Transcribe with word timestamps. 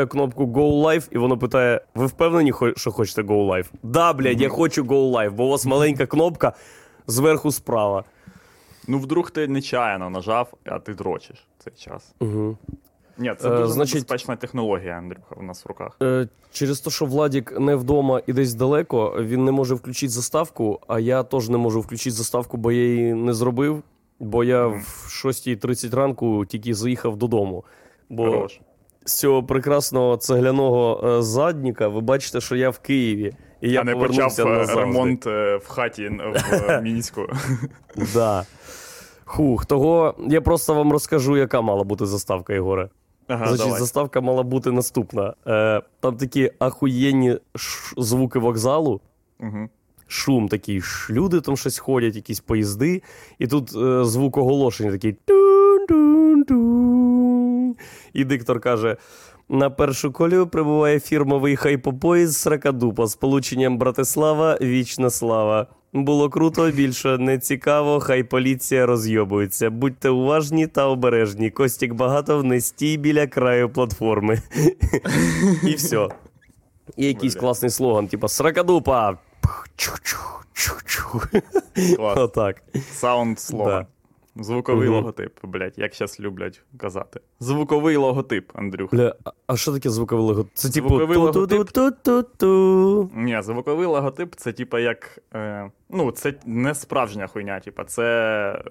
кнопку 0.00 0.44
Go 0.46 0.82
Live, 0.84 1.08
і 1.10 1.18
воно 1.18 1.38
питає: 1.38 1.80
ви 1.94 2.06
впевнені, 2.06 2.52
що 2.76 2.90
хочете 2.90 3.22
Go 3.22 3.46
Live? 3.50 3.66
Да, 3.82 4.12
блядь, 4.12 4.40
я 4.40 4.48
хочу 4.48 4.82
Go 4.84 5.12
Live, 5.12 5.30
бо 5.30 5.44
у 5.44 5.48
вас 5.48 5.66
маленька 5.66 6.06
кнопка 6.06 6.52
зверху 7.06 7.52
справа. 7.52 8.04
Ну, 8.88 8.98
вдруг 8.98 9.30
ти 9.30 9.48
нечаянно 9.48 10.10
нажав, 10.10 10.52
а 10.64 10.78
ти 10.78 10.94
дрочиш 10.94 11.46
цей 11.58 11.72
час. 11.72 12.14
Угу. 12.20 12.56
Ні, 13.18 13.34
це 13.38 13.48
Е, 13.48 13.56
дуже 13.58 13.72
значить- 13.72 13.94
небезпечна 13.94 14.36
технологія, 14.36 14.92
Андрюха, 14.92 15.34
у 15.38 15.42
нас 15.42 15.64
в 15.64 15.68
руках. 15.68 15.96
Е, 16.02 16.28
через 16.52 16.80
те, 16.80 16.90
що 16.90 17.04
Владік 17.04 17.60
не 17.60 17.74
вдома 17.76 18.20
і 18.26 18.32
десь 18.32 18.54
далеко, 18.54 19.16
він 19.20 19.44
не 19.44 19.52
може 19.52 19.74
включити 19.74 20.12
заставку, 20.12 20.80
а 20.88 21.00
я 21.00 21.22
теж 21.22 21.48
не 21.48 21.56
можу 21.58 21.80
включити 21.80 22.10
заставку, 22.10 22.56
бо 22.56 22.72
я 22.72 22.82
її 22.84 23.14
не 23.14 23.34
зробив. 23.34 23.82
Бо 24.20 24.44
я 24.44 24.68
Мгм. 24.68 24.80
в 24.80 25.08
6.30 25.10 25.94
ранку 25.94 26.46
тільки 26.46 26.74
заїхав 26.74 27.16
додому. 27.16 27.64
Бо 28.08 28.24
Хорош. 28.24 28.60
З 29.10 29.18
цього 29.18 29.42
прекрасного 29.42 30.16
цегляного 30.16 31.00
е, 31.18 31.22
задніка 31.22 31.88
ви 31.88 32.00
бачите, 32.00 32.40
що 32.40 32.56
я 32.56 32.70
в 32.70 32.78
Києві. 32.78 33.32
І 33.60 33.70
я 33.70 33.80
а 33.80 33.84
не 33.84 33.92
повернувся 33.92 34.42
почав 34.44 34.48
е, 34.48 34.58
назавжди. 34.58 34.80
ремонт 34.82 35.26
е, 35.26 35.56
в 35.56 35.68
хаті 35.68 36.08
в 36.08 36.80
Мінську. 36.82 37.20
Да. 38.14 38.44
Хух, 39.24 39.66
того 39.66 40.14
я 40.28 40.40
просто 40.40 40.74
вам 40.74 40.92
розкажу, 40.92 41.36
яка 41.36 41.60
мала 41.60 41.84
бути 41.84 42.06
заставка, 42.06 42.54
Ігоре. 42.54 42.88
Ага, 43.28 43.46
Значить, 43.46 43.64
давай. 43.66 43.80
заставка 43.80 44.20
мала 44.20 44.42
бути 44.42 44.70
наступна. 44.70 45.34
Е, 45.46 45.82
там 46.00 46.16
такі 46.16 46.50
ахуєнні 46.58 47.36
ш- 47.56 47.94
звуки 47.98 48.38
вокзалу, 48.38 49.00
Угу. 49.40 49.68
шум 50.06 50.48
такий, 50.48 50.80
ш- 50.80 51.12
люди 51.12 51.40
там 51.40 51.56
щось 51.56 51.78
ходять, 51.78 52.16
якісь 52.16 52.40
поїзди, 52.40 53.02
і 53.38 53.46
тут 53.46 53.76
е, 53.76 54.04
звук 54.04 54.36
оголошення 54.36 54.90
такий. 54.90 55.16
тун-тун-тун. 55.26 56.89
І 58.12 58.24
диктор 58.24 58.60
каже: 58.60 58.96
на 59.48 59.70
першу 59.70 60.12
колію 60.12 60.46
прибуває 60.46 61.00
фірмовий 61.00 61.56
хайпопоїзд 61.56 62.36
Сракадупа 62.36 63.06
з 63.06 63.16
полученням 63.16 63.78
Братислава 63.78 64.58
Вічна 64.60 65.10
слава. 65.10 65.66
Було 65.92 66.30
круто, 66.30 66.70
більше 66.70 67.18
не 67.18 67.38
цікаво, 67.38 68.00
хай 68.00 68.22
поліція 68.22 68.86
розйобується. 68.86 69.70
Будьте 69.70 70.08
уважні 70.08 70.66
та 70.66 70.86
обережні. 70.86 71.50
Костік 71.50 71.94
багато 71.94 72.42
не 72.42 72.60
стій 72.60 72.96
біля 72.96 73.26
краю 73.26 73.70
платформи. 73.70 74.42
І 75.66 75.74
все. 75.74 76.08
І 76.96 77.06
якийсь 77.06 77.34
класний 77.34 77.70
слоган, 77.70 78.08
типа 78.08 78.28
Сракадупа. 78.28 79.18
Отак. 81.98 82.62
Саунд 82.92 83.40
слова. 83.40 83.86
Звуковий 84.44 84.88
Мгм. 84.88 84.96
логотип, 84.96 85.32
блядь, 85.42 85.78
як 85.78 85.94
зараз 85.94 86.20
люблять 86.20 86.62
казати. 86.76 87.20
Звуковий 87.40 87.96
логотип, 87.96 88.50
Андрюха. 88.54 88.96
Бля, 88.96 89.14
а- 89.46 89.56
що 89.56 89.72
таке 89.72 89.90
звуковий 89.90 90.24
логотип? 90.24 90.50
Це 90.54 90.70
типу 90.70 90.88
Звуковий 90.88 91.16
логотип? 91.18 91.58
ту-ту-ту-ту-ту. 91.70 93.10
Ні, 93.14 93.42
звуковий 93.42 93.86
логотип 93.86 94.34
це 94.34 94.52
типа 94.52 94.80
як. 94.80 95.18
Е, 95.34 95.70
ну, 95.90 96.10
це 96.12 96.34
не 96.46 96.74
справжня 96.74 97.26
хуйня, 97.26 97.60
типа, 97.60 97.84
це 97.84 98.02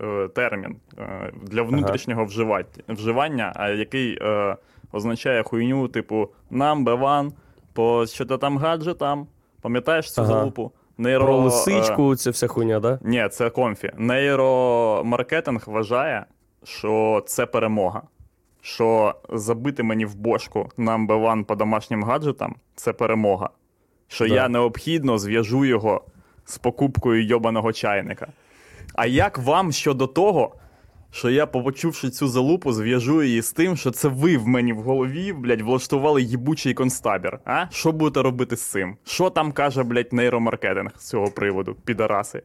е, 0.02 0.28
термін 0.28 0.76
е, 1.00 1.32
для 1.44 1.62
внутрішнього 1.62 2.26
вживання, 2.26 2.66
вживання, 2.90 3.54
а 3.56 3.70
який 3.70 4.18
е, 4.22 4.56
означає 4.92 5.44
хуйню, 5.44 5.88
типу, 5.88 6.30
number 6.52 7.00
one, 7.04 7.32
по 7.74 8.06
що 8.06 8.26
то 8.26 8.38
там 8.38 8.58
гаджетам. 8.58 9.28
Пам'ятаєш 9.62 10.14
цю 10.14 10.22
Ага. 10.22 10.34
залупу? 10.34 10.72
Нейро, 11.00 11.26
Про 11.26 11.36
е, 11.36 11.40
лисичку, 11.40 12.16
ця 12.16 12.30
вся 12.32 12.48
хуйня, 12.48 12.80
да? 12.80 13.00
Ні, 13.02 13.28
це 13.32 13.50
конфі. 13.50 13.92
Нейромаркетинг 13.98 15.64
вважає, 15.68 16.26
що 16.64 17.24
це 17.26 17.46
перемога. 17.46 18.02
Що 18.62 19.16
забити 19.30 19.84
мені 19.84 20.06
в 20.06 20.16
бошку 20.16 20.70
number 20.78 21.08
one 21.32 21.44
по 21.44 21.56
домашнім 21.56 22.04
гаджетам 22.04 22.56
це 22.76 22.94
перемога. 22.94 23.50
Що 24.08 24.28
Да. 24.28 24.34
я 24.36 24.50
необхідно 24.50 25.18
зв'яжу 25.18 25.66
його 25.66 26.02
з 26.46 26.58
покупкою 26.58 27.26
йобаного 27.26 27.74
чайника. 27.74 28.28
А 28.96 29.06
як 29.06 29.38
вам 29.38 29.72
щодо 29.72 30.08
того, 30.08 30.56
що 31.12 31.30
я, 31.30 31.46
почувши 31.46 32.10
цю 32.10 32.28
залупу, 32.28 32.72
зв'яжу 32.72 33.24
її 33.24 33.42
з 33.42 33.52
тим, 33.52 33.78
що 33.78 33.92
це 33.92 34.08
ви 34.08 34.38
в 34.38 34.48
мені 34.48 34.74
в 34.74 34.78
голові, 34.78 35.34
блядь, 35.34 35.62
влаштували 35.62 36.22
їбучий 36.22 36.74
констабір. 36.74 37.40
А? 37.46 37.66
Що 37.72 37.92
будете 37.92 38.22
робити 38.22 38.56
з 38.56 38.62
цим? 38.62 38.96
Що 39.06 39.30
там 39.30 39.52
каже, 39.52 39.84
блядь, 39.84 40.14
нейромаркетинг 40.14 40.92
з 40.98 41.10
цього 41.10 41.28
приводу, 41.28 41.76
підараси? 41.86 42.44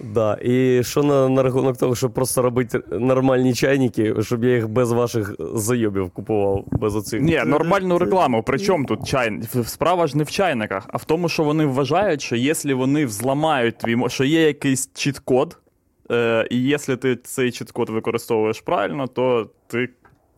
Да. 0.00 0.38
І 0.42 0.82
що 0.84 1.02
на, 1.02 1.28
на 1.28 1.42
рахунок 1.42 1.76
того, 1.76 1.94
щоб 1.94 2.14
просто 2.14 2.42
робити 2.42 2.80
нормальні 2.90 3.54
чайники, 3.54 4.14
щоб 4.20 4.44
я 4.44 4.54
їх 4.54 4.68
без 4.68 4.92
ваших 4.92 5.34
зайобів 5.38 6.10
купував, 6.10 6.64
без 6.66 6.96
оцих. 6.96 7.22
Ні, 7.22 7.42
нормальну 7.46 7.98
рекламу. 7.98 8.42
Причому 8.46 8.84
тут 8.84 9.08
чай... 9.08 9.40
Справа 9.66 10.06
ж 10.06 10.18
не 10.18 10.24
в 10.24 10.30
чайниках, 10.30 10.88
а 10.92 10.96
в 10.96 11.04
тому, 11.04 11.28
що 11.28 11.42
вони 11.42 11.66
вважають, 11.66 12.22
що 12.22 12.36
якщо 12.36 12.76
вони 12.76 13.06
взламають 13.06 13.78
твій 13.78 14.08
що 14.08 14.24
є 14.24 14.42
якийсь 14.42 14.90
чіт-код, 14.94 15.58
е, 16.10 16.46
і 16.50 16.62
якщо 16.62 16.96
ти 16.96 17.16
цей 17.16 17.52
чіт-код 17.52 17.90
використовуєш 17.90 18.60
правильно, 18.60 19.06
то 19.06 19.50
ти 19.66 19.88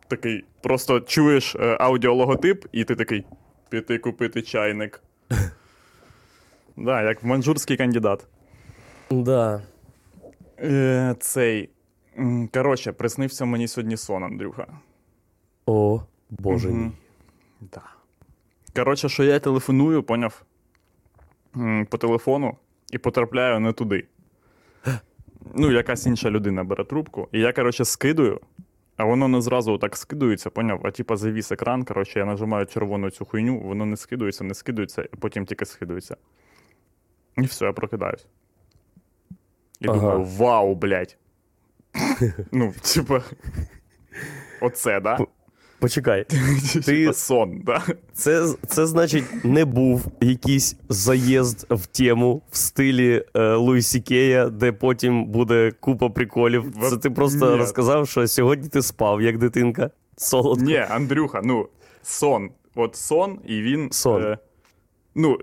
такий 0.09 0.45
просто 0.63 1.01
чуєш 1.01 1.55
е, 1.55 1.77
аудіологотип, 1.81 2.65
і 2.73 2.85
ти 2.85 2.95
такий 2.95 3.25
піти 3.69 3.99
купити 3.99 4.43
чайник. 4.43 5.03
Да, 6.79 7.03
як 7.03 7.25
манжурський 7.25 7.77
кандидат. 7.77 8.27
Да. 9.11 9.63
Е, 10.61 11.15
цей. 11.21 11.69
Коротше, 12.53 12.93
приснився 12.93 13.45
мені 13.45 13.69
сьогодні 13.69 13.97
сон, 13.97 14.25
Андрюха. 14.25 14.67
О, 15.67 16.01
боже 16.31 16.69
мій. 16.69 16.91
Да. 17.61 17.83
Коротше, 18.75 19.09
що 19.09 19.25
я 19.25 19.39
телефоную, 19.39 20.03
поняв? 20.03 20.43
По 21.89 21.99
телефону 21.99 22.57
і 22.91 22.99
потрапляю 22.99 23.61
не 23.61 23.73
туди. 23.73 24.07
Ну, 25.55 25.73
якась 25.73 26.07
інша 26.07 26.31
людина 26.31 26.65
бере 26.65 26.85
трубку, 26.85 27.29
і 27.33 27.41
я, 27.41 27.53
коротше, 27.53 27.85
скидую, 27.85 28.41
а 28.97 29.05
воно 29.05 29.29
не 29.29 29.41
зразу 29.41 29.79
так 29.79 29.97
скидується, 29.97 30.51
поняв? 30.51 30.81
А 30.85 30.91
типа 30.91 31.17
завіс 31.17 31.53
екран, 31.53 31.85
коротше, 31.85 32.19
я 32.19 32.25
нажимаю 32.25 32.67
червону 32.67 33.11
цю 33.11 33.25
хуйню, 33.25 33.61
воно 33.61 33.87
не 33.87 33.97
скидується, 33.97 34.45
не 34.45 34.55
скидується, 34.55 35.03
і 35.03 35.17
потім 35.17 35.47
тільки 35.47 35.65
скидується. 35.65 36.17
І 37.37 37.43
все, 37.43 37.65
я 37.65 37.73
прокидаюсь. 37.73 38.27
І 39.81 39.89
Ага. 39.89 40.01
думаю, 40.01 40.23
вау, 40.25 40.75
блядь. 40.75 41.17
ну, 42.53 42.75
типа. 42.95 43.23
Оце, 44.61 45.01
да? 45.01 45.19
Почекай. 45.81 46.25
Типа 46.85 47.13
сон, 47.13 47.61
да? 47.67 47.83
Це, 48.13 48.55
це 48.67 48.87
значить, 48.87 49.25
не 49.45 49.65
був 49.65 50.07
якийсь 50.21 50.77
заїзд 50.89 51.67
в 51.71 51.87
тему 51.87 52.43
в 52.51 52.57
стилі 52.57 53.25
е, 53.35 53.55
Луїсі 53.55 54.01
Кея, 54.01 54.49
де 54.49 54.73
потім 54.73 55.25
буде 55.27 55.73
купа 55.81 56.09
приколів. 56.09 56.65
Це 56.91 56.97
ти 56.97 57.11
просто 57.11 57.51
Ні. 57.51 57.57
розказав, 57.57 58.09
що 58.09 58.29
сьогодні 58.29 58.69
ти 58.69 58.83
спав, 58.83 59.23
як 59.23 59.39
дитинка. 59.39 59.91
Солодко. 60.17 60.65
Ні, 60.65 60.77
Андрюха, 60.77 61.41
ну, 61.45 61.69
сон. 62.03 62.51
От 62.75 62.97
сон, 62.97 63.39
і 63.47 63.63
він. 63.63 63.89
Сон. 63.93 64.23
Е, 64.23 64.39
ну, 65.15 65.39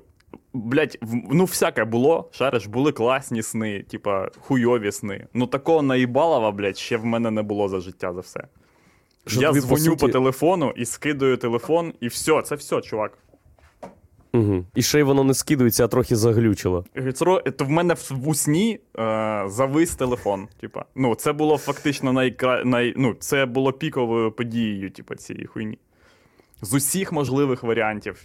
блядь, 0.54 0.98
в- 1.02 1.34
ну, 1.34 1.46
всяке 1.46 1.86
було. 1.86 2.30
Шариш, 2.32 2.66
були 2.68 2.92
класні 2.92 3.44
сни, 3.44 3.84
типа 3.90 4.30
хуйові 4.40 4.92
сни. 4.92 5.28
Ну, 5.34 5.48
такого 5.48 5.82
наїбалова, 5.82 6.52
блядь, 6.52 6.78
ще 6.78 6.98
в 6.98 7.06
мене 7.06 7.32
не 7.32 7.42
було 7.42 7.70
за 7.70 7.80
життя 7.80 8.14
за 8.14 8.20
все. 8.20 8.44
Що 9.28 9.42
я 9.42 9.48
тобі, 9.48 9.62
по 9.62 9.66
дзвоню 9.68 9.92
по, 9.96 10.00
суті- 10.00 10.12
телефону 10.12 10.74
і 10.76 10.86
скидаю 10.86 11.38
телефон, 11.38 11.94
і 12.00 12.08
все, 12.08 12.42
це 12.42 12.56
все, 12.56 12.82
чувак. 12.82 13.18
Угу. 14.34 14.66
І 14.76 14.82
ще 14.82 15.00
й 15.00 15.04
воно 15.04 15.24
не 15.24 15.34
скидується, 15.34 15.86
а 15.86 15.88
трохи 15.88 16.16
заглючило. 16.16 16.86
То 17.58 17.66
в 17.66 17.70
мене 17.70 17.94
в, 17.94 18.10
в 18.12 18.28
усні 18.28 18.80
е, 19.00 19.44
завис 19.48 19.96
телефон. 19.96 20.48
Типа. 20.62 20.86
Ну, 20.96 21.16
це 21.16 21.34
було 21.34 21.58
фактично 21.58 22.14
найкра... 22.14 22.64
най... 22.64 22.94
ну, 22.98 23.14
це 23.20 23.46
було 23.46 23.74
піковою 23.74 24.32
подією, 24.32 24.92
типа, 24.92 25.16
цієї 25.16 25.46
хуйні. 25.46 25.78
З 26.62 26.74
усіх 26.74 27.12
можливих 27.12 27.64
варіантів 27.64 28.24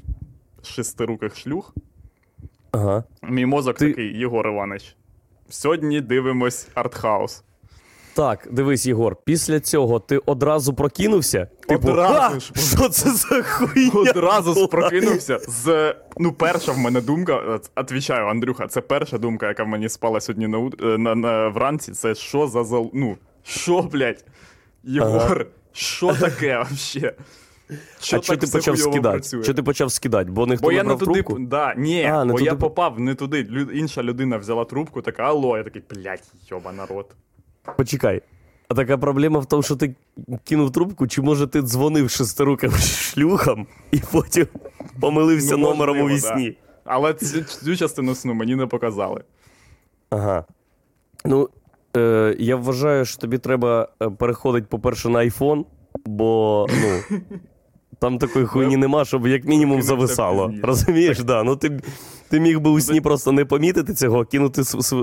шестируких 0.62 1.36
шлюх, 1.36 1.74
Ага. 2.72 3.04
мій 3.22 3.46
мозок 3.46 3.76
Ти- 3.78 3.88
такий, 3.88 4.18
Єгор 4.18 4.48
Іванович. 4.48 4.96
Сьогодні 5.48 6.00
дивимось 6.00 6.68
артхаус. 6.74 7.44
Так, 8.18 8.48
дивись, 8.50 8.86
Єгор, 8.86 9.16
після 9.24 9.60
цього 9.60 10.00
ти 10.00 10.18
одразу 10.26 10.74
прокинувся? 10.74 11.48
Типу, 11.68 11.88
Одразу 11.88 12.40
ж. 12.40 12.52
що 12.54 12.88
це 12.88 13.10
за 13.10 13.42
хуйня? 13.42 13.90
Одразу 13.94 14.54
була?» 14.54 14.66
спрокинувся 14.66 15.38
з. 15.38 15.94
Ну, 16.16 16.32
перша 16.32 16.72
в 16.72 16.78
мене 16.78 17.00
думка, 17.00 17.60
отвічаю, 17.76 18.26
Андрюха, 18.26 18.66
це 18.66 18.80
перша 18.80 19.18
думка, 19.18 19.48
яка 19.48 19.64
в 19.64 19.68
мені 19.68 19.88
спала 19.88 20.20
сьогодні 20.20 20.46
на, 20.46 20.58
е, 20.82 20.98
на, 20.98 21.14
на 21.14 21.48
вранці. 21.48 21.92
Це 21.92 22.14
що 22.14 22.46
за 22.46 22.64
зал. 22.64 22.90
Ну, 22.94 23.16
що, 23.42 23.82
блядь? 23.82 24.24
Єгор, 24.84 25.46
що 25.72 26.14
таке 26.14 26.56
вообще? 26.56 27.14
Що 28.00 28.16
а 28.16 28.22
що 28.22 28.36
ти 28.36 28.46
почав 28.46 28.78
скидати? 28.78 29.42
Що 29.42 29.54
ти 29.54 29.62
почав 29.62 29.92
скидати? 29.92 30.30
Бо 30.30 30.46
ніхто 30.46 30.66
Бо 30.66 30.72
не 30.72 30.82
брав 30.82 30.98
туди. 30.98 31.12
трубку? 31.12 31.38
Да, 31.38 31.74
ні, 31.76 32.04
А, 32.04 32.24
не 32.24 32.32
бо 32.32 32.40
я 32.40 32.54
попав 32.54 33.00
не 33.00 33.14
туди. 33.14 33.42
Лю- 33.42 33.70
інша 33.70 34.02
людина 34.02 34.36
взяла 34.36 34.64
трубку, 34.64 35.02
така, 35.02 35.22
алло, 35.22 35.56
я 35.56 35.64
такий, 35.64 35.82
блядь, 35.90 36.32
йоба 36.50 36.72
народ. 36.72 37.06
Почекай. 37.76 38.22
А 38.68 38.74
така 38.74 38.98
проблема 38.98 39.40
в 39.40 39.46
тому, 39.46 39.62
що 39.62 39.76
ти 39.76 39.94
кинув 40.44 40.72
трубку, 40.72 41.06
чи 41.06 41.22
може 41.22 41.46
ти 41.46 41.62
дзвонив 41.62 42.10
шестируким 42.10 42.70
шлюхам 42.72 43.66
і 43.90 44.00
потім 44.12 44.46
помилився 45.00 45.56
Ну, 45.56 45.68
номером 45.68 46.00
у 46.00 46.08
вісні. 46.08 46.56
Але 46.84 47.14
цю, 47.14 47.42
цю 47.42 47.76
частину 47.76 48.14
сну 48.14 48.34
мені 48.34 48.56
не 48.56 48.66
показали. 48.66 49.24
Ага. 50.10 50.44
Ну, 51.24 51.48
е, 51.96 52.36
я 52.38 52.56
вважаю, 52.56 53.04
що 53.04 53.18
тобі 53.18 53.38
треба 53.38 53.88
е, 54.02 54.10
переходити, 54.10 54.66
по-перше, 54.70 55.08
на 55.08 55.18
iPhone, 55.18 55.64
бо 56.06 56.66
ну, 56.70 57.18
там 57.98 58.18
такої 58.18 58.46
хуйні 58.46 58.76
нема, 58.76 59.04
щоб 59.04 59.26
як 59.26 59.44
мінімум 59.44 59.82
зависало. 59.82 60.52
Розумієш, 60.62 61.22
да. 61.22 61.42
Ну, 61.42 61.56
ти, 61.56 61.80
ти 62.30 62.40
міг 62.40 62.60
би 62.60 62.70
у 62.70 62.80
сні 62.80 63.00
просто 63.00 63.32
не 63.32 63.44
помітити 63.44 63.94
цього, 63.94 64.24
кинути 64.24 64.62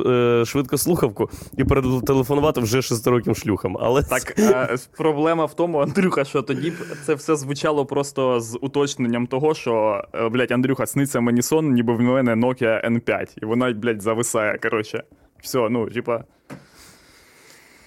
е, 0.09 0.45
швидко 0.45 0.77
слухавку 0.77 1.29
і 1.57 1.63
перетелефонувати 1.63 2.61
вже 2.61 2.81
шестироким 2.81 3.35
шлюхам. 3.35 3.77
Але 3.79 4.03
Так, 4.03 4.39
а, 4.39 4.75
проблема 4.97 5.45
в 5.45 5.53
тому, 5.53 5.79
Андрюха, 5.79 6.23
що 6.23 6.41
тоді 6.41 6.71
б 6.71 6.73
це 7.05 7.13
все 7.13 7.35
звучало 7.35 7.85
просто 7.85 8.39
з 8.39 8.57
уточненням 8.61 9.27
того, 9.27 9.53
що, 9.53 10.03
е, 10.13 10.29
блядь, 10.29 10.51
Андрюха, 10.51 10.85
сниться 10.85 11.21
мені 11.21 11.41
сон, 11.41 11.73
ніби 11.73 11.93
в 11.93 12.01
мене 12.01 12.35
Nokia 12.35 12.91
N5, 12.91 13.27
і 13.41 13.45
вона, 13.45 13.73
блядь, 13.73 14.01
зависає. 14.01 14.57
Коротше. 14.57 15.03
Все, 15.41 15.69
ну, 15.69 15.89
типа. 15.89 16.23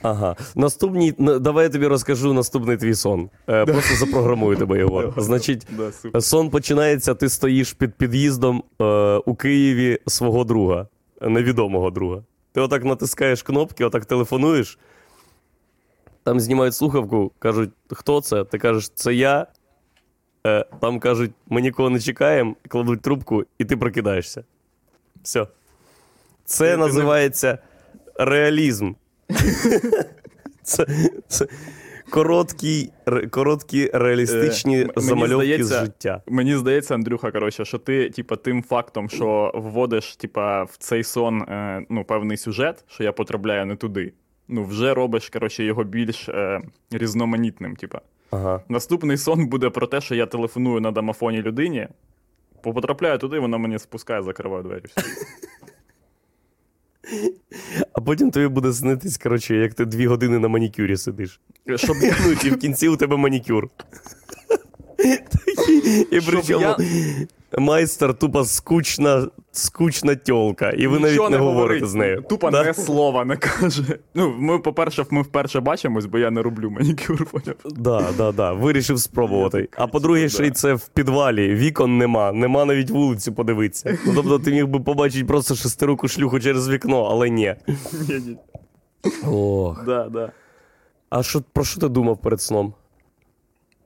Ага. 0.03 0.37
Наступний, 0.55 1.13
давай 1.19 1.65
я 1.65 1.71
тобі 1.71 1.87
розкажу 1.87 2.33
наступний 2.33 2.77
твій 2.77 2.95
сон. 2.95 3.31
Е, 3.49 3.67
просто 3.67 3.95
запрограмую 4.07 4.57
тебе 4.57 4.79
його. 4.79 5.15
Значить, 5.17 5.67
Да, 6.13 6.21
сон 6.21 6.51
починається, 6.51 7.15
ти 7.15 7.29
стоїш 7.29 7.73
під 7.73 7.95
під'їздом 7.95 8.63
е, 8.81 8.85
у 9.17 9.35
Києві 9.35 9.99
свого 10.07 10.45
друга, 10.45 10.87
невідомого 11.21 11.91
друга. 11.91 12.23
Ти 12.53 12.61
отак 12.61 12.85
натискаєш 12.85 13.43
кнопки, 13.43 13.85
отак 13.85 14.05
телефонуєш. 14.07 14.79
Там 16.25 16.41
знімають 16.41 16.75
слухавку, 16.75 17.33
кажуть, 17.39 17.71
хто 17.91 18.21
це? 18.21 18.45
Ти 18.45 18.59
кажеш, 18.59 18.89
це 18.95 19.15
я. 19.15 19.47
Е, 20.47 20.65
там 20.81 21.01
кажуть, 21.01 21.31
ми 21.47 21.61
нікого 21.61 21.91
не 21.91 22.01
чекаємо, 22.01 22.55
кладуть 22.69 23.03
трубку, 23.03 23.45
і 23.59 23.65
ти 23.65 23.77
прокидаєшся. 23.77 24.45
Все. 25.23 25.47
Це 26.45 26.71
не- 26.71 26.77
називається 26.77 27.59
реалізм. 28.15 28.93
Це, 30.63 30.87
це 31.29 31.47
короткі, 32.11 32.91
короткі 33.31 33.91
реалістичні 33.95 34.81
Е, 34.81 34.89
замальовки 34.97 35.65
з 35.65 35.67
здається, 35.67 35.85
життя. 35.85 36.23
Мені 36.27 36.57
здається, 36.57 36.95
Андрюха, 36.95 37.31
коротше, 37.31 37.65
що 37.65 37.79
ти, 37.79 38.11
типа, 38.11 38.37
тим 38.37 38.63
фактом, 38.63 39.09
що 39.09 39.53
вводиш, 39.55 40.17
типа, 40.17 40.63
в 40.63 40.77
цей 40.79 41.05
сон 41.05 41.43
е, 41.43 41.83
ну, 41.89 42.05
певний 42.05 42.37
сюжет, 42.37 42.85
що 42.89 43.05
я 43.05 43.13
потрапляю 43.13 43.67
не 43.67 43.77
туди. 43.77 44.13
Ну, 44.49 44.65
вже 44.65 44.95
робиш, 44.95 45.29
коротше, 45.29 45.65
його 45.65 45.85
більш 45.85 46.29
е, 46.29 46.61
різноманітним. 46.91 47.77
Типа. 47.77 48.01
Ага. 48.31 48.61
Наступний 48.69 49.17
сон 49.17 49.47
буде 49.47 49.71
про 49.71 49.87
те, 49.87 50.01
що 50.01 50.15
я 50.15 50.27
телефоную 50.27 50.81
на 50.81 50.91
домофоні 50.91 51.43
людині, 51.43 51.89
потрапляю 52.63 53.19
туди, 53.19 53.39
вона 53.39 53.59
мені 53.59 53.79
спускає, 53.79 54.23
закриває 54.23 54.63
двері. 54.63 54.83
Все. 54.85 55.03
А 57.93 58.01
потім 58.01 58.31
тобі 58.31 58.49
буде 58.49 58.73
снитись, 58.73 59.19
коротше, 59.19 59.57
як 59.57 59.75
ти 59.75 59.85
дві 59.85 60.07
години 60.07 60.39
на 60.39 60.49
манікюрі 60.49 60.97
сидиш. 60.97 61.41
Щоб 61.77 61.97
Ну, 62.03 62.33
і 62.45 62.51
в 62.51 62.59
кінці 62.59 62.89
у 62.89 62.97
тебе 62.97 63.17
манікюр. 63.17 63.69
І 66.11 66.21
причому 66.27 66.77
майстер 67.59 68.15
тупо 68.15 68.45
скучна, 68.45 69.29
скучна 69.59 70.15
тьолка, 70.15 70.71
і 70.71 70.87
ви 70.87 70.99
навіть 70.99 71.13
Нічого 71.13 71.31
не 71.31 71.37
говорите 71.37 71.87
з 71.87 71.95
нею. 71.95 72.23
Тупо 72.29 72.51
Да? 72.51 72.65
не 72.65 72.75
слова 72.75 73.25
не 73.25 73.37
каже. 73.37 73.99
Ну, 74.15 74.35
ми, 74.39 74.59
по-перше, 74.59 75.05
ми 75.11 75.23
вперше 75.23 75.61
бачимось, 75.61 76.07
бо 76.07 76.19
я 76.19 76.31
не 76.31 76.43
роблю 76.43 76.71
манікюр, 76.71 77.27
поняв? 77.27 77.57
Да, 77.65 78.05
да, 78.17 78.33
да. 78.33 78.53
Вирішив 78.53 78.99
спробувати. 79.01 79.69
А 79.77 79.87
по-друге, 79.87 80.29
ще 80.29 80.47
й 80.47 80.51
це 80.51 80.75
в 80.75 80.89
підвалі. 80.89 81.55
Вікон 81.55 81.99
нема, 81.99 82.33
нема 82.33 82.65
навіть 82.65 82.91
вулицю 82.91 83.33
подивитися. 83.33 83.99
Ну, 84.07 84.13
тобто 84.15 84.39
ти 84.39 84.51
міг 84.53 84.67
би 84.67 84.81
побачити 84.81 85.25
просто 85.25 85.55
шестируку 85.55 86.09
шлюху 86.09 86.41
через 86.41 86.69
вікно, 86.69 87.03
але 87.05 87.31
ні. 87.31 87.55
Ні, 88.09 88.15
ні. 88.27 88.37
Ох. 89.27 89.85
Да, 89.87 90.09
да. 90.09 90.33
А 91.11 91.23
що, 91.23 91.43
про 91.53 91.65
що 91.65 91.81
ти 91.81 91.89
думав 91.89 92.19
перед 92.21 92.41
сном? 92.41 92.75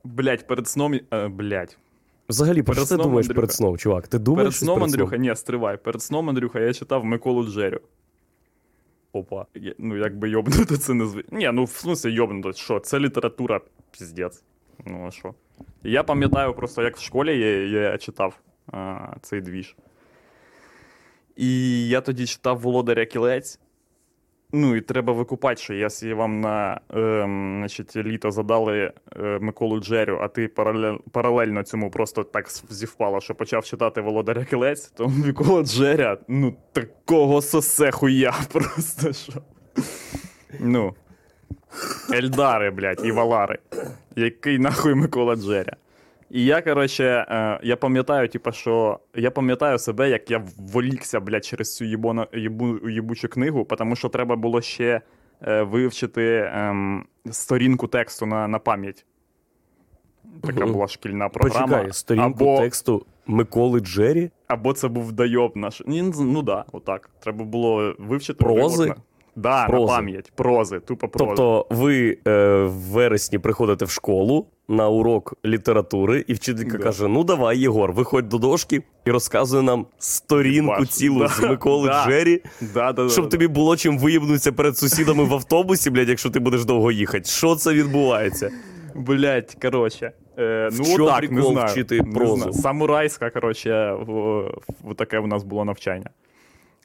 Блять, 0.03 0.47
перед 0.47 0.67
сном. 0.67 0.99
Е, 1.13 1.27
блять. 1.27 1.77
Взагалі, 2.33 2.63
про 2.63 2.75
Перед 2.75 2.87
що 2.87 2.97
ти 2.97 3.03
думаєш 3.03 3.25
Андрюха. 3.25 3.35
перед 3.41 3.51
сном, 3.51 3.77
чувак? 3.77 4.07
Ти 4.07 4.19
думаєш 4.19 4.43
Перед 4.45 4.53
сном, 4.55 4.75
перед 4.79 4.89
Андрюха, 4.93 5.17
ні, 5.17 5.35
стривай. 5.35 5.77
Перед 5.77 6.01
сном, 6.01 6.29
Андрюха, 6.29 6.59
я 6.59 6.73
читав 6.73 7.05
Миколу 7.05 7.47
Джерю. 7.47 7.79
Опа. 9.13 9.45
Я- 9.55 9.75
Ну, 9.77 9.97
якби 9.97 10.29
йобнути 10.29 10.77
це 10.77 10.93
не 10.93 11.05
зві. 11.05 11.23
Ні, 11.31 11.49
ну 11.53 11.63
в 11.63 11.67
смысле 11.69 12.09
йобнути, 12.09 12.53
що? 12.53 12.79
Це 12.79 12.99
література, 12.99 13.61
піздець. 13.97 14.43
Ну, 14.85 15.05
а 15.07 15.11
що? 15.11 15.33
Я 15.83 16.03
пам'ятаю 16.03 16.53
просто, 16.53 16.81
як 16.83 16.97
в 16.97 17.01
школі 17.01 17.39
я, 17.39 17.81
я 17.91 17.97
читав 17.97 18.39
а, 18.71 18.97
цей 19.21 19.41
двіж. 19.41 19.75
І 21.35 21.87
я 21.87 22.01
тоді 22.01 22.25
читав 22.27 22.59
Володаря 22.59 23.05
Кілець. 23.05 23.59
Ну, 24.55 24.75
і 24.75 24.81
треба 24.81 25.13
викупати, 25.13 25.61
що 25.61 25.73
якщо 25.73 26.15
вам 26.15 26.41
на 26.41 26.79
ем, 26.93 27.55
значить, 27.59 27.95
літо 27.95 28.31
задали 28.31 28.93
е, 29.15 29.39
Миколу 29.41 29.79
Джерю, 29.79 30.19
а 30.21 30.27
ти 30.27 30.47
паралель, 30.47 30.97
паралельно 31.11 31.63
цьому 31.63 31.91
просто 31.91 32.23
так 32.23 32.49
зівпало, 32.69 33.21
що 33.21 33.35
почав 33.35 33.65
читати 33.65 34.01
Володаря 34.01 34.45
Кілець, 34.45 34.87
то 34.87 35.07
Микола 35.25 35.63
Джеря, 35.63 36.17
ну, 36.27 36.55
такого 36.71 37.41
сосе 37.41 37.91
хуя 37.91 38.33
просто 38.51 39.13
що. 39.13 39.33
Ну. 40.59 40.93
Ельдари, 42.13 42.71
блядь, 42.71 43.05
і 43.05 43.11
Валари. 43.11 43.59
Який 44.15 44.59
нахуй 44.59 44.95
Микола 44.95 45.35
Джеря. 45.35 45.75
І 46.33 46.45
я, 46.45 46.61
коротше, 46.61 47.03
е, 47.29 47.59
я 47.63 47.75
пам'ятаю, 47.75 48.29
типу, 48.29 48.51
що 48.51 48.99
я 49.15 49.31
пам'ятаю 49.31 49.79
себе, 49.79 50.09
як 50.09 50.31
я 50.31 50.45
волікся, 50.57 51.19
блядь, 51.19 51.45
через 51.45 51.75
цю 51.75 51.85
їбона, 51.85 52.27
їбу, 52.33 52.89
їбучу 52.89 53.27
книгу, 53.27 53.67
тому 53.77 53.95
що 53.95 54.09
треба 54.09 54.35
було 54.35 54.61
ще 54.61 55.01
е, 55.41 55.63
вивчити 55.63 56.51
ем, 56.53 57.05
сторінку 57.31 57.87
тексту 57.87 58.25
на, 58.25 58.47
на 58.47 58.59
пам'ять. 58.59 59.05
Така 60.41 60.65
була 60.65 60.87
шкільна 60.87 61.29
програма. 61.29 61.67
Почекай, 61.67 61.93
сторінку 61.93 62.43
або, 62.43 62.57
тексту 62.57 63.05
Миколи 63.27 63.79
Джері. 63.79 64.31
або 64.47 64.73
це 64.73 64.87
був 64.87 65.11
дайоб 65.11 65.57
наш. 65.57 65.81
Ні, 65.85 66.11
ну 66.19 66.41
да, 66.41 66.65
отак. 66.71 67.09
Треба 67.19 67.45
було 67.45 67.95
вивчити. 67.99 68.43
Прози? 68.43 68.77
виворно. 68.83 69.03
Да, 69.35 69.65
Прози. 69.67 69.85
на 69.91 69.97
пам'ять. 69.97 70.31
Прози, 70.35 70.79
тупо 70.79 71.07
прози. 71.07 71.25
Тобто 71.35 71.65
ви 71.69 72.17
е, 72.27 72.63
в 72.63 72.71
вересні 72.71 73.39
приходите 73.39 73.85
в 73.85 73.89
школу 73.89 74.45
на 74.67 74.89
урок 74.89 75.33
літератури, 75.45 76.25
і 76.27 76.33
вчителька 76.33 76.77
Да. 76.77 76.83
каже: 76.83 77.07
Ну 77.07 77.23
давай, 77.23 77.59
Єгор, 77.59 77.91
виходь 77.93 78.29
до 78.29 78.37
дошки 78.37 78.83
і 79.05 79.11
розказує 79.11 79.63
нам 79.63 79.85
сторінку 79.97 80.79
Баш. 80.79 80.89
цілу 80.89 81.19
Да, 81.19 81.27
з 81.27 81.39
Миколи 81.41 81.87
да. 81.87 82.05
Джері, 82.07 82.41
да, 82.73 82.93
да, 82.93 83.09
щоб 83.09 83.23
да, 83.25 83.29
тобі 83.31 83.47
було 83.47 83.75
чим 83.77 83.97
виїбнутися 83.99 84.51
перед 84.51 84.77
сусідами 84.77 85.23
в 85.23 85.33
автобусі, 85.33 85.89
блядь, 85.89 86.09
якщо 86.09 86.29
ти 86.29 86.39
будеш 86.39 86.65
довго 86.65 86.91
їхати. 86.91 87.29
Що 87.29 87.55
це 87.55 87.73
відбувається? 87.73 88.49
Блять, 88.95 89.57
коротше. 89.61 90.11
Е, 90.39 90.69
В 90.71 90.79
ну, 90.79 90.85
чому 90.85 91.05
отак, 91.07 91.31
не 91.31 91.41
знаю. 91.41 91.67
вчити 91.67 92.01
не 92.01 92.25
знаю. 92.35 92.53
Самурайська, 92.53 93.29
коротше, 93.29 93.93
в, 94.07 94.41
в 94.83 94.95
таке 94.95 95.19
в 95.19 95.27
нас 95.27 95.43
було 95.43 95.65
навчання. 95.65 96.09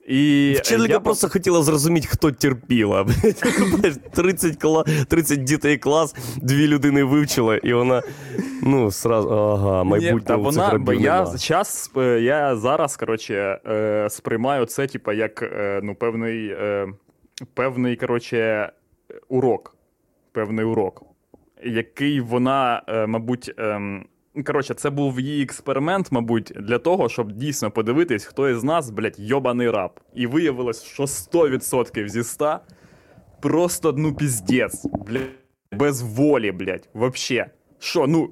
І 0.09 0.53
е, 0.57 0.59
Вчителька 0.59 0.93
я 0.93 1.00
просто 1.00 1.29
хотіла 1.29 1.62
зрозуміти, 1.62 2.09
хто 2.11 2.33
терпіла. 2.33 3.05
30, 4.15 4.57
кла... 4.57 4.85
30 5.09 5.45
дітей 5.45 5.79
клас, 5.79 6.15
дві 6.37 6.67
людини 6.67 7.05
вивчила, 7.05 7.57
і 7.57 7.73
вона. 7.73 8.03
Ну, 8.62 8.91
сразу, 8.91 9.29
ага, 9.29 9.85
Ні, 9.85 10.12
в 10.12 10.23
цих 10.23 10.37
вона, 10.37 10.79
бо 10.79 10.93
я 10.93 11.27
час, 11.38 11.91
е, 11.97 12.21
я 12.21 12.57
зараз, 12.57 12.97
коротше, 12.97 13.61
е, 13.67 14.07
сприймаю 14.11 14.67
це, 14.67 14.87
типа, 14.87 15.12
як 15.12 15.45
ну, 15.83 15.95
певний, 15.95 16.57
певний, 17.55 17.97
коротше, 17.97 18.73
урок. 19.29 19.75
Певний 20.33 20.65
урок, 20.65 21.03
який 21.65 22.21
вона, 22.21 22.83
мабуть, 23.09 23.55
ем, 23.59 24.05
коротше, 24.42 24.75
це 24.75 24.90
був 24.90 25.21
її 25.21 25.42
експеримент, 25.42 26.12
мабуть, 26.12 26.52
для 26.57 26.78
того, 26.78 27.09
щоб 27.09 27.33
дійсно 27.33 27.71
подивитись, 27.71 28.25
хто 28.25 28.49
із 28.49 28.64
нас, 28.64 28.90
блядь, 28.90 29.18
йобаний 29.18 29.71
раб. 29.71 30.00
І 30.14 30.26
виявилось, 30.26 30.83
що 30.83 31.02
100% 31.02 32.09
зі 32.09 32.25
100 32.25 32.59
просто, 33.40 33.95
ну, 33.97 34.14
піздець, 34.14 34.87
блядь, 35.07 35.30
без 35.73 36.02
волі, 36.02 36.52
блядь, 36.52 36.88
вообще. 36.95 37.47
Що, 37.78 38.07
ну, 38.07 38.30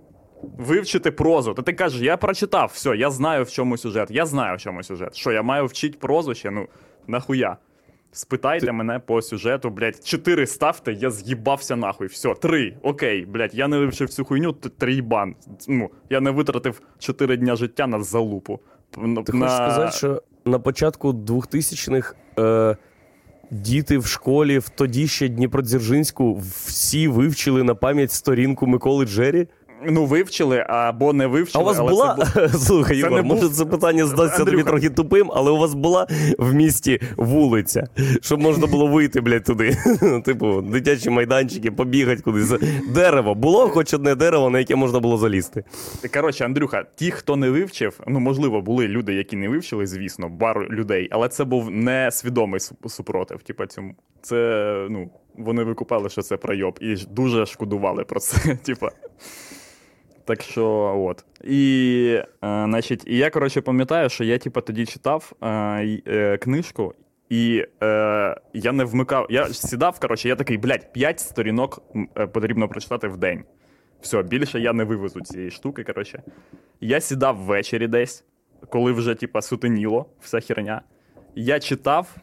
вивчити 0.58 1.10
прозу. 1.10 1.54
Та 1.54 1.62
ти 1.62 1.72
кажеш, 1.72 2.00
я 2.00 2.16
прочитав, 2.16 2.70
все, 2.74 2.96
я 2.96 3.10
знаю, 3.10 3.44
в 3.44 3.50
чому 3.50 3.76
сюжет. 3.76 4.10
Я 4.10 4.26
знаю, 4.26 4.56
в 4.56 4.60
чому 4.60 4.82
сюжет. 4.82 5.16
Що, 5.16 5.32
я 5.32 5.42
маю 5.42 5.66
вчити 5.66 5.98
прозу 5.98 6.34
ще? 6.34 6.50
Ну, 6.50 6.68
нахуя? 7.06 7.56
Спитайте 8.16 8.72
мене 8.72 8.98
по 8.98 9.22
сюжету, 9.22 9.70
блядь, 9.70 10.04
чотири 10.04 10.46
ставте, 10.46 10.92
я 10.92 11.10
з'їбався 11.10 11.76
нахуй. 11.76 12.06
Все, 12.06 12.34
три. 12.34 12.76
Окей, 12.82 13.26
блядь, 13.26 13.54
я 13.54 13.68
не 13.68 13.78
вивчив 13.78 14.08
цю 14.08 14.24
хуйню, 14.24 14.52
трійбан. 14.52 15.34
Ну, 15.68 15.90
я 16.10 16.20
не 16.20 16.30
витратив 16.30 16.80
чотири 16.98 17.36
дня 17.36 17.56
життя 17.56 17.86
на 17.86 18.02
залупу. 18.02 18.60
На- 18.96 19.22
Ти 19.22 19.32
на- 19.32 19.48
хочеш 19.48 19.54
сказати, 19.56 19.96
що 19.96 20.22
на 20.44 20.58
початку 20.58 21.10
2000-х 21.12 22.14
е, 22.38 22.76
діти 23.50 23.98
в 23.98 24.06
школі 24.06 24.58
в 24.58 24.68
тоді 24.68 25.06
ще 25.08 25.28
Дніпродзержинську 25.28 26.34
всі 26.66 27.08
вивчили 27.08 27.62
на 27.62 27.74
пам'ять 27.74 28.12
сторінку 28.12 28.66
Миколи 28.66 29.04
Джері? 29.06 29.48
Ну, 29.84 30.04
вивчили 30.04 30.64
або 30.68 31.12
не 31.12 31.26
вивчили. 31.26 31.62
А 31.62 31.64
у 31.64 31.66
вас 31.66 31.78
але 31.78 31.90
була. 31.90 32.26
Це 32.34 32.40
був... 32.46 32.60
Слухай, 32.60 32.98
Ігор, 32.98 33.22
може 33.22 33.40
був- 33.46 33.54
це 33.54 33.64
питання 33.64 34.06
здасться 34.06 34.44
тобі 34.44 34.62
трохи 34.62 34.90
тупим, 34.90 35.30
але 35.34 35.50
у 35.50 35.56
вас 35.56 35.74
була 35.74 36.06
в 36.38 36.54
місті 36.54 37.00
вулиця, 37.16 37.86
щоб 38.20 38.40
можна 38.40 38.66
було 38.66 38.86
вийти, 38.86 39.20
блядь, 39.20 39.44
туди. 39.44 39.76
Типу, 40.24 40.62
дитячі 40.62 41.10
майданчики, 41.10 41.70
побігати 41.70 42.22
кудись. 42.22 42.52
Дерево. 42.94 43.34
Було 43.34 43.68
хоч 43.68 43.94
одне 43.94 44.14
дерево, 44.14 44.50
на 44.50 44.58
яке 44.58 44.76
можна 44.76 45.00
було 45.00 45.16
залізти. 45.18 45.64
Коротше, 46.14 46.44
Андрюха, 46.44 46.84
ті, 46.96 47.10
хто 47.10 47.36
не 47.36 47.50
вивчив, 47.50 48.00
ну 48.06 48.20
можливо, 48.20 48.60
були 48.60 48.88
люди, 48.88 49.14
які 49.14 49.36
не 49.36 49.48
вивчили, 49.48 49.86
звісно, 49.86 50.28
бар 50.28 50.68
людей, 50.70 51.08
але 51.10 51.28
це 51.28 51.44
був 51.44 51.70
несвідомий 51.70 52.60
су- 52.60 52.88
супротив. 52.88 53.42
Типа 53.42 53.66
цьому. 53.66 53.94
Це, 54.22 54.36
ну, 54.90 55.10
вони 55.38 55.62
викупали, 55.64 56.08
що 56.08 56.22
це 56.22 56.36
пройоб, 56.36 56.78
і 56.80 56.94
дуже 57.10 57.46
шкодували 57.46 58.04
про 58.04 58.20
це. 58.20 58.56
Типа. 58.62 58.90
Так 60.26 60.42
що, 60.42 60.66
от. 61.06 61.24
І, 61.44 62.06
е, 62.18 62.26
значить, 62.40 63.02
і 63.06 63.16
я, 63.16 63.30
коротше, 63.30 63.60
пам'ятаю, 63.60 64.08
що 64.08 64.24
я, 64.24 64.38
типа, 64.38 64.60
тоді 64.60 64.86
читав 64.86 65.32
е, 65.42 65.84
й- 65.84 66.02
е, 66.06 66.36
книжку, 66.38 66.94
і 67.28 67.64
е, 67.82 68.36
я 68.54 68.72
не 68.72 68.84
вмикав. 68.84 69.26
Я 69.30 69.48
сідав, 69.48 70.00
коротше, 70.00 70.28
я 70.28 70.36
такий, 70.36 70.58
блядь, 70.58 70.92
5 70.92 71.20
сторінок 71.20 71.82
е, 72.18 72.26
потрібно 72.26 72.68
прочитати 72.68 73.08
в 73.08 73.16
день. 73.16 73.44
Все, 74.00 74.22
більше 74.22 74.60
я 74.60 74.72
не 74.72 74.84
вивезу 74.84 75.20
цієї 75.20 75.50
штуки. 75.50 75.84
Коротше. 75.84 76.22
Я 76.80 77.00
сідав 77.00 77.36
ввечері 77.36 77.86
десь, 77.86 78.24
коли 78.70 78.92
вже, 78.92 79.14
типа, 79.14 79.42
сутеніло, 79.42 80.06
вся 80.20 80.40
херня. 80.40 80.80
Я 81.34 81.60
читав, 81.60 82.16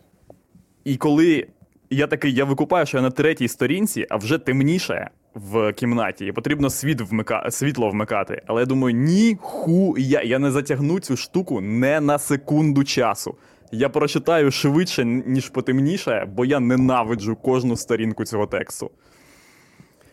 і 0.84 0.98
коли 0.98 1.48
я 1.90 2.08
такий, 2.08 2.34
я 2.34 2.46
викупаю, 2.46 2.86
що 2.86 2.98
я 2.98 3.04
на 3.04 3.12
третій 3.12 3.48
сторінці, 3.48 4.08
а 4.10 4.16
вже 4.18 4.38
темніше 4.38 5.10
в 5.34 5.74
кімнаті, 5.74 6.26
і 6.26 6.32
потрібно 6.32 6.70
світ 6.70 7.02
вмика... 7.02 7.52
світло 7.52 7.90
вмикати. 7.90 8.42
Але 8.46 8.62
я 8.62 8.66
думаю, 8.66 8.96
ніхуя, 8.96 10.22
я 10.22 10.40
не 10.40 10.52
затягну 10.52 11.00
цю 11.00 11.18
штуку 11.18 11.62
не 11.62 12.02
на 12.02 12.20
секунду 12.20 12.84
часу. 12.84 13.36
Я 13.72 13.90
прочитаю 13.90 14.52
швидше, 14.52 15.06
ніж 15.06 15.50
потемніше, 15.50 16.28
бо 16.36 16.46
я 16.46 16.60
ненавиджу 16.60 17.38
кожну 17.42 17.76
сторінку 17.76 18.26
цього 18.26 18.48
тексту. 18.48 18.92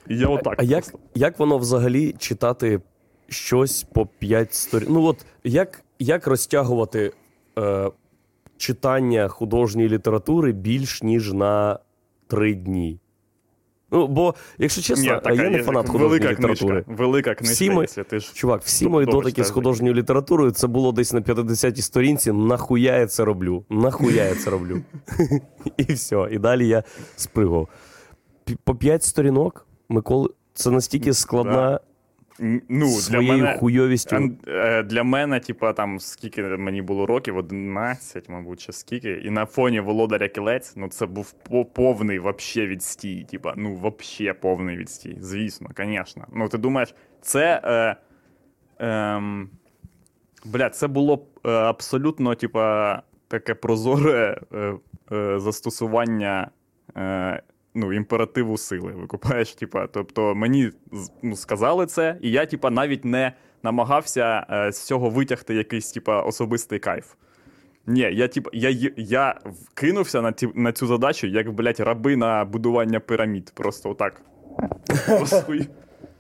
І 0.09 0.17
я 0.17 0.29
отак. 0.29 0.55
А 0.59 0.63
як, 0.63 0.85
як 1.15 1.39
воно 1.39 1.59
взагалі 1.59 2.15
читати 2.19 2.81
щось 3.29 3.83
по 3.83 4.07
5 4.07 4.55
сторінок? 4.55 4.95
Ну 4.95 5.05
от 5.05 5.27
як, 5.45 5.83
як 5.99 6.27
розтягувати 6.27 7.13
е, 7.59 7.91
читання 8.57 9.29
художньої 9.29 9.89
літератури 9.89 10.53
більш 10.53 11.03
ніж 11.03 11.33
на 11.33 11.79
3 12.27 12.55
дні? 12.55 13.01
Ну, 13.91 14.07
бо, 14.07 14.35
якщо 14.59 14.83
чесно, 14.83 15.03
Ні, 15.15 15.21
така 15.21 15.33
я 15.43 15.51
не 15.51 15.57
є 15.57 15.63
фанат 15.63 15.87
художньої 15.89 16.09
велика 16.21 16.33
літератури. 16.33 16.83
Книжка, 16.83 17.03
велика 17.03 17.35
книжка, 17.35 17.55
Всі 17.55 17.71
ми- 17.71 17.87
ти 17.87 18.21
ж 18.21 18.33
Чувак, 18.35 18.63
всі 18.63 18.89
мої 18.89 19.07
дотики 19.07 19.45
з 19.45 19.51
художньою 19.51 19.95
літературою 19.95 20.51
це 20.51 20.67
було 20.67 20.93
десь 20.93 21.13
на 21.13 21.21
50-й 21.21 21.83
сторінці. 21.83 22.33
Нахуя 22.33 22.97
я 22.97 23.07
це 23.07 23.25
роблю? 23.25 23.65
Нахуя 23.71 24.25
я 24.25 24.35
це 24.35 24.51
роблю? 24.51 24.81
І 25.77 25.83
все. 25.83 26.29
І 26.31 26.39
далі 26.39 26.69
я 26.69 26.83
спригав. 27.17 27.69
По 28.65 28.75
5 28.75 29.03
сторінок, 29.05 29.67
Миколи, 29.89 30.29
це 30.55 30.71
настільки 30.71 31.13
складна 31.15 31.81
Ну, 32.69 32.87
для 32.87 32.87
своєю 32.89 33.33
мене, 33.33 33.59
хуйовістю. 33.59 34.31
Е, 34.49 34.83
Для 34.83 35.03
мене, 35.03 35.41
типа, 35.41 35.73
там 35.73 36.01
скільки 36.01 36.43
мені 36.43 36.83
було 36.83 37.07
років, 37.07 37.37
11, 37.37 38.29
мабуть, 38.29 38.61
чи 38.61 38.73
скільки. 38.73 39.13
І 39.13 39.31
на 39.31 39.47
фоні 39.47 39.81
Володаря 39.81 40.29
Кілець, 40.29 40.77
ну 40.77 40.89
це 40.89 41.07
був 41.07 41.33
повний 41.73 42.19
вообще 42.19 42.67
відстій. 42.67 43.27
Типа, 43.31 43.55
ну, 43.57 43.75
вообще 43.75 44.35
повний 44.35 44.77
відстій. 44.77 45.17
Звісно, 45.21 45.71
звісно. 45.77 46.27
Ну, 46.33 46.49
ти 46.49 46.59
думаєш, 46.59 46.95
це. 47.21 47.61
Е, 47.65 47.97
ем, 48.87 49.49
бля, 50.45 50.71
це 50.71 50.89
було 50.89 51.27
е, 51.47 51.51
абсолютно, 51.51 52.35
типа, 52.35 53.03
таке 53.29 53.55
прозоре 53.55 54.41
е, 54.53 54.75
е, 55.13 55.39
застосування. 55.39 56.51
Ну, 57.75 57.93
імперативу 57.93 58.59
сили 58.59 58.93
викупаєш, 58.93 59.55
типа, 59.55 59.87
тобто 59.87 60.35
мені 60.35 60.71
ну, 61.23 61.37
сказали 61.37 61.87
це, 61.87 62.19
і 62.21 62.31
я, 62.31 62.47
типа, 62.47 62.71
навіть 62.71 63.05
не 63.05 63.33
намагався 63.63 64.47
е, 64.51 64.73
з 64.73 64.83
цього 64.83 65.11
витягти 65.11 65.55
якийсь, 65.55 65.93
типа, 65.93 66.23
особистий 66.23 66.79
кайф. 66.79 67.07
Ні, 67.87 68.01
я, 68.01 68.29
типа, 68.29 68.51
я, 68.53 68.91
я 68.97 69.41
кинувся 69.75 70.23
на, 70.23 70.33
ті, 70.33 70.49
на 70.55 70.73
цю 70.73 70.87
задачу, 70.87 71.27
як, 71.27 71.53
блядь, 71.53 71.81
раби 71.81 72.17
на 72.17 72.45
будування 72.45 73.01
пірамід. 73.01 73.53
Просто 73.55 73.91
отак. 73.91 74.21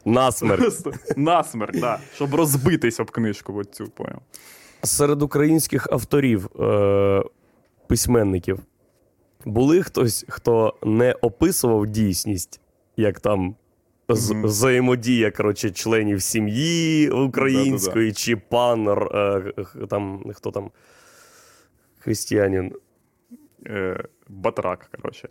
Насмерть. 0.05 1.17
насмерть, 1.17 1.81
да, 1.81 1.99
щоб 2.15 2.35
розбитись 2.35 3.01
об 3.01 3.11
книжку 3.11 3.55
оцю, 3.55 3.89
поняв. 3.89 4.21
Серед 4.83 5.23
українських 5.23 5.89
авторів, 5.91 6.61
е- 6.61 7.23
письменників, 7.87 8.59
були 9.45 9.83
хтось, 9.83 10.25
хто 10.29 10.75
не 10.83 11.13
описував 11.13 11.87
дійсність, 11.87 12.61
як 12.97 13.21
там 13.21 13.55
Мгм. 14.09 14.43
взаємодія 14.45 15.31
коротше, 15.31 15.71
членів 15.71 16.23
сім'ї 16.23 17.11
української, 17.11 18.13
чи 18.13 18.37
пан 18.37 18.89
е, 18.89 19.53
там, 19.91 20.25
хто 20.35 20.51
там, 20.51 20.71
християнин. 21.99 22.73
Е, 23.67 24.05
батрак, 24.31 24.91
коротше. 24.97 25.29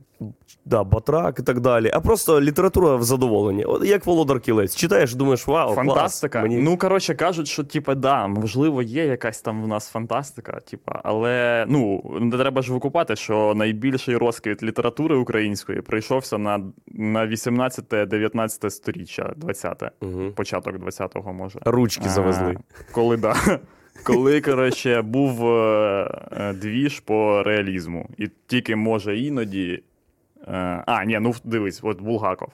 Да, 0.65 0.83
Батрак 0.83 1.39
і 1.39 1.43
так 1.43 1.59
далі. 1.59 1.91
А 1.93 1.99
просто 1.99 2.41
література 2.41 2.95
в 2.95 3.03
задоволення. 3.03 3.65
От 3.65 3.85
як 3.85 4.05
Володар 4.05 4.39
Кілець. 4.39 4.75
Читаєш, 4.75 5.15
думаєш, 5.15 5.47
вау, 5.47 5.73
Фантастика. 5.73 6.39
клас. 6.41 6.49
Мені... 6.49 6.61
Ну, 6.63 6.77
коротше, 6.77 7.15
кажуть, 7.15 7.47
що, 7.47 7.63
типа, 7.63 7.95
да, 7.95 8.27
можливо, 8.27 8.81
є 8.81 9.05
якась 9.05 9.41
там 9.41 9.63
в 9.63 9.67
нас 9.67 9.89
фантастика, 9.89 10.59
типа, 10.59 11.01
але 11.03 11.65
ну, 11.69 12.03
не 12.21 12.37
треба 12.37 12.61
ж 12.61 12.73
викупати, 12.73 13.15
що 13.15 13.53
найбільший 13.55 14.17
розквіт 14.17 14.63
літератури 14.63 15.15
української 15.15 15.81
прийшовся 15.81 16.37
на, 16.37 16.61
на 16.87 17.27
18-19 17.27 18.69
сторіччя, 18.69 19.33
20-те, 19.39 19.91
Угу. 20.01 20.31
початок 20.35 20.75
20-го, 20.75 21.33
може. 21.33 21.59
Ручки 21.65 22.03
А, 22.05 22.09
завезли. 22.09 22.57
Коли, 22.91 23.17
да. 23.17 23.35
Коли, 24.03 24.41
коротше, 24.41 25.01
був 25.01 25.45
е, 25.45 26.09
е, 26.31 26.53
двіж 26.53 26.99
по 26.99 27.43
реалізму. 27.43 28.09
І 28.17 28.29
тільки 28.47 28.75
може 28.75 29.19
іноді. 29.19 29.83
Е, 30.47 30.83
а, 30.85 31.05
ні, 31.05 31.19
ну 31.19 31.35
дивись, 31.43 31.79
от 31.83 32.01
Булгаков. 32.01 32.49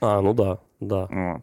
А, 0.00 0.20
ну 0.20 0.34
да, 0.34 0.58
да. 0.80 1.02
О. 1.02 1.40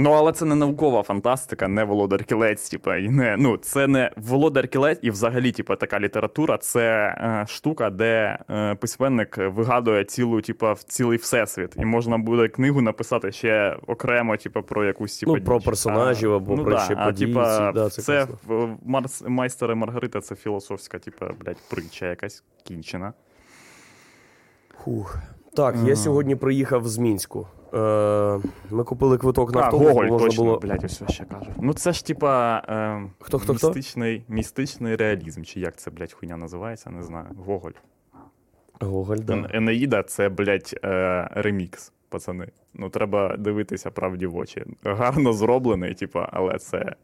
Ну, 0.00 0.10
але 0.10 0.32
це 0.32 0.44
не 0.44 0.54
наукова 0.54 1.02
фантастика, 1.02 1.68
не 1.68 1.84
володар 1.84 2.24
кілець, 2.24 2.68
типа, 2.68 2.96
і 2.96 3.08
не. 3.08 3.36
Ну, 3.36 3.56
це 3.56 3.86
не 3.86 4.10
володар 4.16 4.68
кілець, 4.68 4.98
і 5.02 5.10
взагалі, 5.10 5.52
типа, 5.52 5.76
така 5.76 6.00
література 6.00 6.58
це 6.58 6.80
е, 6.90 7.44
штука, 7.48 7.90
де 7.90 8.38
е, 8.50 8.74
письменник 8.74 9.36
вигадує 9.38 10.04
цілу, 10.04 10.40
типа, 10.40 10.72
в- 10.72 10.82
цілий 10.82 11.18
всесвіт. 11.18 11.76
І 11.76 11.84
можна 11.84 12.18
буде 12.18 12.48
книгу 12.48 12.80
написати 12.80 13.32
ще 13.32 13.76
окремо, 13.86 14.36
типа, 14.36 14.62
про 14.62 14.84
якусь 14.84 15.18
типа, 15.18 15.32
Ну, 15.32 15.44
про 15.44 15.60
персонажів 15.60 16.32
або 16.32 16.56
ну, 16.56 16.62
про 16.64 16.72
да, 16.72 16.80
ще 16.80 16.94
а, 16.98 17.06
події 17.06 17.28
типа, 17.32 17.72
да, 17.72 17.90
це 17.90 18.02
це 18.02 18.26
Марс, 18.84 19.24
майстер 19.28 19.70
і 19.72 19.74
Маргарита 19.74 20.20
це 20.20 20.34
філософська, 20.34 20.98
типа, 20.98 21.30
блядь, 21.40 21.68
притча 21.70 22.06
якась 22.06 22.44
кінчена. 22.64 23.12
Фух. 24.84 25.18
Так, 25.56 25.76
я 25.84 25.96
сьогодні 25.96 26.36
приїхав 26.36 26.88
з 26.88 26.98
Мінську. 26.98 27.46
Е, 27.74 28.40
ми 28.70 28.84
купили 28.84 29.18
квиток 29.18 29.54
на 29.54 29.60
автобус, 29.60 29.88
Гоголь, 29.88 30.06
можна 30.06 30.26
точно, 30.28 30.44
було. 30.44 30.58
блядь, 30.58 30.84
ось 30.84 31.02
ще 31.08 31.24
кажу. 31.24 31.50
Ну 31.60 31.72
це 31.74 31.92
ж 31.92 32.06
типа 32.06 32.62
е, 32.68 33.02
Хто, 33.20 33.38
хто, 33.38 33.54
хто? 33.54 33.68
містичний, 33.68 34.24
містичний 34.28 34.96
реалізм, 34.96 35.42
чи 35.42 35.60
як 35.60 35.76
це, 35.76 35.90
блядь, 35.90 36.12
хуйня 36.12 36.36
називається, 36.36 36.90
не 36.90 37.02
знаю. 37.02 37.26
Гоголь. 37.46 37.70
Гоголь, 38.80 39.16
да. 39.16 39.48
Енеїда 39.52 40.02
це, 40.02 40.28
блядь, 40.28 40.74
е, 40.84 41.28
ремікс, 41.34 41.92
пацани. 42.08 42.48
Ну, 42.74 42.88
треба 42.90 43.36
дивитися 43.36 43.90
правді 43.90 44.26
в 44.26 44.36
очі. 44.36 44.64
Гарно 44.84 45.32
зроблений, 45.32 45.94
типа, 45.94 46.28
але 46.32 46.58
це. 46.58 46.94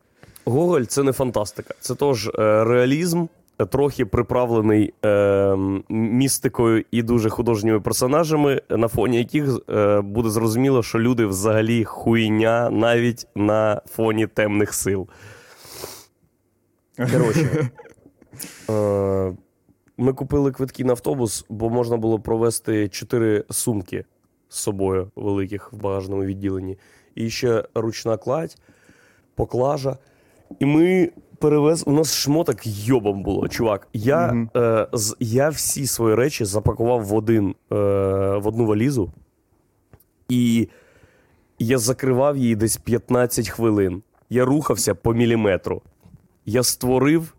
Гоголь 0.45 0.83
це 0.83 1.03
не 1.03 1.13
фантастика. 1.13 1.75
Це 1.81 1.95
тож 1.95 2.29
е, 2.29 2.65
реалізм, 2.65 3.27
трохи 3.59 4.07
приправлений 4.07 4.95
е, 5.05 5.57
містикою 5.89 6.85
і 6.91 7.03
дуже 7.03 7.31
художніми 7.31 7.81
персонажами, 7.81 8.63
на 8.71 8.89
фоні 8.89 9.19
яких 9.19 9.59
е, 9.71 10.01
буде 10.01 10.31
зрозуміло, 10.31 10.83
що 10.83 10.99
люди 10.99 11.27
взагалі 11.27 11.85
хуйня 11.85 12.71
навіть 12.71 13.27
на 13.35 13.83
фоні 13.87 14.27
темних 14.27 14.75
сил. 14.75 15.09
Коротше, 16.97 17.71
е, 18.71 19.37
ми 19.97 20.13
купили 20.13 20.53
квитки 20.53 20.85
на 20.85 20.93
автобус, 20.93 21.47
бо 21.49 21.71
можна 21.71 21.97
було 21.97 22.21
провести 22.21 22.89
чотири 22.89 23.45
сумки 23.51 24.05
з 24.49 24.59
собою 24.59 25.11
великих 25.17 25.73
в 25.73 25.77
багажному 25.77 26.25
відділенні. 26.25 26.79
І 27.15 27.31
ще 27.31 27.65
ручна 27.75 28.17
кладь, 28.17 28.57
поклажа. 29.35 29.99
І 30.59 30.67
ми 30.67 31.11
перевез. 31.49 31.85
У 31.87 31.93
нас 31.93 32.15
шмоток 32.15 32.67
йобом 32.67 33.23
було, 33.23 33.49
чувак. 33.49 33.89
Я, 33.93 34.27
Мгм. 34.27 34.51
е, 34.57 34.87
з, 34.93 35.17
я 35.21 35.49
всі 35.49 35.87
свої 35.87 36.15
речі 36.15 36.45
запакував 36.45 37.05
в 37.05 37.15
один 37.15 37.49
е, 37.73 37.75
в 38.39 38.47
одну 38.47 38.67
валізу, 38.67 39.13
і 40.29 40.69
я 41.59 41.79
закривав 41.79 42.37
її 42.37 42.57
десь 42.57 42.77
15 42.77 43.49
хвилин. 43.49 44.03
Я 44.31 44.45
рухався 44.45 44.95
по 44.95 45.15
міліметру. 45.15 45.83
Я 46.47 46.63
створив 46.63 47.35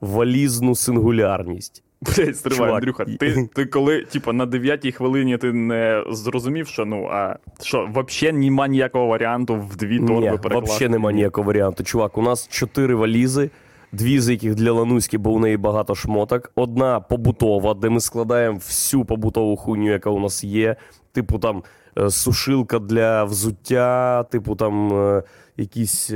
валізну 0.00 0.74
сингулярність. 0.74 1.82
Блять, 2.04 2.36
стривай, 2.36 2.58
Чувак, 2.58 2.74
Андрюха. 2.74 3.04
Ти, 3.04 3.48
ти 3.54 3.66
коли, 3.72 4.02
типа, 4.02 4.32
на 4.32 4.46
дев'ятій 4.46 4.92
хвилині 4.92 5.36
ти 5.38 5.52
не 5.52 6.04
зрозумів, 6.10 6.66
що 6.66 6.84
ну, 6.84 7.08
а 7.12 7.36
що, 7.62 7.88
взагалі 7.94 8.38
нема 8.38 8.68
ніякого 8.68 9.06
варіанту 9.06 9.56
в 9.56 9.76
дві 9.76 9.98
торби 9.98 10.14
Ні, 10.14 10.38
перекласти? 10.38 10.60
взагалі 10.60 10.92
нема 10.92 11.12
ніякого 11.12 11.46
варіанту. 11.46 11.84
Чувак, 11.84 12.18
у 12.18 12.22
нас 12.22 12.48
чотири 12.48 12.94
валізи, 12.94 13.50
дві 13.92 14.20
з 14.20 14.30
яких 14.30 14.54
для 14.54 14.72
Лануськи, 14.72 15.18
бо 15.18 15.30
у 15.30 15.38
неї 15.38 15.56
багато 15.56 15.94
шмоток. 15.94 16.52
Одна 16.54 17.00
побутова, 17.00 17.74
де 17.74 17.88
ми 17.90 18.00
складаємо 18.00 18.56
всю 18.58 19.04
побутову 19.04 19.56
хуйню, 19.56 19.90
яка 19.90 20.10
у 20.10 20.20
нас 20.20 20.44
є. 20.44 20.76
Типу 21.12 21.38
там 21.38 21.62
е, 21.98 22.10
сушилка 22.10 22.78
для 22.78 23.24
взуття, 23.24 24.22
типу 24.22 24.56
там 24.56 24.92
е, 24.92 25.22
якісь. 25.56 26.12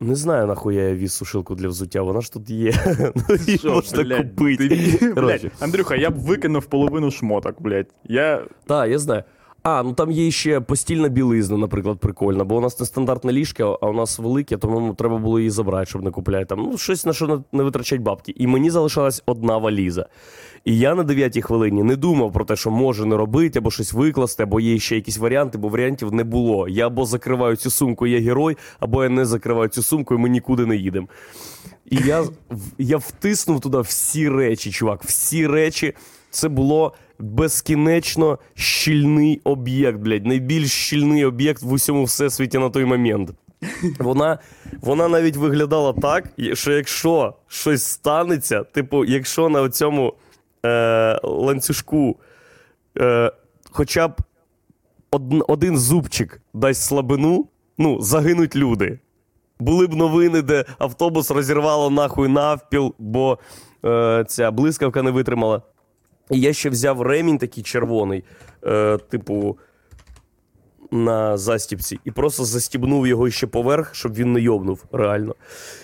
Не 0.00 0.14
знаю, 0.14 0.46
нахуя 0.46 0.82
я 0.82 0.94
віз 0.94 1.12
сушилку 1.12 1.54
для 1.54 1.68
взуття, 1.68 2.02
вона 2.02 2.20
ж 2.20 2.32
тут 2.32 2.50
є. 2.50 2.72
Ну, 3.28 3.36
її 3.36 3.60
можна 3.64 4.02
блядь, 4.02 4.30
купити. 4.30 5.50
Андрюха, 5.60 5.96
я 5.96 6.10
б 6.10 6.14
викинув 6.18 6.64
половину 6.66 7.10
шмоток, 7.10 7.62
блядь. 7.62 7.86
Я 8.04 8.44
Так, 8.66 8.90
я 8.90 8.98
знаю. 8.98 9.24
А, 9.68 9.82
ну 9.82 9.92
там 9.92 10.10
є 10.10 10.30
ще 10.30 10.60
постільна 10.60 11.08
білизна, 11.08 11.56
наприклад, 11.56 11.98
прикольна, 11.98 12.44
бо 12.44 12.56
у 12.56 12.60
нас 12.60 12.80
не 12.80 12.86
стандартне 12.86 13.32
ліжко, 13.32 13.78
а 13.82 13.86
у 13.86 13.92
нас 13.92 14.18
велике, 14.18 14.56
тому 14.56 14.94
треба 14.94 15.18
було 15.18 15.38
її 15.38 15.50
забрати, 15.50 15.86
щоб 15.86 16.02
не 16.02 16.10
купляти. 16.10 16.44
Там, 16.44 16.58
ну, 16.58 16.78
щось 16.78 17.06
на 17.06 17.12
що 17.12 17.42
не, 17.52 17.62
витрачать 17.62 18.00
бабки. 18.00 18.34
І 18.36 18.46
мені 18.46 18.70
залишалась 18.70 19.22
одна 19.26 19.58
валіза. 19.58 20.06
І 20.64 20.78
я 20.78 20.94
на 20.94 21.02
дев'ятій 21.02 21.42
хвилині 21.42 21.82
не 21.82 21.96
думав 21.96 22.32
про 22.32 22.44
те, 22.44 22.56
що 22.56 22.70
може 22.70 23.06
не 23.06 23.16
робити, 23.16 23.58
або 23.58 23.70
щось 23.70 23.92
викласти, 23.92 24.42
або 24.42 24.60
є 24.60 24.78
ще 24.78 24.94
якісь 24.94 25.18
варіанти, 25.18 25.58
бо 25.58 25.68
варіантів 25.68 26.12
не 26.12 26.24
було. 26.24 26.68
Я 26.68 26.86
або 26.86 27.04
закриваю 27.04 27.56
цю 27.56 27.70
сумку, 27.70 28.06
я 28.06 28.20
герой, 28.20 28.56
або 28.80 29.02
я 29.02 29.08
не 29.08 29.24
закриваю 29.24 29.68
цю 29.68 29.82
сумку, 29.82 30.14
і 30.14 30.18
ми 30.18 30.28
нікуди 30.28 30.66
не 30.66 30.76
їдемо. 30.76 31.08
І 31.90 31.96
я, 31.96 32.24
я 32.78 32.96
втиснув 32.96 33.60
туди 33.60 33.80
всі 33.80 34.28
речі, 34.28 34.70
чувак, 34.70 35.04
всі 35.04 35.46
речі. 35.46 35.94
Це 36.30 36.48
було 36.48 36.92
безкінечно 37.18 38.38
щільний 38.54 39.40
об'єкт, 39.44 39.98
блядь, 39.98 40.26
найбільш 40.26 40.72
щільний 40.72 41.24
об'єкт 41.24 41.62
в 41.62 41.72
усьому 41.72 42.04
всесвіті 42.04 42.58
на 42.58 42.70
той 42.70 42.84
момент. 42.84 43.30
Вона, 43.98 44.38
вона 44.80 45.08
навіть 45.08 45.36
виглядала 45.36 45.92
так, 45.92 46.24
що 46.52 46.72
якщо 46.72 47.34
щось 47.48 47.84
станеться, 47.84 48.62
типу, 48.62 49.04
якщо 49.04 49.48
на 49.48 49.68
цьому 49.68 50.14
е, 50.66 51.20
ланцюжку 51.22 52.16
е, 52.98 53.32
хоча 53.70 54.08
б 54.08 54.12
од, 55.10 55.22
один 55.48 55.78
зубчик 55.78 56.40
дасть 56.54 56.82
слабину, 56.82 57.48
ну, 57.78 58.00
загинуть 58.00 58.56
люди. 58.56 58.98
Були 59.60 59.86
б 59.86 59.94
новини, 59.94 60.42
де 60.42 60.64
автобус 60.78 61.30
розірвало 61.30 61.90
нахуй 61.90 62.28
навпіл, 62.28 62.94
бо 62.98 63.38
е, 63.84 64.24
ця 64.28 64.50
блискавка 64.50 65.02
не 65.02 65.10
витримала. 65.10 65.62
І 66.30 66.40
я 66.40 66.52
ще 66.52 66.70
взяв 66.70 67.02
ремінь 67.02 67.38
такий 67.38 67.62
червоний, 67.62 68.24
е, 68.66 68.98
типу, 68.98 69.58
на 70.90 71.36
застіпці, 71.36 71.98
і 72.04 72.10
просто 72.10 72.44
застібнув 72.44 73.06
його 73.06 73.30
ще 73.30 73.46
поверх, 73.46 73.94
щоб 73.94 74.14
він 74.14 74.32
не 74.32 74.40
йобнув, 74.40 74.84
реально. 74.92 75.34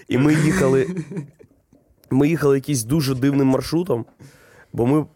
І 0.08 0.18
ми 0.18 0.34
їхали. 0.34 0.86
Ми 2.10 2.28
їхали 2.28 2.56
якимось 2.56 2.84
дуже 2.84 3.14
дивним 3.14 3.46
маршрутом, 3.46 4.04
бо 4.72 4.86
ми, 4.86 5.06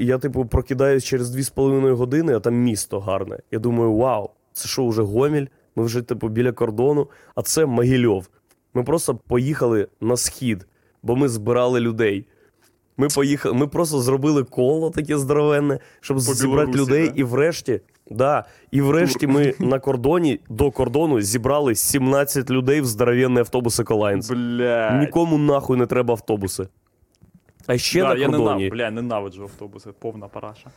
я, 0.00 0.18
типу, 0.18 0.46
прокидаюсь 0.46 1.04
через 1.04 1.36
2,5 1.36 1.94
години, 1.94 2.36
а 2.36 2.40
там 2.40 2.54
місто 2.54 3.00
гарне. 3.00 3.38
Я 3.50 3.58
думаю, 3.58 3.94
вау, 3.96 4.30
це 4.52 4.68
що, 4.68 4.88
вже 4.88 5.02
Гоміль? 5.02 5.46
Ми 5.76 5.84
вже, 5.84 6.02
типу, 6.02 6.28
біля 6.28 6.52
кордону, 6.52 7.08
а 7.34 7.42
це 7.42 7.66
Могильов. 7.66 8.28
Ми 8.74 8.84
просто 8.84 9.14
поїхали 9.14 9.88
на 10.00 10.16
схід, 10.16 10.66
бо 11.02 11.16
ми 11.16 11.28
збирали 11.28 11.80
людей. 11.80 12.26
Ми 12.96 13.08
поїхали, 13.08 13.54
ми 13.54 13.66
просто 13.66 14.00
зробили 14.00 14.44
коло 14.44 14.90
таке 14.90 15.18
здоровенне, 15.18 15.78
щоб 16.00 16.20
зібрати 16.20 16.72
в 16.72 16.73
Білорусі 16.73 16.78
людей, 16.78 17.08
да? 17.08 17.14
і 17.16 17.24
врешті, 17.24 17.80
да, 18.10 18.44
і 18.70 18.80
врешті 18.80 19.26
ми 19.26 19.54
на 19.58 19.78
кордоні 19.78 20.40
до 20.48 20.70
кордону 20.70 21.20
зібрали 21.20 21.74
17 21.74 22.50
людей 22.50 22.80
в 22.80 22.86
здоровенний 22.86 23.40
автобус 23.40 23.80
Еколайнс. 23.80 24.30
Блядь. 24.30 25.00
Нікому 25.00 25.38
нахуй 25.38 25.78
не 25.78 25.86
треба 25.86 26.14
автобуси. 26.14 26.68
А 27.66 27.78
ще 27.78 28.02
да, 28.02 28.08
на 28.08 28.20
я 28.20 28.26
кордоні. 28.26 28.44
ненав, 28.44 28.70
бля, 28.70 28.90
ненавиджу 28.90 29.42
автобуси, 29.42 29.90
повна 29.98 30.28
параша. 30.28 30.70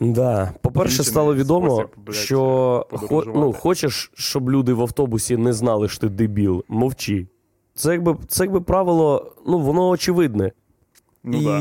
Да. 0.00 0.52
По-перше, 0.60 1.04
стало 1.04 1.34
відомо, 1.34 1.70
спосіб, 1.70 1.90
блядь, 1.96 2.14
що 2.14 2.86
хо, 2.90 3.24
ну, 3.26 3.52
хочеш, 3.52 4.12
щоб 4.14 4.50
люди 4.50 4.72
в 4.72 4.80
автобусі 4.82 5.36
не 5.36 5.52
знали, 5.52 5.88
що 5.88 6.00
ти 6.00 6.08
дебіл, 6.08 6.64
мовчи. 6.68 7.26
Це 7.74 7.92
якби, 7.92 8.16
це 8.28 8.44
якби 8.44 8.60
правило, 8.60 9.34
ну, 9.46 9.58
воно 9.58 9.88
очевидне. 9.88 10.52
Ну 11.24 11.38
і, 11.38 11.44
да. 11.44 11.60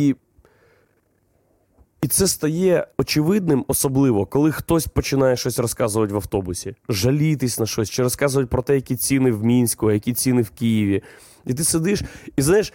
і 2.02 2.08
це 2.08 2.28
стає 2.28 2.88
очевидним, 2.98 3.66
особливо, 3.68 4.26
коли 4.26 4.52
хтось 4.52 4.88
починає 4.88 5.38
щось 5.38 5.60
розказувати 5.60 6.14
в 6.14 6.16
автобусі, 6.16 6.76
жалітись 6.90 7.60
на 7.60 7.66
щось, 7.66 7.90
чи 7.90 8.04
розказувати 8.04 8.48
про 8.48 8.62
те, 8.62 8.76
які 8.76 8.96
ціни 8.96 9.32
в 9.32 9.44
Мінську, 9.44 9.92
які 9.92 10.14
ціни 10.14 10.42
в 10.42 10.50
Києві. 10.50 11.04
І 11.46 11.54
ти 11.54 11.64
сидиш, 11.64 12.02
і 12.36 12.42
знаєш. 12.42 12.74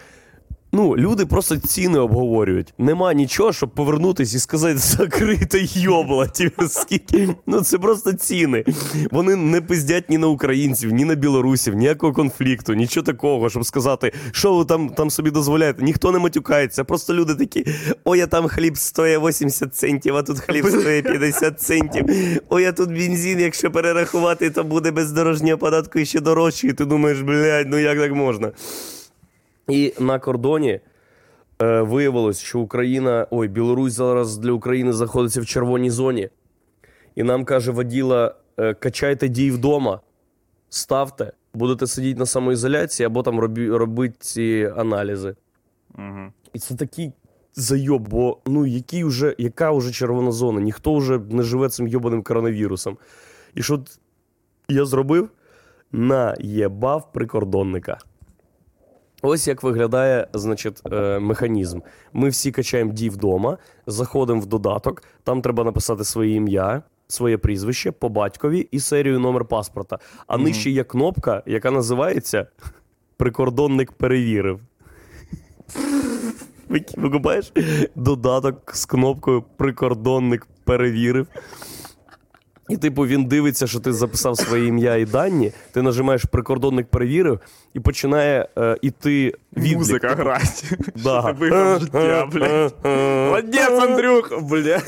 Ну, 0.71 0.97
люди 0.97 1.25
просто 1.25 1.57
ціни 1.57 1.99
обговорюють. 1.99 2.73
Нема 2.77 3.13
нічого, 3.13 3.53
щоб 3.53 3.69
повернутись 3.69 4.33
і 4.33 4.39
сказати, 4.39 4.77
закрите 4.77 5.59
йобла, 5.61 6.27
тебе 6.27 6.69
скільки. 6.69 7.29
Ну 7.45 7.61
це 7.61 7.77
просто 7.77 8.13
ціни. 8.13 8.65
Вони 9.11 9.35
не 9.35 9.61
пиздять 9.61 10.09
ні 10.09 10.17
на 10.17 10.27
українців, 10.27 10.91
ні 10.91 11.05
на 11.05 11.15
білорусів, 11.15 11.73
ніякого 11.73 12.13
конфлікту, 12.13 12.73
нічого 12.73 13.05
такого, 13.05 13.49
щоб 13.49 13.65
сказати, 13.65 14.13
що 14.31 14.53
ви 14.53 14.65
там, 14.65 14.89
там 14.89 15.09
собі 15.09 15.31
дозволяєте. 15.31 15.83
Ніхто 15.83 16.11
не 16.11 16.19
матюкається. 16.19 16.83
Просто 16.83 17.13
люди 17.13 17.35
такі: 17.35 17.65
ой, 18.05 18.21
а 18.21 18.27
там 18.27 18.47
хліб 18.47 18.77
стоїть 18.77 19.19
80 19.23 19.75
центів, 19.75 20.15
а 20.15 20.23
тут 20.23 20.39
хліб 20.39 20.67
стоїть 20.67 21.05
50 21.05 21.61
центів. 21.61 22.05
Ой, 22.49 22.65
а 22.65 22.71
тут 22.71 22.89
бензин, 22.89 23.39
якщо 23.39 23.71
перерахувати, 23.71 24.49
то 24.49 24.63
буде 24.63 24.91
без 24.91 25.11
дорожнього 25.11 25.57
податку 25.57 25.99
і 25.99 26.05
ще 26.05 26.19
дорожче. 26.19 26.67
І 26.67 26.73
ти 26.73 26.85
думаєш, 26.85 27.21
блядь, 27.21 27.69
ну 27.69 27.77
як 27.77 27.99
так 27.99 28.13
можна? 28.13 28.51
І 29.67 29.93
на 29.99 30.19
кордоні 30.19 30.79
е, 31.61 31.81
виявилось, 31.81 32.39
що 32.39 32.59
Україна, 32.59 33.27
ой, 33.31 33.47
Білорусь 33.47 33.93
зараз 33.93 34.37
для 34.37 34.51
України 34.51 34.93
знаходиться 34.93 35.41
в 35.41 35.45
червоній 35.45 35.89
зоні. 35.89 36.29
І 37.15 37.23
нам 37.23 37.45
каже 37.45 37.71
воділа: 37.71 38.35
е, 38.57 38.73
качайте 38.73 39.27
дій 39.27 39.51
вдома, 39.51 39.99
ставте, 40.69 41.31
будете 41.53 41.87
сидіти 41.87 42.19
на 42.19 42.25
самоізоляції 42.25 43.05
або 43.05 43.23
там 43.23 43.39
робі, 43.39 43.69
робити 43.69 44.15
ці 44.19 44.71
аналізи. 44.77 45.35
Угу. 45.97 46.33
І 46.53 46.59
це 46.59 46.75
такий 46.75 47.11
зайоб, 47.55 48.07
бо 48.07 48.37
ну 48.45 48.65
який 48.65 49.03
уже, 49.03 49.35
яка 49.37 49.71
вже 49.71 49.91
червона 49.91 50.31
зона? 50.31 50.61
Ніхто 50.61 50.95
вже 50.95 51.17
не 51.17 51.43
живе 51.43 51.69
цим 51.69 51.87
йобаним 51.87 52.23
коронавірусом. 52.23 52.97
І 53.55 53.63
що 53.63 53.83
я 54.69 54.85
зробив? 54.85 55.29
Наєбав 55.91 57.11
прикордонника. 57.11 57.97
Ось 59.21 59.47
як 59.47 59.63
виглядає 59.63 60.27
значить, 60.33 60.81
е, 60.91 61.19
механізм. 61.19 61.79
Ми 62.13 62.29
всі 62.29 62.51
качаємо 62.51 62.93
дій 62.93 63.09
вдома, 63.09 63.57
заходимо 63.87 64.41
в 64.41 64.45
додаток, 64.45 65.03
там 65.23 65.41
треба 65.41 65.63
написати 65.63 66.03
своє 66.03 66.35
ім'я, 66.35 66.81
своє 67.07 67.37
прізвище 67.37 67.91
по 67.91 68.09
батькові 68.09 68.67
і 68.71 68.79
серію 68.79 69.19
номер 69.19 69.45
паспорта. 69.45 69.99
А 70.27 70.37
нижче 70.37 70.69
є 70.69 70.83
кнопка, 70.83 71.43
яка 71.45 71.71
називається 71.71 72.47
Прикордонник 73.17 73.91
перевірив. 73.91 74.59
Ви- 76.69 76.85
Викупаєш? 76.97 77.53
Додаток 77.95 78.75
з 78.75 78.85
кнопкою 78.85 79.43
Прикордонник 79.57 80.47
перевірив. 80.63 81.27
І, 82.69 82.77
типу, 82.77 83.01
він 83.07 83.25
дивиться, 83.25 83.67
що 83.67 83.79
ти 83.79 83.93
записав 83.93 84.37
своє 84.37 84.65
ім'я 84.67 84.95
і 84.95 85.05
дані, 85.05 85.51
ти 85.71 85.81
нажимаєш 85.81 86.23
прикордонник 86.25 86.87
перевірив 86.87 87.39
і 87.73 87.79
починає 87.79 88.47
е, 88.57 88.77
іти 88.81 89.33
відлік. 89.57 89.77
Музика 89.77 90.07
грать. 90.09 90.63
Да. 91.03 91.31
Виграв 91.31 91.79
життя, 91.79 92.29
блядь. 92.33 92.73
Молодець, 92.83 93.69
Андрюх, 93.81 94.41
бля. 94.41 94.81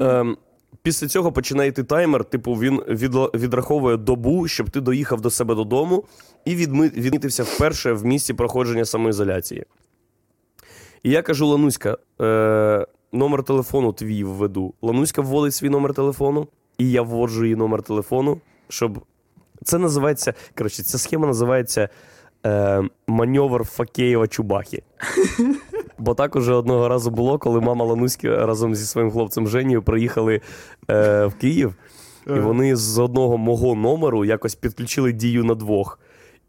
Ем, 0.00 0.36
після 0.82 1.08
цього 1.08 1.32
починає 1.32 1.68
йти 1.68 1.84
таймер, 1.84 2.24
типу, 2.24 2.52
він 2.54 2.80
відла- 2.80 3.36
відраховує 3.38 3.96
добу, 3.96 4.48
щоб 4.48 4.70
ти 4.70 4.80
доїхав 4.80 5.20
до 5.20 5.30
себе 5.30 5.54
додому 5.54 6.04
і 6.44 6.56
відми- 6.56 6.92
відмітився 6.94 7.42
вперше 7.42 7.92
в 7.92 8.04
місці 8.04 8.34
проходження 8.34 8.84
самоізоляції. 8.84 9.64
І 11.02 11.10
я 11.10 11.22
кажу, 11.22 11.46
Лануська, 11.46 11.96
е, 12.20 12.86
номер 13.12 13.42
телефону 13.42 13.92
твій 13.92 14.24
введу. 14.24 14.74
Лануська 14.82 15.22
вводить 15.22 15.54
свій 15.54 15.68
номер 15.68 15.94
телефону. 15.94 16.48
і 16.78 16.90
я 16.90 17.02
вводжу 17.02 17.44
її 17.44 17.56
номер 17.56 17.82
телефону, 17.82 18.40
щоб. 18.68 19.00
Це 19.64 19.78
називається. 19.78 20.34
Коротше, 20.58 20.82
ця 20.82 20.98
схема 20.98 21.26
називається 21.26 21.88
е, 22.46 22.82
маневр 23.06 23.64
Факеєва 23.64 24.28
Чубахи. 24.28 24.82
Бо 25.98 26.14
так 26.14 26.36
уже 26.36 26.52
одного 26.54 26.88
разу 26.88 27.10
було, 27.10 27.38
коли 27.38 27.60
мама 27.60 27.84
Лануськи 27.84 28.36
разом 28.36 28.74
зі 28.74 28.86
своїм 28.86 29.10
хлопцем 29.10 29.48
Женію 29.48 29.82
приїхали 29.82 30.40
е, 30.90 31.26
в 31.26 31.34
Київ, 31.34 31.74
і 32.26 32.40
вони 32.40 32.76
з 32.76 32.98
одного 32.98 33.38
мого 33.38 33.74
номеру 33.74 34.24
якось 34.24 34.54
підключили 34.54 35.12
дію 35.12 35.44
на 35.44 35.54
двох. 35.54 35.98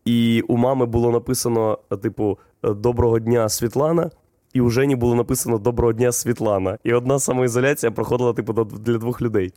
І 0.06 0.44
у 0.48 0.58
мами 0.58 0.86
було 0.86 1.12
написано, 1.12 1.80
типу, 2.02 2.38
Доброго 2.64 3.20
дня, 3.20 3.50
Світлана. 3.50 4.12
І 4.54 4.62
у 4.62 4.70
Жені 4.70 4.96
було 4.96 5.16
написано 5.16 5.58
Доброго 5.58 5.94
дня, 5.94 6.12
Світлана. 6.12 6.78
І 6.84 6.94
одна 6.94 7.20
самоізоляція 7.20 7.92
проходила, 7.92 8.34
типу, 8.34 8.54
для 8.64 8.98
двох 8.98 9.22
людей. 9.22 9.54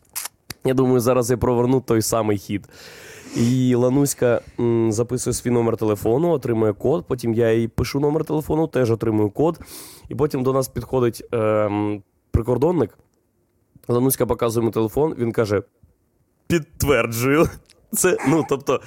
Я 0.64 0.74
думаю, 0.74 1.00
зараз 1.00 1.30
я 1.30 1.36
проверну 1.36 1.80
той 1.80 2.02
самий 2.02 2.38
хід. 2.38 2.68
І 3.36 3.74
Лануська 3.74 4.40
м, 4.60 4.92
записує 4.92 5.34
свій 5.34 5.50
номер 5.50 5.76
телефону, 5.76 6.28
отримує 6.30 6.72
код. 6.72 7.04
Потім 7.08 7.34
я 7.34 7.52
їй 7.52 7.68
пишу 7.68 8.00
номер 8.00 8.24
телефону, 8.24 8.66
теж 8.66 8.90
отримую 8.90 9.30
код. 9.30 9.60
І 10.08 10.14
потім 10.14 10.42
до 10.42 10.52
нас 10.52 10.68
підходить 10.68 11.24
ем, 11.32 12.02
прикордонник. 12.30 12.98
Лануська 13.88 14.26
показує 14.26 14.62
йому 14.62 14.72
телефон, 14.72 15.14
він 15.18 15.32
каже: 15.32 15.62
підтверджую. 16.46 17.48
Це, 17.92 18.16
ну, 18.28 18.44
тобто, 18.48 18.80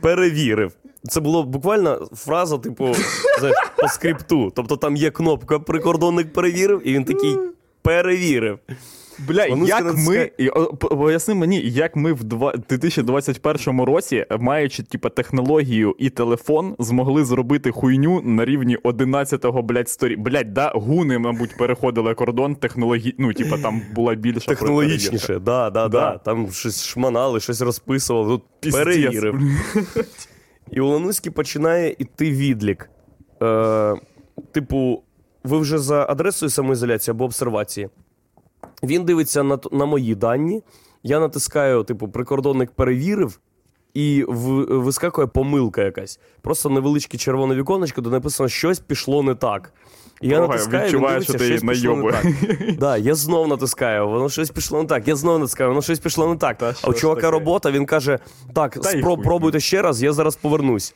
перевірив. 0.00 0.72
Це 1.08 1.20
було 1.20 1.42
буквально 1.42 2.08
фраза, 2.14 2.58
типу, 2.58 2.94
знаєш, 3.38 3.56
по 3.76 3.88
скрипту. 3.88 4.52
Тобто 4.56 4.76
там 4.76 4.96
є 4.96 5.10
кнопка 5.10 5.58
прикордонник 5.58 6.32
перевірив, 6.32 6.88
і 6.88 6.92
він 6.92 7.04
такий 7.04 7.36
перевірив. 7.82 8.58
Бля, 9.28 9.46
Лануська 9.50 9.76
як 9.76 9.84
натискає- 9.86 10.30
ми. 10.38 10.66
Поясни 10.76 11.34
мені, 11.34 11.60
як 11.64 11.96
ми 11.96 12.12
в 12.12 12.24
2021 12.68 13.84
році, 13.84 14.26
маючи 14.38 14.82
типа, 14.82 15.08
технологію 15.08 15.94
і 15.98 16.10
телефон, 16.10 16.74
змогли 16.78 17.24
зробити 17.24 17.70
хуйню 17.70 18.20
на 18.24 18.44
рівні 18.44 18.78
11-го, 18.84 19.62
блядь, 19.62 19.88
сторі. 19.88 20.16
Блядь, 20.16 20.52
да, 20.54 20.72
гуни, 20.74 21.18
мабуть, 21.18 21.56
переходили 21.58 22.14
кордон 22.14 22.54
технології. 22.54 23.14
Ну, 23.18 23.32
типа, 23.32 23.58
там 23.58 23.82
була 23.94 24.14
більша 24.14 24.46
Технологічніше, 24.46 25.38
да, 25.38 25.70
да, 25.70 25.70
да, 25.70 25.88
Да. 25.88 26.18
Там 26.18 26.52
щось 26.52 26.84
шманали, 26.84 27.40
щось 27.40 27.60
розписували. 27.60 28.28
Тут 28.28 28.42
Піздець. 28.60 28.84
перевірив. 28.84 29.40
І 30.70 30.80
у 30.80 30.86
Лануськи 30.86 31.30
починає 31.30 31.96
іти 31.98 32.30
відлік. 32.30 32.90
Е, 33.42 33.94
типу, 34.52 35.02
ви 35.44 35.58
вже 35.58 35.78
за 35.78 36.06
адресою 36.08 36.50
самоізоляції 36.50 37.12
або 37.12 37.24
обсервації. 37.24 37.88
Він 38.82 39.04
дивиться 39.04 39.42
на, 39.42 39.58
на 39.72 39.84
мої 39.84 40.14
дані. 40.14 40.62
Я 41.02 41.20
натискаю, 41.20 41.84
типу, 41.84 42.08
прикордонник 42.08 42.70
перевірив, 42.70 43.40
і 43.94 44.24
в, 44.28 44.64
вискакує 44.78 45.26
помилка 45.26 45.82
якась. 45.82 46.20
Просто 46.40 46.70
невеличке 46.70 47.18
червоне 47.18 47.54
віконечко, 47.54 48.00
де 48.00 48.10
написано, 48.10 48.48
щось 48.48 48.80
пішло 48.80 49.22
не 49.22 49.34
так. 49.34 49.72
І 50.20 50.28
я 50.28 50.40
натискаю, 50.40 50.84
відчуваю, 50.84 51.14
дивиться, 51.20 51.32
що 51.32 51.38
ти 51.38 51.46
щось 51.46 51.60
пішло 51.60 51.96
не 51.96 52.02
найобує. 52.02 52.34
так. 52.58 52.76
Да, 52.78 52.96
я 52.96 53.14
знов 53.14 53.48
натискаю, 53.48 54.08
воно 54.08 54.28
щось 54.28 54.50
пішло 54.50 54.82
не 54.82 54.88
так. 54.88 55.08
Я 55.08 55.16
знов 55.16 55.38
натискаю, 55.38 55.70
воно 55.70 55.82
щось 55.82 55.98
пішло 55.98 56.28
не 56.28 56.36
так. 56.36 56.58
Та 56.58 56.74
а 56.82 56.88
у 56.88 56.94
чувака 56.94 57.20
таке? 57.20 57.30
робота, 57.30 57.70
він 57.70 57.86
каже: 57.86 58.18
так, 58.54 58.78
Та 58.78 58.92
й 58.92 58.96
спро- 59.02 59.16
хуй. 59.16 59.24
пробуйте 59.24 59.60
ще 59.60 59.82
раз, 59.82 60.02
я 60.02 60.12
зараз 60.12 60.36
повернусь. 60.36 60.94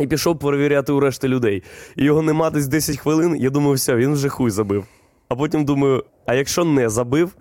І 0.00 0.06
пішов 0.06 0.38
перевіряти 0.38 0.92
у 0.92 1.00
решти 1.00 1.28
людей. 1.28 1.62
І 1.96 2.04
його 2.04 2.22
нема 2.22 2.50
десь 2.50 2.66
10 2.66 2.96
хвилин. 2.98 3.36
Я 3.36 3.50
думаю, 3.50 3.74
все, 3.74 3.96
він 3.96 4.12
вже 4.12 4.28
хуй 4.28 4.50
забив. 4.50 4.84
А 5.28 5.34
потім 5.36 5.64
думаю: 5.64 6.04
а 6.26 6.34
якщо 6.34 6.64
не 6.64 6.88
забив, 6.88 7.32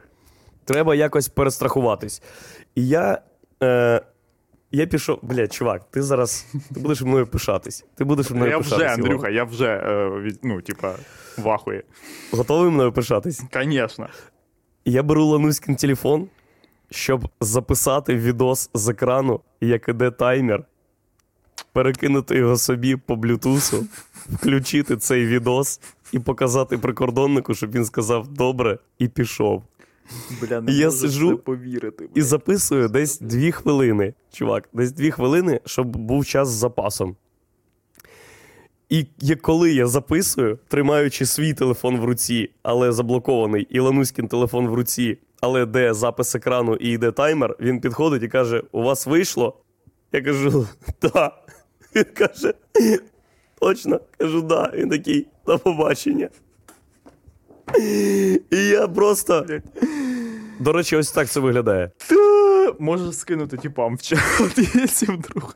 треба 0.65 0.95
якось 0.95 1.27
перестрахуватись. 1.29 2.21
І 2.75 2.87
я. 2.87 3.21
Е, 3.63 4.01
я 4.73 4.85
пішов, 4.85 5.19
блядь, 5.21 5.53
чувак, 5.53 5.91
ти 5.91 6.01
зараз 6.01 6.45
ти 6.73 6.79
будеш 6.79 7.01
мною 7.01 7.27
пишатись. 7.27 7.85
Ти 7.95 8.03
будеш 8.03 8.29
мною 8.31 8.51
Я 8.51 8.57
пишатись. 8.57 8.77
вже, 8.77 8.85
Іван. 8.85 8.99
Андрюха, 9.01 9.29
я 9.29 9.43
вже, 9.43 9.81
ну, 10.43 10.61
типа, 10.61 10.95
вахує. 11.37 11.83
Готовий 12.31 12.71
мною 12.71 12.91
пишатись? 12.91 13.41
І 14.85 14.91
Я 14.91 15.03
беру 15.03 15.25
Лануськин 15.25 15.75
телефон, 15.75 16.27
щоб 16.91 17.29
записати 17.41 18.15
відос 18.15 18.69
з 18.73 18.89
екрану, 18.89 19.39
як 19.61 19.89
іде 19.89 20.11
таймер, 20.11 20.63
перекинути 21.73 22.35
його 22.37 22.57
собі 22.57 22.95
по 22.95 23.15
блютусу, 23.15 23.85
включити 24.29 24.97
цей 24.97 25.25
відос 25.25 25.81
і 26.11 26.19
показати 26.19 26.77
прикордоннику, 26.77 27.53
щоб 27.53 27.71
він 27.71 27.85
сказав 27.85 28.27
добре 28.27 28.77
і 28.99 29.07
пішов. 29.07 29.63
Бля, 30.41 30.61
не 30.61 30.71
Я 30.71 30.91
сиджу 30.91 31.37
повірити. 31.37 32.09
І 32.15 32.21
записую 32.21 32.87
десь 32.87 33.19
дві 33.19 33.51
хвилини, 33.51 34.13
чувак, 34.31 34.69
десь 34.73 34.91
дві 34.91 35.11
хвилини, 35.11 35.59
щоб 35.65 35.87
був 35.87 36.25
час 36.25 36.47
з 36.47 36.51
запасом. 36.51 37.15
І 38.89 39.35
коли 39.35 39.73
я 39.73 39.87
записую, 39.87 40.59
тримаючи 40.67 41.25
свій 41.25 41.53
телефон 41.53 41.97
в 41.97 42.05
руці, 42.05 42.49
але 42.63 42.91
заблокований, 42.91 43.67
і 43.69 43.79
Лануськін 43.79 44.27
телефон 44.27 44.67
в 44.67 44.73
руці, 44.73 45.17
але 45.41 45.65
де 45.65 45.93
запис 45.93 46.35
екрану 46.35 46.75
і 46.75 46.89
йде 46.89 47.11
таймер, 47.11 47.55
він 47.59 47.81
підходить 47.81 48.23
і 48.23 48.27
каже: 48.27 48.63
У 48.71 48.81
вас 48.83 49.05
вийшло? 49.05 49.57
Я 50.11 50.21
кажу, 50.21 50.67
так. 50.99 51.33
Він 51.95 52.03
каже, 52.03 52.53
точно? 53.59 53.99
Кажу, 54.17 54.41
да. 54.41 54.71
Він 54.75 54.89
такий, 54.89 55.27
до 55.45 55.59
побачення. 55.59 56.29
І 58.51 58.57
я 58.57 58.87
просто. 58.87 59.45
До 60.59 60.73
речі, 60.73 60.95
ось 60.95 61.11
так 61.11 61.27
це 61.29 61.39
виглядає. 61.39 61.91
Та, 62.09 62.15
Можеш 62.79 63.17
скинути 63.17 63.57
типам 63.57 63.95
в 63.95 64.01
чат, 64.01 64.19
якщо 64.75 65.13
вдруг. 65.13 65.55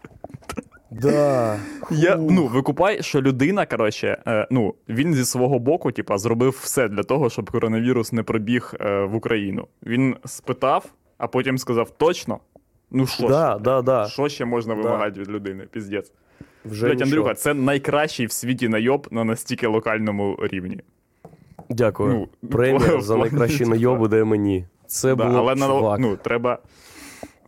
Да. 0.91 1.59
Я, 1.91 2.15
ну, 2.15 2.47
викупай, 2.47 3.03
що 3.03 3.21
людина, 3.21 3.65
коротше, 3.65 4.17
е, 4.27 4.47
ну, 4.51 4.73
він 4.89 5.13
зі 5.15 5.25
свого 5.25 5.59
боку, 5.59 5.91
типа, 5.91 6.17
зробив 6.17 6.59
все 6.63 6.87
для 6.87 7.03
того, 7.03 7.29
щоб 7.29 7.51
коронавірус 7.51 8.13
не 8.13 8.23
пробіг 8.23 8.73
е, 8.79 9.03
в 9.03 9.15
Україну. 9.15 9.67
Він 9.83 10.15
спитав, 10.25 10.85
а 11.17 11.27
потім 11.27 11.57
сказав 11.57 11.89
точно. 11.89 12.39
Ну 12.91 13.07
що 13.07 13.27
Да, 13.27 13.53
ж, 13.53 13.59
да, 13.63 13.81
да. 13.81 14.07
що 14.07 14.29
ще 14.29 14.45
можна 14.45 14.73
вимагати 14.73 15.19
від 15.19 15.29
людини? 15.29 15.67
Піздець. 15.71 16.11
Вже 16.65 16.87
Блять. 16.87 17.01
Андрюха, 17.01 17.33
це 17.33 17.53
найкращий 17.53 18.25
в 18.25 18.31
світі 18.31 18.67
найоб 18.67 19.07
на 19.11 19.23
настільки 19.23 19.67
локальному 19.67 20.37
рівні. 20.41 20.79
Дякую. 21.69 22.27
ну, 22.41 22.49
Премія 22.49 23.01
за 23.01 23.17
найкращі 23.17 23.58
типа. 23.58 23.69
найоби 23.69 24.23
мені. 24.23 24.65
Це 24.88 25.15
Да, 25.15 25.25
було 25.25 25.39
але 25.39 25.56
на, 25.56 25.67
чувак. 25.67 25.99
ну, 25.99 26.15
треба. 26.17 26.60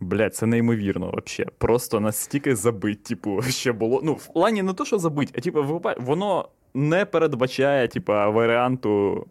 Блять, 0.00 0.34
це 0.34 0.46
неймовірно 0.46 1.06
вообще. 1.06 1.46
Просто 1.58 2.00
настільки 2.00 2.56
забить, 2.56 3.02
типу, 3.02 3.42
ще 3.48 3.72
було. 3.72 4.00
Ну, 4.04 4.12
в 4.12 4.26
плані 4.32 4.62
не 4.62 4.72
то, 4.72 4.84
що 4.84 4.98
забить, 4.98 5.34
а 5.38 5.40
типу, 5.40 5.82
воно 5.98 6.48
не 6.74 7.04
передбачає, 7.04 7.88
типу, 7.88 8.12
варіанту 8.12 9.26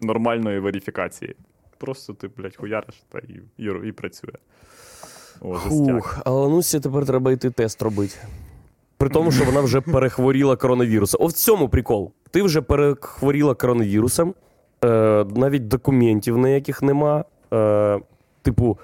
нормальної 0.00 0.58
верифікації. 0.58 1.36
Просто 1.78 2.12
ти, 2.12 2.28
блядь, 2.36 2.56
хуяриш 2.56 3.02
та 3.08 3.18
і, 3.18 3.40
і, 3.58 3.88
і 3.88 3.92
працює. 3.92 4.30
О. 5.40 5.54
Фух, 5.54 6.18
а 6.24 6.30
Ланусі 6.30 6.80
тепер 6.80 7.06
треба 7.06 7.32
йти 7.32 7.50
тест 7.50 7.82
робити. 7.82 8.14
При 8.96 9.08
тому, 9.08 9.32
що 9.32 9.44
вона 9.44 9.60
вже 9.60 9.80
перехворіла 9.92 10.56
коронавірусом. 10.56 11.22
О, 11.22 11.26
в 11.26 11.32
цьому 11.32 11.68
прикол. 11.68 12.12
Ти 12.34 12.42
вже 12.42 12.62
перехворіла 12.62 13.54
коронавірусом, 13.54 14.34
е, 14.84 14.88
навіть 15.24 15.68
документів 15.68 16.38
ніяких 16.38 16.82
нема. 16.82 17.24
Е, 17.52 18.00
типу, 18.42 18.78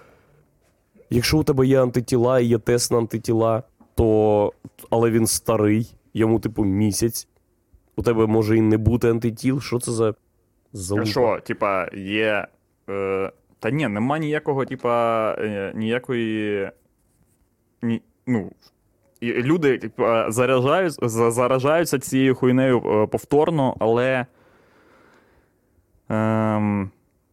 якщо 1.10 1.38
у 1.38 1.44
тебе 1.44 1.66
є 1.66 1.82
антитіла 1.82 2.40
і 2.40 2.46
є 2.46 2.58
тест 2.58 2.92
на 2.92 2.98
антитіла, 2.98 3.62
то 3.94 4.52
але 4.90 5.10
він 5.10 5.26
старий, 5.26 5.94
йому, 6.14 6.40
типу, 6.40 6.64
місяць. 6.64 7.28
У 7.96 8.02
тебе 8.02 8.26
може 8.26 8.56
і 8.56 8.60
не 8.60 8.78
бути 8.78 9.10
антитіл. 9.10 9.60
Що 9.60 9.78
це 9.78 9.92
за 9.92 10.14
залупа? 10.72 11.10
Що, 11.10 11.40
типа, 11.44 11.88
є. 11.94 12.46
Е, 12.88 13.32
та 13.58 13.70
ні, 13.70 13.88
нема 13.88 14.18
ніякого, 14.18 14.64
типа, 14.64 15.32
е, 15.38 15.72
ніякої. 15.74 16.70
Ні, 17.82 18.02
ну, 18.26 18.50
люди 19.22 19.78
типа, 19.78 20.30
заражають, 20.30 21.10
за- 21.10 21.30
заражаються 21.30 21.98
цією 21.98 22.34
хуйнею 22.34 22.78
е, 22.78 23.06
повторно, 23.06 23.76
але. 23.78 24.26
Ем, 26.08 26.90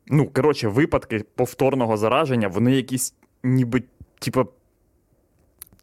ну, 0.08 0.30
коротше, 0.34 0.68
випадки 0.68 1.24
повторного 1.36 1.98
зараження, 1.98 2.48
вони 2.48 2.72
якісь 2.72 3.14
ніби, 3.44 3.84
типа, 4.20 4.46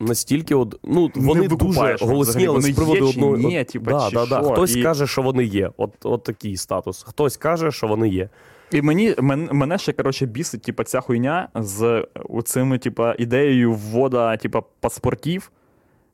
Настільки 0.01 0.55
от, 0.55 0.81
ну, 0.85 1.11
вони 1.15 1.49
дуже 1.49 1.97
голосні, 2.01 2.47
але 2.47 2.57
вони 2.57 2.73
з 2.73 2.77
приводу 2.77 3.09
одного. 3.09 3.37
ні, 3.37 3.65
типа, 3.65 3.91
да, 3.91 4.09
чи 4.11 4.15
да, 4.17 4.27
да. 4.27 4.53
Хтось 4.53 4.77
І- 4.77 4.83
каже, 4.83 5.07
що 5.07 5.23
вони 5.23 5.45
є. 5.45 5.71
От, 5.77 5.91
от 6.03 6.25
такий 6.25 6.57
статус. 6.57 7.03
Хтось 7.03 7.37
каже, 7.37 7.73
що 7.73 7.87
вони 7.87 8.09
є. 8.09 8.29
І 8.73 8.83
мені 8.83 9.15
мен, 9.19 9.49
мене 9.53 9.79
ще 9.79 9.93
коротше 9.93 10.27
бісить, 10.27 10.63
типа, 10.63 10.85
ця 10.85 11.01
хуйня 11.01 11.49
з 11.55 12.07
цими, 12.45 12.79
типа, 12.79 13.15
ідеєю 13.19 13.73
ввода, 13.73 14.37
типа, 14.37 14.63
паспортів. 14.81 15.51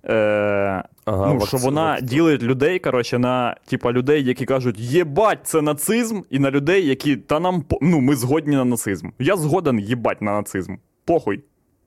Е, 0.04 0.84
Ага, 1.04 1.34
ну, 1.34 1.46
що 1.46 1.56
вона 1.56 2.00
ділить 2.00 2.42
людей, 2.42 2.78
коротше, 2.78 3.18
на 3.18 3.56
типа 3.66 3.92
людей, 3.92 4.24
які 4.24 4.44
кажуть, 4.44 4.78
єбать, 4.78 5.38
це 5.42 5.62
нацизм, 5.62 6.20
і 6.30 6.38
на 6.38 6.50
людей, 6.50 6.86
які 6.86 7.16
та 7.16 7.40
нам 7.40 7.64
ну, 7.82 8.00
ми 8.00 8.16
згодні 8.16 8.56
на 8.56 8.64
нацизм. 8.64 9.08
Я 9.18 9.36
згоден 9.36 9.78
їбать 9.78 10.22
на 10.22 10.32
нацизм. 10.32 10.74
похуй. 11.04 11.42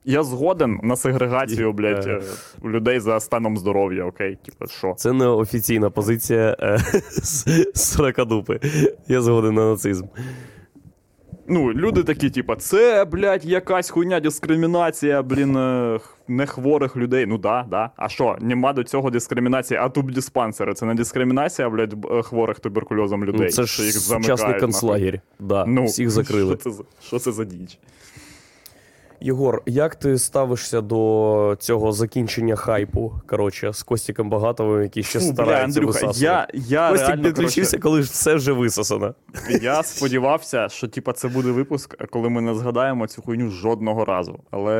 Я 0.06 0.22
згоден 0.22 0.80
на 0.82 0.96
сегрегацію, 0.96 1.72
блядь, 1.72 2.06
е, 2.06 2.20
е, 2.64 2.68
людей 2.68 3.00
за 3.00 3.20
станом 3.20 3.56
здоров'я, 3.56 4.04
окей? 4.04 4.38
Типа, 4.44 4.66
що? 4.66 4.94
Це 4.96 5.12
не 5.12 5.26
офіційна 5.26 5.90
позиція 5.90 6.56
е, 6.60 6.78
Сракадупи. 7.74 8.60
Я 9.08 9.22
згоден 9.22 9.54
на 9.54 9.70
нацизм. 9.70 10.06
Ну, 11.48 11.72
люди 11.72 12.02
такі, 12.02 12.30
типа, 12.30 12.56
це, 12.56 13.04
блядь, 13.04 13.44
якась 13.44 13.90
хуйня 13.90 14.20
дискримінація, 14.20 15.22
блін, 15.22 15.52
не 16.28 16.46
хворих 16.46 16.96
людей. 16.96 17.26
Ну 17.26 17.38
да, 17.38 17.66
да. 17.70 17.90
А 17.96 18.08
що, 18.08 18.36
нема 18.40 18.72
до 18.72 18.84
цього 18.84 19.10
дискримінації, 19.10 19.80
а 19.80 19.88
тубдиспансери. 19.88 20.74
Це 20.74 20.86
не 20.86 20.94
дискримінація, 20.94 21.70
блядь, 21.70 21.94
е, 22.10 22.22
хворих 22.22 22.60
туберкульозом 22.60 23.24
людей. 23.24 23.46
Ну, 23.46 23.48
це 23.52 23.62
ж 23.64 23.82
їх 23.84 23.92
сучасний 23.94 24.60
концлагерь. 24.60 25.20
Да, 25.40 25.64
Ну, 25.66 25.84
всіх 25.84 26.10
закрили. 26.10 26.58
Що 26.60 26.70
це, 26.70 26.82
що 27.02 27.18
це 27.18 27.32
за 27.32 27.44
діч? 27.44 27.78
Єгор, 29.24 29.62
як 29.66 29.94
ти 29.94 30.18
ставишся 30.18 30.80
до 30.80 31.56
цього 31.58 31.92
закінчення 31.92 32.56
хайпу? 32.56 33.12
Коротше, 33.26 33.72
з 33.72 33.82
Костіком 33.82 34.30
Багатовим, 34.30 34.82
який 34.82 35.02
ще 35.02 35.20
Фу, 35.20 35.26
бля, 35.26 35.32
старається 35.32 35.80
Андрюха, 35.80 36.10
я, 36.14 36.48
я 36.54 36.90
Костік 36.90 37.08
реально, 37.08 37.22
підключився, 37.22 37.78
коли 37.78 38.02
ж 38.02 38.10
все 38.10 38.34
вже 38.34 38.52
висосано. 38.52 39.14
я 39.62 39.82
сподівався, 39.82 40.68
що 40.68 40.88
типа, 40.88 41.12
це 41.12 41.28
буде 41.28 41.50
випуск, 41.50 42.06
коли 42.10 42.28
ми 42.28 42.40
не 42.40 42.54
згадаємо 42.54 43.06
цю 43.06 43.22
хуйню 43.22 43.50
жодного 43.50 44.04
разу. 44.04 44.40
Але, 44.50 44.74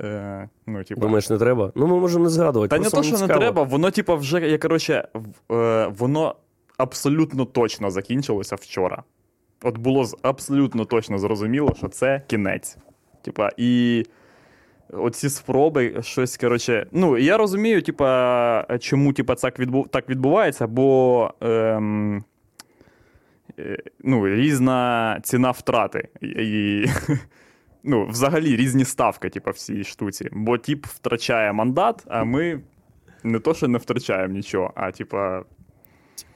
е, 0.00 0.48
ну, 0.66 0.84
типа... 0.84 1.00
Думаєш, 1.00 1.30
не 1.30 1.38
треба? 1.38 1.72
Ну, 1.74 1.86
ми 1.86 1.96
можемо 1.96 2.24
не 2.24 2.30
згадувати. 2.30 2.76
Та 2.76 2.82
не 2.82 2.90
то, 2.90 3.02
що 3.02 3.18
не 3.18 3.34
треба, 3.34 3.62
воно, 3.62 3.90
типа, 3.90 4.14
вже, 4.14 4.40
я, 4.40 4.58
коротше, 4.58 5.08
е, 5.52 5.92
воно 5.98 6.34
абсолютно 6.76 7.44
точно 7.44 7.90
закінчилося 7.90 8.56
вчора. 8.56 9.02
От 9.62 9.78
було 9.78 10.06
абсолютно 10.22 10.84
точно 10.84 11.18
зрозуміло, 11.18 11.74
що 11.78 11.88
це 11.88 12.22
кінець. 12.26 12.78
Типа, 13.22 13.50
і 13.56 14.04
оці 14.92 15.28
спроби 15.28 16.02
щось, 16.02 16.36
коротше. 16.36 16.86
Ну, 16.92 17.18
я 17.18 17.36
розумію, 17.36 17.82
типа, 17.82 18.78
чому 18.80 19.12
типа, 19.12 19.34
так, 19.34 19.58
відбу... 19.58 19.86
так 19.90 20.08
відбувається, 20.08 20.66
бо. 20.66 21.30
Ем... 21.40 22.24
е, 23.58 23.78
Ну, 24.04 24.28
різна 24.28 25.20
ціна 25.22 25.50
втрати. 25.50 26.08
І, 26.22 26.84
ну, 27.84 28.06
взагалі 28.06 28.56
різні 28.56 28.84
ставки, 28.84 29.28
типа, 29.28 29.50
в 29.50 29.56
цій 29.56 29.84
штуці. 29.84 30.28
Бо 30.32 30.58
тип 30.58 30.86
втрачає 30.86 31.52
мандат, 31.52 32.04
а 32.08 32.24
ми 32.24 32.60
не 33.24 33.38
то, 33.38 33.54
що 33.54 33.68
не 33.68 33.78
втрачаємо 33.78 34.34
нічого, 34.34 34.72
а 34.74 34.90
типа. 34.90 35.42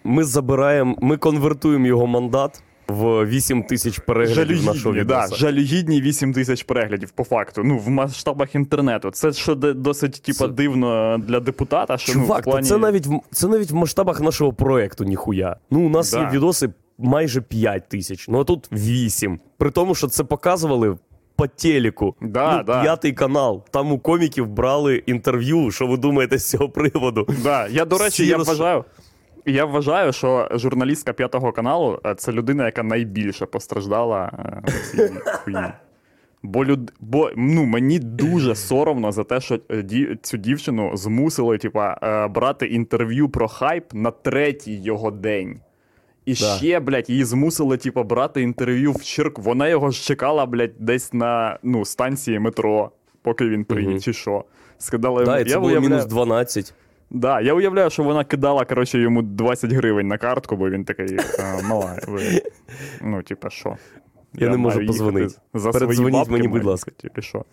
Ми 0.05 0.25
забираємо, 0.25 0.97
ми 1.01 1.17
конвертуємо 1.17 1.87
його 1.87 2.07
мандат 2.07 2.63
в 2.89 3.27
8 3.27 3.63
тисяч 3.63 3.99
переглядів 3.99 4.65
нашого 4.65 4.95
Жалюгідні, 4.95 5.05
да, 5.05 5.27
жалюгідні 5.37 6.01
8 6.01 6.33
тисяч 6.33 6.63
переглядів, 6.63 7.11
по 7.11 7.25
факту. 7.25 7.63
Ну, 7.65 7.79
в 7.79 7.89
масштабах 7.91 8.55
інтернету. 8.55 9.11
Це 9.11 9.33
що 9.33 9.55
досить, 9.55 10.23
типа, 10.23 10.39
Це- 10.39 10.49
дивно 10.49 11.19
для 11.27 11.41
депутата, 11.41 11.99
що 11.99 12.19
ну, 12.19 12.25
в 12.25 12.43
плані... 12.43 12.67
це 12.67 12.79
навіть 12.79 13.07
в 13.07 13.21
це 13.31 13.49
навіть 13.49 13.71
в 13.71 13.75
масштабах 13.75 14.21
нашого 14.21 14.53
проекту, 14.53 15.05
ніхуя. 15.05 15.57
Ну, 15.71 15.81
у 15.87 15.89
нас 15.89 16.13
Да. 16.13 16.21
є 16.21 16.29
відоси 16.33 16.69
майже 16.99 17.41
5 17.41 17.89
тисяч, 17.89 18.29
ну 18.29 18.41
а 18.41 18.45
тут 18.45 18.69
8. 18.73 19.41
При 19.59 19.71
тому, 19.71 19.95
що 19.95 20.07
це 20.07 20.25
показували 20.25 20.97
по 21.37 21.47
телеку. 21.47 22.15
Да, 22.21 22.57
ну, 22.57 22.63
да. 22.63 22.83
П'ятий 22.83 23.13
канал. 23.13 23.65
Там 23.71 23.93
у 23.93 23.99
коміків 23.99 24.47
брали 24.49 24.97
інтерв'ю. 24.97 25.71
Що 25.71 25.87
ви 25.87 25.97
думаєте 25.97 26.39
з 26.39 26.51
цього 26.51 26.69
приводу? 26.69 27.27
Да. 27.43 27.69
Я, 27.69 27.85
до 27.85 27.99
речі, 27.99 28.23
Всі 28.23 28.27
я 28.27 28.37
роз- 28.39 28.45
вважаю. 28.47 28.85
Я 29.47 29.65
вважаю, 29.65 30.13
що 30.13 30.49
журналістка 30.55 31.13
п'ятого 31.13 31.53
каналу 31.53 32.01
е, 32.07 32.15
це 32.15 32.33
людина, 32.33 32.65
яка 32.67 32.83
найбільше 32.83 33.47
постраждала 33.47 34.33
е, 34.69 34.73
цій 34.91 35.11
хуйні. 35.25 35.59
Бо, 36.43 36.65
люд... 36.65 36.93
Бо 37.01 37.31
ну, 37.37 37.65
мені 37.65 37.99
дуже 37.99 38.55
соромно 38.55 39.13
за 39.13 39.25
те, 39.25 39.41
що 39.41 39.59
е, 39.71 39.83
ді... 39.83 40.19
цю 40.23 40.37
дівчину 40.37 40.97
змусили 40.97 41.59
типа, 41.59 41.97
брати 42.35 42.67
інтерв'ю 42.67 43.29
про 43.29 43.49
хайп 43.49 43.85
на 43.95 44.11
третій 44.11 44.83
його 44.83 45.11
день. 45.11 45.61
І 46.25 46.31
Да. 46.35 46.37
ще, 46.57 46.81
блядь, 46.81 47.11
її 47.11 47.25
змусили, 47.25 47.77
типа, 47.77 48.03
брати 48.03 48.43
інтерв'ю 48.43 48.93
в 48.93 49.03
Чирк. 49.05 49.39
Вона 49.39 49.69
його 49.69 49.91
ж 49.91 50.03
чекала, 50.05 50.47
блядь, 50.47 50.75
десь 50.79 51.13
на 51.13 51.59
ну, 51.63 51.85
станції 51.85 52.39
метро, 52.39 52.91
поки 53.23 53.49
він 53.49 53.65
приїде, 53.65 53.91
Мгм. 53.91 54.01
чи 54.01 54.13
що. 54.13 54.45
Сказали, 54.79 55.25
Да, 55.25 55.37
і 55.39 55.43
я 55.43 55.45
це 55.49 55.59
було 55.59 55.73
уявляю- 55.73 55.91
мінус 55.91 56.07
12. 56.07 56.75
Да, 57.11 57.41
я 57.41 57.55
уявляю, 57.55 57.91
що 57.91 58.03
вона 58.03 58.25
кидала, 58.25 58.65
коротше, 58.65 58.99
йому 58.99 59.23
20 59.23 59.73
гривень 59.73 60.09
на 60.09 60.19
картку, 60.19 60.57
бо 60.57 60.71
він 60.71 60.85
такий, 60.85 61.19
«А, 61.41 61.63
мала, 61.69 61.99
ну, 63.03 63.23
типа, 63.23 63.51
що? 63.51 63.77
Я 64.35 64.49
не 64.49 64.57
можу 64.57 64.87
позвонити. 64.87 65.35
За 65.55 65.71
Передзвоніть 65.71 66.29
мені, 66.29 66.49
будь 66.49 66.65
ласка. 66.65 66.91
Типа, 66.91 67.23
що? 67.23 67.45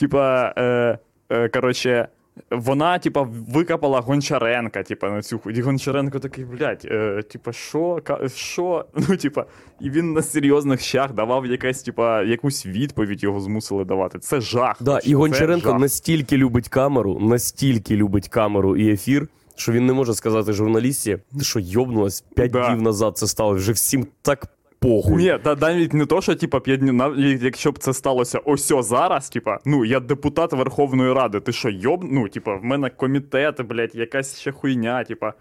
Типа, 0.00 0.54
е, 0.56 0.98
е, 1.30 1.48
коротше, 1.48 2.08
вона, 2.50 2.98
типа, 2.98 3.22
викопала 3.48 4.00
Гончаренка, 4.00 4.82
типа, 4.82 5.10
на 5.10 5.22
цю 5.22 5.38
хуй. 5.38 5.58
І 5.58 5.62
Гончаренко 5.62 6.18
такий, 6.18 6.44
блядь, 6.44 6.82
е, 6.84 7.22
типа, 7.22 7.52
що? 7.52 8.00
Ка- 8.04 8.28
Що? 8.28 8.84
Ну, 9.08 9.16
типа, 9.16 9.44
і 9.80 9.90
він 9.90 10.12
на 10.12 10.22
серйозних 10.22 10.80
щах 10.80 11.12
давав 11.12 11.46
якась, 11.46 11.82
типа, 11.82 12.22
якусь 12.22 12.66
відповідь 12.66 13.22
його 13.22 13.40
змусили 13.40 13.84
давати. 13.84 14.18
Це 14.18 14.40
жах. 14.40 14.76
Да, 14.82 14.98
і 14.98 15.14
Гончаренко 15.14 15.68
жах. 15.70 15.80
настільки 15.80 16.36
любить 16.36 16.68
камеру, 16.68 17.18
настільки 17.20 17.96
любить 17.96 18.28
камеру 18.28 18.76
і 18.76 18.92
ефір, 18.92 19.28
що 19.56 19.72
він 19.72 19.86
не 19.86 19.92
може 19.92 20.14
сказати 20.14 20.52
журналісті, 20.52 21.18
ти 21.38 21.44
що 21.44 21.60
йобнулась 21.60 22.20
5 22.20 22.50
Да. 22.50 22.66
днів 22.68 22.82
назад 22.82 23.18
це 23.18 23.26
стало, 23.26 23.54
вже 23.54 23.72
всім 23.72 24.06
так 24.22 24.46
похуй. 24.82 25.16
Ні, 25.16 25.38
та 25.42 25.54
навіть 25.54 25.92
не 25.92 26.06
то, 26.06 26.20
що 26.20 26.34
типа 26.34 26.60
п'ять 26.60 26.80
днів, 26.80 26.94
нав- 26.94 27.18
якщо 27.42 27.72
б 27.72 27.78
це 27.78 27.92
сталося 27.92 28.38
ось 28.38 28.72
зараз, 28.82 29.28
типа, 29.28 29.58
ну 29.64 29.84
я 29.84 30.00
депутат 30.00 30.52
Верховної 30.52 31.12
Ради, 31.12 31.40
ти 31.40 31.52
що, 31.52 31.70
йоб? 31.70 32.04
Ну, 32.04 32.28
типа, 32.28 32.56
в 32.56 32.64
мене 32.64 32.90
комітет, 32.90 33.62
блядь, 33.62 33.94
якась 33.94 34.40
ще 34.40 34.52
хуйня, 34.52 35.04
типа. 35.04 35.32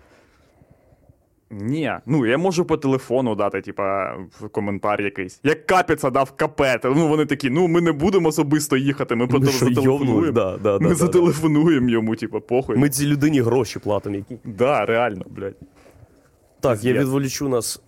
Ні, 1.53 1.91
ну 2.05 2.25
я 2.25 2.37
можу 2.37 2.65
по 2.65 2.77
телефону 2.77 3.35
дати, 3.35 3.61
типа, 3.61 4.15
коментар 4.51 5.01
якийсь. 5.01 5.39
Як 5.43 5.65
капіца 5.65 6.09
дав 6.09 6.37
та, 6.37 6.79
ну 6.83 7.07
вони 7.07 7.25
такі, 7.25 7.49
ну 7.49 7.67
ми 7.67 7.81
не 7.81 7.91
будемо 7.91 8.29
особисто 8.29 8.77
їхати, 8.77 9.15
ми 9.15 9.25
Ми 9.25 9.31
потім 9.31 9.47
зателефонуємо. 9.47 10.31
Да, 10.31 10.57
да, 10.57 10.77
да, 10.77 10.83
ми 10.83 10.89
да, 10.89 10.95
зателефонуємо 10.95 11.89
йому, 11.89 12.15
типа, 12.15 12.39
похуй. 12.39 12.77
Ми 12.77 12.89
цій 12.89 13.07
людині 13.07 13.41
гроші 13.41 13.79
платимо. 13.79 14.15
Які. 14.15 14.37
Да, 14.45 14.85
реально, 14.85 15.25
блядь. 15.29 15.55
Так, 16.59 16.83
я 16.83 16.93
відволічу 16.93 17.49
нас. 17.49 17.81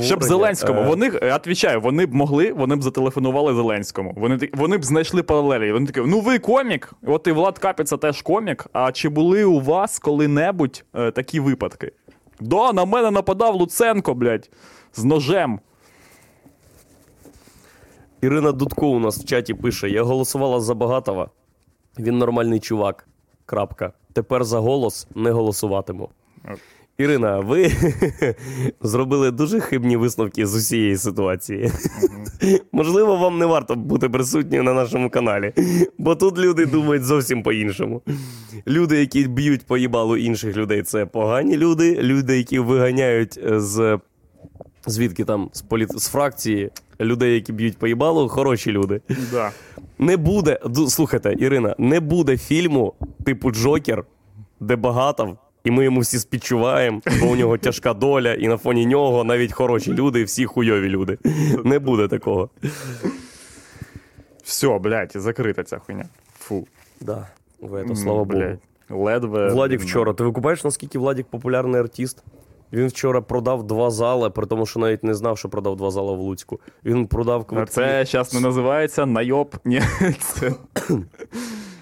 Щоб 0.00 0.22
Зеленському, 0.24 0.80
Е, 0.80 0.86
вони 0.86 1.06
е, 1.06 1.34
відповідаю, 1.34 1.80
вони 1.80 2.06
б 2.06 2.14
могли, 2.14 2.52
вони 2.52 2.76
б 2.76 2.82
зателефонували 2.82 3.54
Зеленському. 3.54 4.14
Вони 4.16 4.50
вони 4.54 4.78
б 4.78 4.84
знайшли 4.84 5.22
паралелі. 5.22 5.72
Вони 5.72 5.86
такі, 5.86 6.00
ну 6.00 6.20
ви 6.20 6.38
комік, 6.38 6.92
от 7.06 7.26
і 7.26 7.32
Влад 7.32 7.58
Капіца 7.58 7.96
теж 7.96 8.22
комік. 8.22 8.66
А 8.72 8.92
чи 8.92 9.08
були 9.08 9.44
у 9.44 9.60
вас 9.60 9.98
коли-небудь 9.98 10.84
е, 10.94 11.10
такі 11.10 11.40
випадки? 11.40 11.92
Да, 12.40 12.72
на 12.72 12.84
мене 12.84 13.10
нападав 13.10 13.54
Луценко, 13.54 14.14
блядь, 14.14 14.50
з 14.94 15.04
ножем. 15.04 15.60
Ірина 18.20 18.52
Дудко 18.52 18.88
у 18.88 18.98
нас 18.98 19.18
в 19.18 19.24
чаті 19.24 19.54
пише: 19.54 19.88
Я 19.90 20.02
голосувала 20.02 20.60
за 20.60 20.74
Багатова. 20.74 21.30
Він 21.98 22.18
нормальний 22.18 22.60
чувак. 22.60 23.08
Крапка. 23.46 23.92
Тепер 24.12 24.44
за 24.44 24.58
голос 24.58 25.06
не 25.14 25.30
голосуватиму. 25.30 26.08
Ірина, 26.98 27.40
ви 27.40 27.72
зробили 28.80 29.30
дуже 29.30 29.60
хибні 29.60 29.96
висновки 29.96 30.46
з 30.46 30.54
усієї 30.54 30.96
ситуації. 30.96 31.70
Можливо, 32.72 33.16
вам 33.16 33.38
не 33.38 33.46
варто 33.46 33.74
бути 33.74 34.08
присутні 34.08 34.60
на 34.60 34.72
нашому 34.72 35.10
каналі, 35.10 35.52
бо 35.98 36.14
тут 36.14 36.38
люди 36.38 36.66
думають 36.66 37.04
зовсім 37.04 37.42
по-іншому. 37.42 38.02
Люди, 38.66 39.00
які 39.00 39.28
б'ють 39.28 39.66
по 39.66 39.76
їбалу 39.76 40.16
інших 40.16 40.56
людей, 40.56 40.82
це 40.82 41.06
погані 41.06 41.56
люди. 41.56 41.98
Люди, 42.02 42.36
які 42.36 42.58
виганяють 42.58 43.40
е, 43.46 43.60
з 43.60 43.98
звідки 44.86 45.24
там 45.24 45.50
з, 45.52 45.62
політ... 45.62 46.00
з 46.00 46.08
фракції 46.08 46.70
людей, 47.00 47.34
які 47.34 47.52
б'ють 47.52 47.78
по 47.78 47.86
їбалу, 47.86 48.28
хороші 48.28 48.72
люди. 48.72 49.00
Да. 49.32 49.50
Не 49.98 50.16
буде. 50.16 50.58
Слухайте, 50.88 51.34
Ірина, 51.38 51.74
не 51.78 52.00
буде 52.00 52.36
фільму 52.36 52.92
типу 53.24 53.50
Джокер, 53.50 54.04
де 54.60 54.76
багатов, 54.76 55.36
і 55.66 55.70
ми 55.70 55.84
йому 55.84 56.00
всі 56.00 56.18
співчуваємо, 56.18 57.00
бо 57.20 57.26
у 57.26 57.36
нього 57.36 57.58
тяжка 57.58 57.94
доля, 57.94 58.34
і 58.34 58.48
на 58.48 58.56
фоні 58.56 58.86
нього 58.86 59.24
навіть 59.24 59.52
хороші 59.52 59.92
люди, 59.92 60.20
і 60.20 60.24
всі 60.24 60.46
хуйові 60.46 60.88
люди. 60.88 61.18
Не 61.64 61.78
буде 61.78 62.08
такого. 62.08 62.50
Все, 64.44 64.78
блядь, 64.78 65.12
закрита 65.14 65.64
ця 65.64 65.78
хуйня. 65.78 66.04
Фу. 66.38 66.66
Да. 67.00 67.26
В 67.60 67.74
это, 67.74 67.96
слава 67.96 68.24
Богу. 68.24 68.40
блядь. 68.40 68.58
Ледве. 68.90 69.48
Владік 69.48 69.80
вчора. 69.80 70.12
Ти 70.12 70.24
викупаєш, 70.24 70.64
наскільки 70.64 70.98
Владік 70.98 71.26
популярний 71.26 71.80
артист? 71.80 72.22
Він 72.72 72.86
вчора 72.88 73.20
продав 73.20 73.66
два 73.66 73.90
зали, 73.90 74.30
при 74.30 74.46
тому, 74.46 74.66
що 74.66 74.80
навіть 74.80 75.04
не 75.04 75.14
знав, 75.14 75.38
що 75.38 75.48
продав 75.48 75.76
два 75.76 75.90
зали 75.90 76.12
в 76.12 76.18
Луцьку. 76.18 76.60
Він 76.84 77.06
продав 77.06 77.44
квитки. 77.44 77.72
Це 77.72 78.04
зараз 78.04 78.34
не 78.34 78.40
називається 78.40 79.06
найоб. 79.06 79.54
Ні, 79.64 79.82
це 80.20 80.52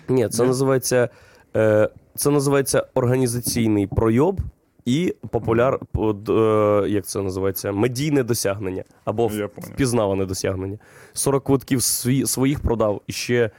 Ні, 0.08 0.28
це 0.28 0.44
називається, 0.44 1.08
е, 1.56 1.88
це 2.14 2.30
називається 2.30 2.86
організаційний 2.94 3.86
пройоб. 3.86 4.40
і 4.84 5.14
популяр, 5.30 5.80
под, 5.92 6.28
е, 6.28 6.88
як 6.88 7.06
це 7.06 7.22
називається, 7.22 7.72
медійне 7.72 8.22
досягнення 8.22 8.84
або 9.04 9.30
Я 9.32 9.46
впізнаване 9.46 10.26
досягнення. 10.26 10.78
40 11.12 11.44
квитків 11.44 11.82
свої, 11.82 12.26
своїх 12.26 12.60
продав 12.60 13.00
і 13.06 13.12
ще 13.12 13.50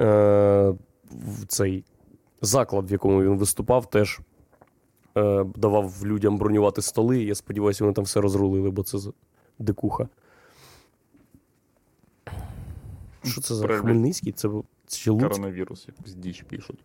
е, 0.00 0.74
в 1.10 1.46
цей 1.48 1.84
заклад, 2.42 2.90
в 2.90 2.92
якому 2.92 3.22
він 3.22 3.36
виступав, 3.36 3.90
теж 3.90 4.20
е, 5.16 5.44
давав 5.56 5.94
людям 6.04 6.38
бронювати 6.38 6.82
столи. 6.82 7.22
Я 7.22 7.34
сподіваюся, 7.34 7.84
вони 7.84 7.94
там 7.94 8.04
все 8.04 8.20
розрулили, 8.20 8.70
бо 8.70 8.82
це 8.82 8.98
дикуха. 9.58 10.08
Що 13.24 13.40
це 13.40 13.54
за. 13.54 13.68
Хмельницький? 13.68 14.32
Це, 14.32 14.48
це 14.86 14.98
чи 14.98 15.10
Луцьк? 15.10 15.28
Коронавірус, 15.28 15.88
якусь 15.88 16.14
діч 16.14 16.42
пишуть. 16.42 16.78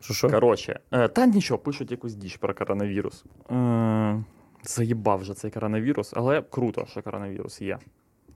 Що, 0.00 0.14
що? 0.14 0.30
Коротше, 0.30 0.80
е, 0.92 1.08
та 1.08 1.26
нічого, 1.26 1.58
пишуть 1.58 1.90
якусь 1.90 2.14
діч 2.14 2.36
про 2.36 2.54
коронавірус. 2.54 3.24
Е, 3.50 4.24
заїбав 4.64 5.18
вже 5.20 5.34
цей 5.34 5.50
коронавірус, 5.50 6.12
але 6.16 6.42
круто, 6.42 6.86
що 6.90 7.02
коронавірус 7.02 7.60
є. 7.60 7.78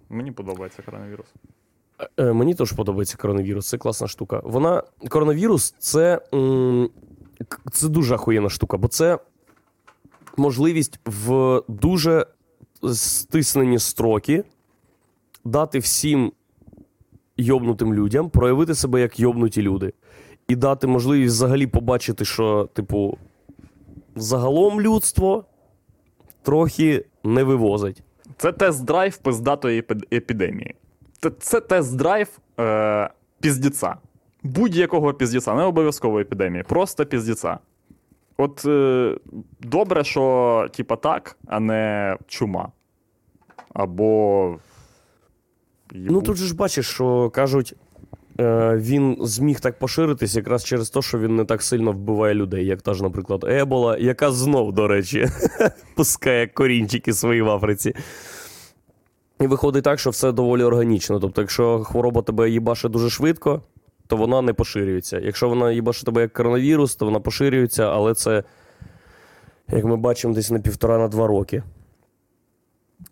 Мені 0.09 0.33
подобається 0.33 0.83
коронавірус. 0.83 1.27
Е, 2.17 2.33
Мені 2.33 2.55
теж 2.55 2.73
подобається 2.73 3.17
коронавірус, 3.17 3.69
це 3.69 3.79
класна 3.79 4.09
штука. 4.09 4.41
Вона 4.45 4.83
коронавірус 5.09 5.75
це, 5.79 6.21
м, 6.35 6.91
це 7.73 7.89
дуже 7.89 8.15
ахуєнна 8.15 8.49
штука, 8.51 8.77
бо 8.77 8.89
це 8.89 9.19
можливість 10.37 11.01
в 11.05 11.63
дуже 11.69 12.27
стиснені 12.95 13.79
строки 13.79 14.45
дати 15.45 15.79
всім 15.79 16.33
йобнутим 17.37 17.95
людям 17.95 18.31
проявити 18.31 18.75
себе 18.75 19.01
як 19.01 19.21
йобнуті 19.21 19.63
люди. 19.63 19.93
І 20.49 20.57
дати 20.57 20.87
можливість 20.87 21.35
взагалі 21.35 21.67
побачити, 21.67 22.25
що, 22.25 22.69
типу, 22.73 23.19
загалом 24.17 24.81
людство 24.81 25.45
трохи 26.43 27.05
не 27.25 27.45
вивозить. 27.45 28.03
Це 28.37 28.53
тест-драйв 28.53 29.21
пиздатої 29.23 29.85
епідемії. 30.13 30.75
Це, 31.39 31.61
тест-драйв 31.61 32.29
е, 32.61 33.11
піздіца. 33.41 33.97
Будь-якого 34.43 35.15
піздіца, 35.15 35.55
не 35.55 35.63
обов'язково 35.63 36.21
епідемії, 36.21 36.65
просто 36.69 37.07
піздіца. 37.07 37.59
От 38.37 38.65
е, 38.67 39.19
добре, 39.61 40.05
що 40.05 40.67
типа 40.77 40.97
так, 40.97 41.37
а 41.47 41.61
не 41.61 42.17
чума. 42.27 42.73
Або. 43.73 44.57
Ну 45.93 46.23
тут 46.23 46.37
же 46.37 46.47
ж 46.47 46.57
бачиш, 46.57 46.87
що 46.87 47.31
кажуть, 47.31 47.75
він 48.39 49.17
зміг 49.21 49.61
так 49.61 49.79
поширитись 49.79 50.37
якраз 50.37 50.65
через 50.65 50.91
те, 50.91 51.03
що 51.03 51.19
він 51.19 51.37
не 51.37 51.45
так 51.45 51.63
сильно 51.63 51.93
вбиває 51.93 52.35
людей, 52.35 52.67
як 52.67 52.83
та 52.83 52.95
ж, 52.95 53.03
наприклад, 53.03 53.45
Ебола, 53.45 53.97
яка 53.99 54.33
знов, 54.33 54.73
до 54.73 54.89
речі, 54.89 55.29
пускає 55.97 56.47
корінчики 56.47 57.13
свої 57.13 57.43
в 57.43 57.51
Африці. 57.51 57.95
І 59.41 59.47
виходить 59.47 59.85
так, 59.85 59.99
що 59.99 60.11
все 60.11 60.33
доволі 60.33 60.63
органічно. 60.63 61.21
Тобто, 61.21 61.41
якщо 61.41 61.79
хвороба 61.79 62.23
тебе 62.23 62.51
їбаше 62.51 62.89
дуже 62.89 63.11
швидко, 63.11 63.63
то 64.07 64.17
вона 64.17 64.43
не 64.43 64.53
поширюється. 64.53 65.19
Якщо 65.19 65.49
вона 65.49 65.73
їбаше 65.73 66.05
тебе 66.05 66.21
як 66.21 66.33
коронавірус, 66.33 66.97
то 66.97 67.05
вона 67.05 67.21
поширюється, 67.21 67.91
але 67.91 68.15
це, 68.15 68.45
як 69.69 69.85
ми 69.85 69.97
бачимо, 69.97 70.35
десь 70.35 70.51
на 70.51 70.59
півтора 70.59 70.99
на 70.99 71.09
два 71.09 71.27
роки. 71.27 71.63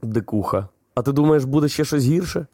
Дикуха. 0.03 0.69
А 0.95 1.03
ти 1.03 1.13
думаєш, 1.13 1.45
буде 1.45 1.69
ще 1.69 1.85
щось 1.85 2.05
гірше? 2.05 2.47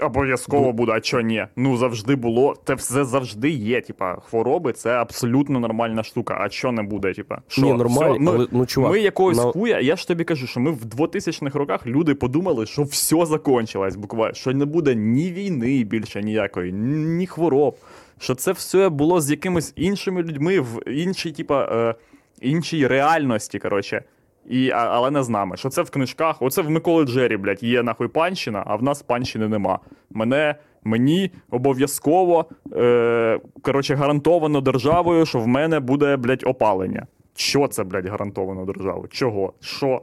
Обов'язково 0.00 0.72
буде, 0.72 0.92
а 0.92 1.00
чо 1.00 1.20
ні? 1.20 1.46
Ну 1.56 1.76
завжди 1.76 2.16
було. 2.16 2.56
Це 2.66 2.74
все 2.74 3.04
завжди 3.04 3.50
є. 3.50 3.80
Типа, 3.80 4.16
хвороби 4.16 4.72
це 4.72 4.90
абсолютно 4.90 5.60
нормальна 5.60 6.02
штука. 6.02 6.38
А 6.40 6.48
що 6.48 6.72
не 6.72 6.82
буде? 6.82 7.14
Типа, 7.14 7.38
що 7.48 7.62
Ні, 7.62 7.72
нормально, 7.72 8.12
Все, 8.12 8.20
ми, 8.20 8.32
але, 8.32 8.46
ну, 8.52 8.66
чувак, 8.66 8.92
ми 8.92 9.00
якогось 9.00 9.36
на- 9.36 9.42
хуя, 9.42 9.80
я 9.80 9.96
ж 9.96 10.08
тобі 10.08 10.24
кажу, 10.24 10.46
що 10.46 10.60
ми 10.60 10.70
в 10.70 10.84
2000-х 10.84 11.58
роках 11.58 11.86
люди 11.86 12.14
подумали, 12.14 12.66
що 12.66 12.82
все 12.82 13.26
закончилось 13.26 13.96
буквально, 13.96 14.34
що 14.34 14.52
не 14.52 14.64
буде 14.64 14.94
ні 14.94 15.30
війни 15.32 15.84
більше 15.84 16.22
ніякої, 16.22 16.72
ні 16.72 17.26
хвороб. 17.26 17.76
Що 18.18 18.34
це 18.34 18.52
все 18.52 18.88
було 18.88 19.20
з 19.20 19.30
якимись 19.30 19.72
іншими 19.76 20.22
людьми 20.22 20.60
в 20.60 20.90
іншій, 20.90 21.32
типа, 21.32 21.64
е, 21.72 21.94
іншій 22.40 22.86
реальності, 22.86 23.58
коротше. 23.58 24.02
І, 24.48 24.70
але 24.70 25.10
не 25.10 25.22
з 25.22 25.28
нами. 25.28 25.56
Що 25.56 25.68
це 25.68 25.82
в 25.82 25.90
книжках, 25.90 26.42
оце 26.42 26.62
в 26.62 26.70
Миколи 26.70 27.04
Джері, 27.04 27.36
блядь, 27.36 27.62
є 27.62 27.82
нахуй 27.82 28.08
панщина, 28.08 28.64
а 28.66 28.76
в 28.76 28.82
нас 28.82 29.02
панщини 29.02 29.48
нема. 29.48 29.78
Мене, 30.10 30.54
мені 30.84 31.30
обов'язково, 31.50 32.46
е, 32.72 33.40
коротше, 33.62 33.94
гарантовано 33.94 34.60
державою, 34.60 35.26
що 35.26 35.38
в 35.38 35.46
мене 35.46 35.80
буде, 35.80 36.16
блядь, 36.16 36.42
опалення. 36.46 37.06
Що 37.34 37.68
це, 37.68 37.84
блядь, 37.84 38.06
гарантовано 38.06 38.64
державою? 38.64 39.08
Чого? 39.08 39.52
Що? 39.60 40.02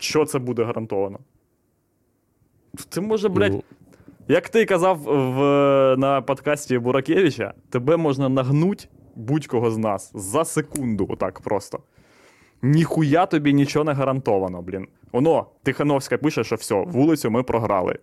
Що 0.00 0.24
це 0.24 0.38
буде 0.38 0.64
гарантовано? 0.64 1.18
Це 2.88 3.00
може, 3.00 3.28
блядь, 3.28 3.52
Ну, 3.52 3.62
як 4.28 4.48
ти 4.48 4.64
казав 4.64 4.98
в, 4.98 5.40
на 5.98 6.22
подкасті 6.22 6.78
Буракевича, 6.78 7.54
тебе 7.70 7.96
можна 7.96 8.28
нагнуть 8.28 8.88
будь-кого 9.14 9.70
з 9.70 9.78
нас 9.78 10.10
за 10.14 10.44
секунду, 10.44 11.06
отак 11.10 11.40
просто. 11.40 11.78
Ніхуя 12.62 13.26
тобі 13.26 13.52
нічого 13.52 13.84
не 13.84 13.92
гарантовано, 13.92 14.62
блін. 14.62 14.86
Воно, 15.12 15.46
Тихановська 15.62 16.18
пише, 16.18 16.44
що 16.44 16.56
все, 16.56 16.74
вулицю 16.86 17.30
ми 17.30 17.42
програли. 17.42 17.98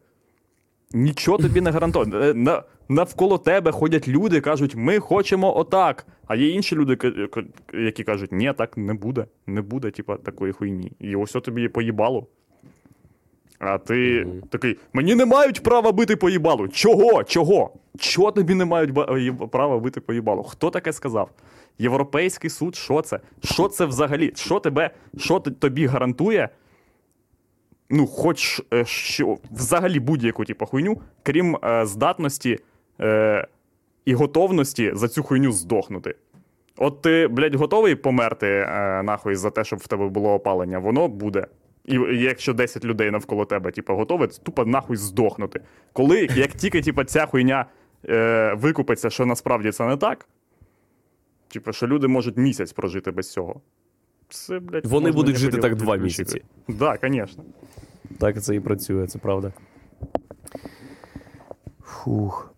Нічого 0.93 1.38
тобі 1.38 1.62
не 1.62 1.72
гарантовано. 1.72 2.22
Е, 2.22 2.34
На, 2.34 2.63
навколо 2.89 3.38
тебе 3.38 3.72
ходять 3.72 4.08
люди, 4.08 4.41
кажуть, 4.41 4.76
ми 4.76 5.00
хочемо 5.00 5.58
отак. 5.58 6.06
А 6.28 6.36
є 6.36 6.50
інші 6.50 6.76
люди, 6.76 6.98
які 7.74 8.04
кажуть, 8.04 8.32
ні, 8.32 8.54
так 8.58 8.78
не 8.78 8.93
буде. 8.93 9.26
Не 9.48 9.62
буде, 9.62 9.91
типа, 9.91 10.17
такої 10.17 10.54
хуйні. 10.54 10.91
І 11.00 11.15
ось 11.15 11.32
тобі 11.32 11.67
поїбало. 11.67 12.28
А 13.60 13.78
ти 13.78 14.26
Мгм. 14.26 14.41
такий: 14.50 14.78
мені 14.93 15.15
не 15.15 15.26
мають 15.26 15.63
права 15.63 15.91
бити 15.91 16.15
поїбалу. 16.15 16.67
Чого? 16.67 17.24
Чого? 17.24 17.72
Чого 17.98 18.32
тобі 18.32 18.56
не 18.56 18.65
мають 18.65 18.93
права 19.52 19.80
бити 19.80 20.02
поїбалу? 20.02 20.43
Хто 20.43 20.69
таке 20.69 20.93
сказав? 20.93 21.30
Європейський 21.79 22.49
суд, 22.49 22.75
що 22.75 23.01
це? 23.01 23.19
Що 23.43 23.67
це 23.67 23.85
взагалі? 23.85 24.31
Що 24.35 24.59
тебе, 24.59 24.89
що 25.17 25.39
тобі 25.39 25.85
гарантує? 25.85 26.49
Ну, 27.89 28.07
хоч 28.07 28.61
е, 28.73 28.85
що, 28.85 29.37
взагалі 29.51 29.99
будь-яку 29.99 30.45
типу, 30.45 30.65
хуйню, 30.65 31.01
крім 31.23 31.57
е, 31.63 31.85
здатності 31.85 32.59
е, 33.01 33.47
і 34.05 34.13
готовності 34.13 34.91
за 34.95 35.07
цю 35.07 35.23
хуйню 35.23 35.51
здохнути. 35.51 36.15
От 36.77 37.01
ти, 37.01 37.27
блядь, 37.27 37.55
готовий 37.55 37.95
померти 37.95 38.47
е, 38.47 39.03
нахуй 39.03 39.35
за 39.35 39.49
те, 39.49 39.63
щоб 39.63 39.79
в 39.79 39.87
тебе 39.87 40.07
було 40.09 40.33
опалення, 40.33 40.79
воно 40.79 41.07
буде. 41.07 41.47
І 41.85 41.93
якщо 42.11 42.53
10 42.53 42.85
людей 42.85 43.11
навколо 43.11 43.45
тебе, 43.45 43.71
типу, 43.71 43.93
готові, 43.93 44.27
це 44.27 44.41
тупо 44.41 44.65
нахуй 44.65 44.97
здохнути. 44.97 45.61
Коли, 45.93 46.27
як 46.35 46.51
тільки 46.51 46.81
типу, 46.81 47.03
ця 47.03 47.25
хуйня 47.25 47.65
е, 48.09 48.53
викупиться, 48.57 49.09
що 49.09 49.25
насправді 49.25 49.71
це 49.71 49.85
не 49.85 49.97
так, 49.97 50.27
типу, 51.49 51.73
що 51.73 51.88
люди 51.88 52.07
можуть 52.07 52.38
місяць 52.38 52.73
прожити 52.73 53.12
без 53.12 53.31
цього. 53.31 53.62
Це, 54.29 54.59
блядь, 54.59 54.85
Вони 54.85 55.12
будуть 55.12 55.35
жити 55.35 55.57
так 55.57 55.75
два 55.75 55.95
місяці. 55.97 56.41
Так, 56.67 56.75
да, 57.01 57.09
звісно. 57.09 57.43
Так 58.17 58.41
це 58.41 58.55
і 58.55 58.59
працює, 58.59 59.07
це 59.07 59.19
правда. 59.19 59.53
Фух. 61.83 62.53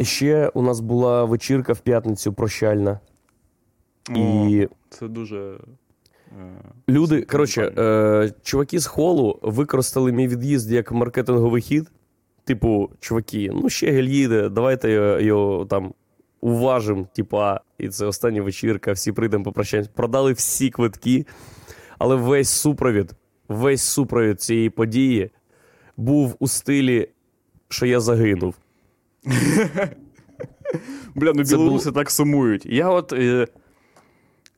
Ще 0.00 0.48
у 0.48 0.62
нас 0.62 0.80
була 0.80 1.24
вечірка 1.24 1.72
в 1.72 1.80
п'ятницю 1.80 2.32
прощальна. 2.32 3.00
І 4.16 4.68
Це 4.90 5.08
дуже. 5.08 5.58
е, 6.38 6.62
люди, 6.88 7.22
коротше, 7.22 7.72
е, 7.78 8.32
чуваки 8.42 8.78
з 8.78 8.86
холу 8.86 9.38
використали 9.42 10.12
мій 10.12 10.28
від'їзд 10.28 10.72
як 10.72 10.92
маркетинговий 10.92 11.62
хід. 11.62 11.90
Типу, 12.44 12.90
чуваки, 13.00 13.50
ну 13.54 13.68
ще 13.68 13.90
гель 13.90 14.04
їде, 14.04 14.48
давайте 14.48 14.90
його, 14.90 15.20
його 15.20 15.64
там 15.66 15.94
уважимо, 16.46 17.06
типа, 17.12 17.60
і 17.78 17.88
це 17.88 18.06
остання 18.06 18.42
вечірка, 18.42 18.92
всі 18.92 19.12
прийдемо 19.12 19.44
попрощаємось. 19.44 19.88
Продали 19.88 20.32
всі 20.32 20.70
квитки, 20.70 21.26
але 21.98 22.16
весь 22.16 22.48
супровід, 22.48 23.12
весь 23.48 23.82
супровід 23.82 24.40
цієї 24.40 24.70
події 24.70 25.30
був 25.96 26.36
у 26.38 26.48
стилі, 26.48 27.08
що 27.68 27.86
я 27.86 28.00
загинув. 28.00 28.54
Бля, 31.14 31.32
ну 31.34 31.42
білоруси 31.42 31.92
так 31.92 32.10
сумують. 32.10 32.66
Я 32.66 32.88
от. 32.88 33.12
Е, 33.12 33.46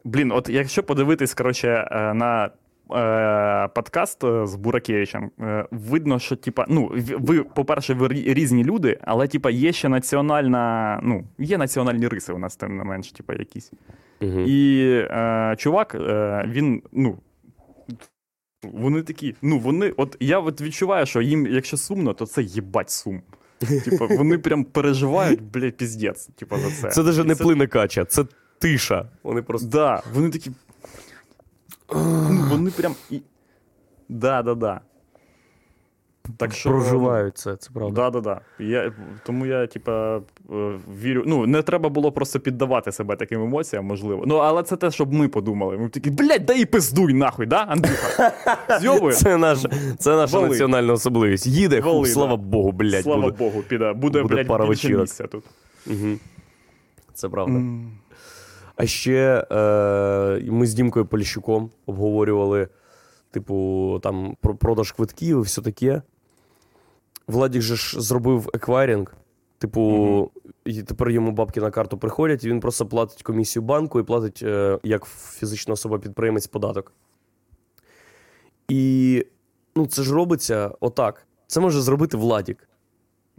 блін, 0.04 0.32
от 0.32 0.48
якщо 0.48 0.82
подивитись, 0.82 1.34
коротше, 1.34 1.68
е, 1.68 2.14
на 2.14 2.50
е, 2.94 3.68
подкаст 3.74 4.24
е, 4.24 4.46
з 4.46 4.54
Буракевичем, 4.54 5.30
е, 5.40 5.66
видно, 5.70 6.18
що, 6.18 6.36
типа, 6.36 6.66
ну, 6.68 6.92
ви, 7.18 7.42
по-перше, 7.42 7.94
ви 7.94 8.08
різні 8.08 8.64
люди, 8.64 8.98
але, 9.02 9.28
типа, 9.28 9.50
є 9.50 9.72
ще 9.72 9.88
національна. 9.88 11.00
Ну, 11.02 11.24
є 11.38 11.58
національні 11.58 12.08
риси 12.08 12.32
у 12.32 12.38
нас, 12.38 12.56
тим 12.56 12.76
не 12.76 12.84
менш, 12.84 13.12
типа, 13.12 13.34
якісь. 13.34 13.72
Угу. 14.20 14.40
І 14.40 14.82
е, 15.10 15.54
чувак, 15.58 15.94
е, 15.94 16.44
він, 16.48 16.82
ну. 16.92 17.18
Вони 18.62 19.02
такі, 19.02 19.34
ну 19.42 19.58
вони, 19.58 19.92
от 19.96 20.16
я 20.20 20.38
от 20.38 20.60
відчуваю, 20.60 21.06
що 21.06 21.20
їм, 21.20 21.46
якщо 21.46 21.76
сумно, 21.76 22.12
то 22.12 22.26
це 22.26 22.42
їбать 22.42 22.90
сум. 22.90 23.22
Типа, 23.84 24.06
вони 24.06 24.38
прям 24.38 24.64
переживають, 24.64 25.42
блядь, 25.42 25.76
піздець, 25.76 26.26
типа, 26.26 26.58
за 26.58 26.70
це. 26.70 26.88
Це 26.90 27.02
навіть 27.02 27.26
не 27.26 27.34
Це- 27.34 27.44
плине 27.44 27.66
кача, 27.66 28.04
це 28.04 28.24
тиша. 28.58 29.08
Вони 29.22 29.42
просто. 29.42 29.68
Да, 29.68 30.02
вони 30.14 30.30
такі. 30.30 30.50
Вони 31.88 32.70
прям. 32.70 32.94
і- 33.10 33.20
Да, 34.08 34.42
да, 34.42 34.54
да. 34.54 34.80
Так 36.36 36.52
що, 36.52 36.70
проживають 36.70 37.38
це, 37.38 37.56
це 37.56 37.70
правда. 37.74 38.10
Да, 38.10 38.10
да, 38.10 38.20
да. 38.20 38.64
Я, 38.64 38.92
тому 39.24 39.46
я, 39.46 39.66
типа, 39.66 40.16
е, 40.16 40.78
вірю. 41.02 41.22
Ну, 41.26 41.46
не 41.46 41.62
треба 41.62 41.88
було 41.88 42.12
просто 42.12 42.40
піддавати 42.40 42.92
себе 42.92 43.16
таким 43.16 43.42
емоціям, 43.42 43.84
можливо. 43.84 44.24
Ну, 44.26 44.36
але 44.36 44.62
це 44.62 44.76
те, 44.76 44.90
щоб 44.90 45.12
ми 45.12 45.28
подумали. 45.28 45.78
Ми 45.78 45.88
такі, 45.88 46.10
блядь, 46.10 46.46
дай 46.46 46.62
і 46.62 46.64
пиздуй, 46.64 47.14
нахуй, 47.14 47.46
да, 47.46 47.56
Андрюха? 47.56 48.32
Це 49.12 49.36
наша, 49.36 49.68
це 49.98 50.16
наша 50.16 50.36
Вали. 50.36 50.48
національна 50.48 50.92
особливість. 50.92 51.46
Їде, 51.46 51.80
Вали, 51.80 51.98
хуй, 51.98 52.08
да. 52.08 52.14
слава 52.14 52.36
Богу, 52.36 52.72
блядь. 52.72 53.02
Слава 53.02 53.22
буде. 53.22 53.36
Богу, 53.38 53.62
піде. 53.68 53.92
Буде, 53.92 54.22
буде 54.22 54.34
блядь, 54.34 54.46
пара 54.46 54.66
більше 54.68 54.88
місця 54.88 55.26
тут. 55.26 55.44
Угу. 55.86 56.16
Це 57.14 57.28
правда. 57.28 57.60
А 58.78 58.86
ще 58.86 59.46
е, 59.50 60.50
ми 60.50 60.66
з 60.66 60.74
Дімкою 60.74 61.06
Поліщуком 61.06 61.70
обговорювали, 61.86 62.68
типу, 63.30 64.00
там 64.02 64.36
про 64.40 64.56
продаж 64.56 64.92
квитків 64.92 65.38
і 65.38 65.42
все 65.42 65.62
таке. 65.62 66.02
Владік 67.26 67.62
же 67.62 67.76
ж 67.76 68.00
зробив 68.00 68.50
еквайрінг. 68.54 69.14
Типу, 69.58 70.30
і 70.64 70.82
тепер 70.82 71.10
йому 71.10 71.32
бабки 71.32 71.60
на 71.60 71.70
карту 71.70 71.98
приходять, 71.98 72.44
і 72.44 72.48
він 72.48 72.60
просто 72.60 72.86
платить 72.86 73.22
комісію 73.22 73.62
банку 73.62 74.00
і 74.00 74.02
платить 74.02 74.42
е, 74.42 74.78
як 74.82 75.04
фізична 75.04 75.74
особа-підприємець 75.74 76.46
податок. 76.46 76.92
І 78.68 79.26
ну, 79.76 79.86
це 79.86 80.02
ж 80.02 80.14
робиться 80.14 80.70
отак. 80.80 81.26
Це 81.46 81.60
може 81.60 81.80
зробити 81.80 82.16
Владік. 82.16 82.68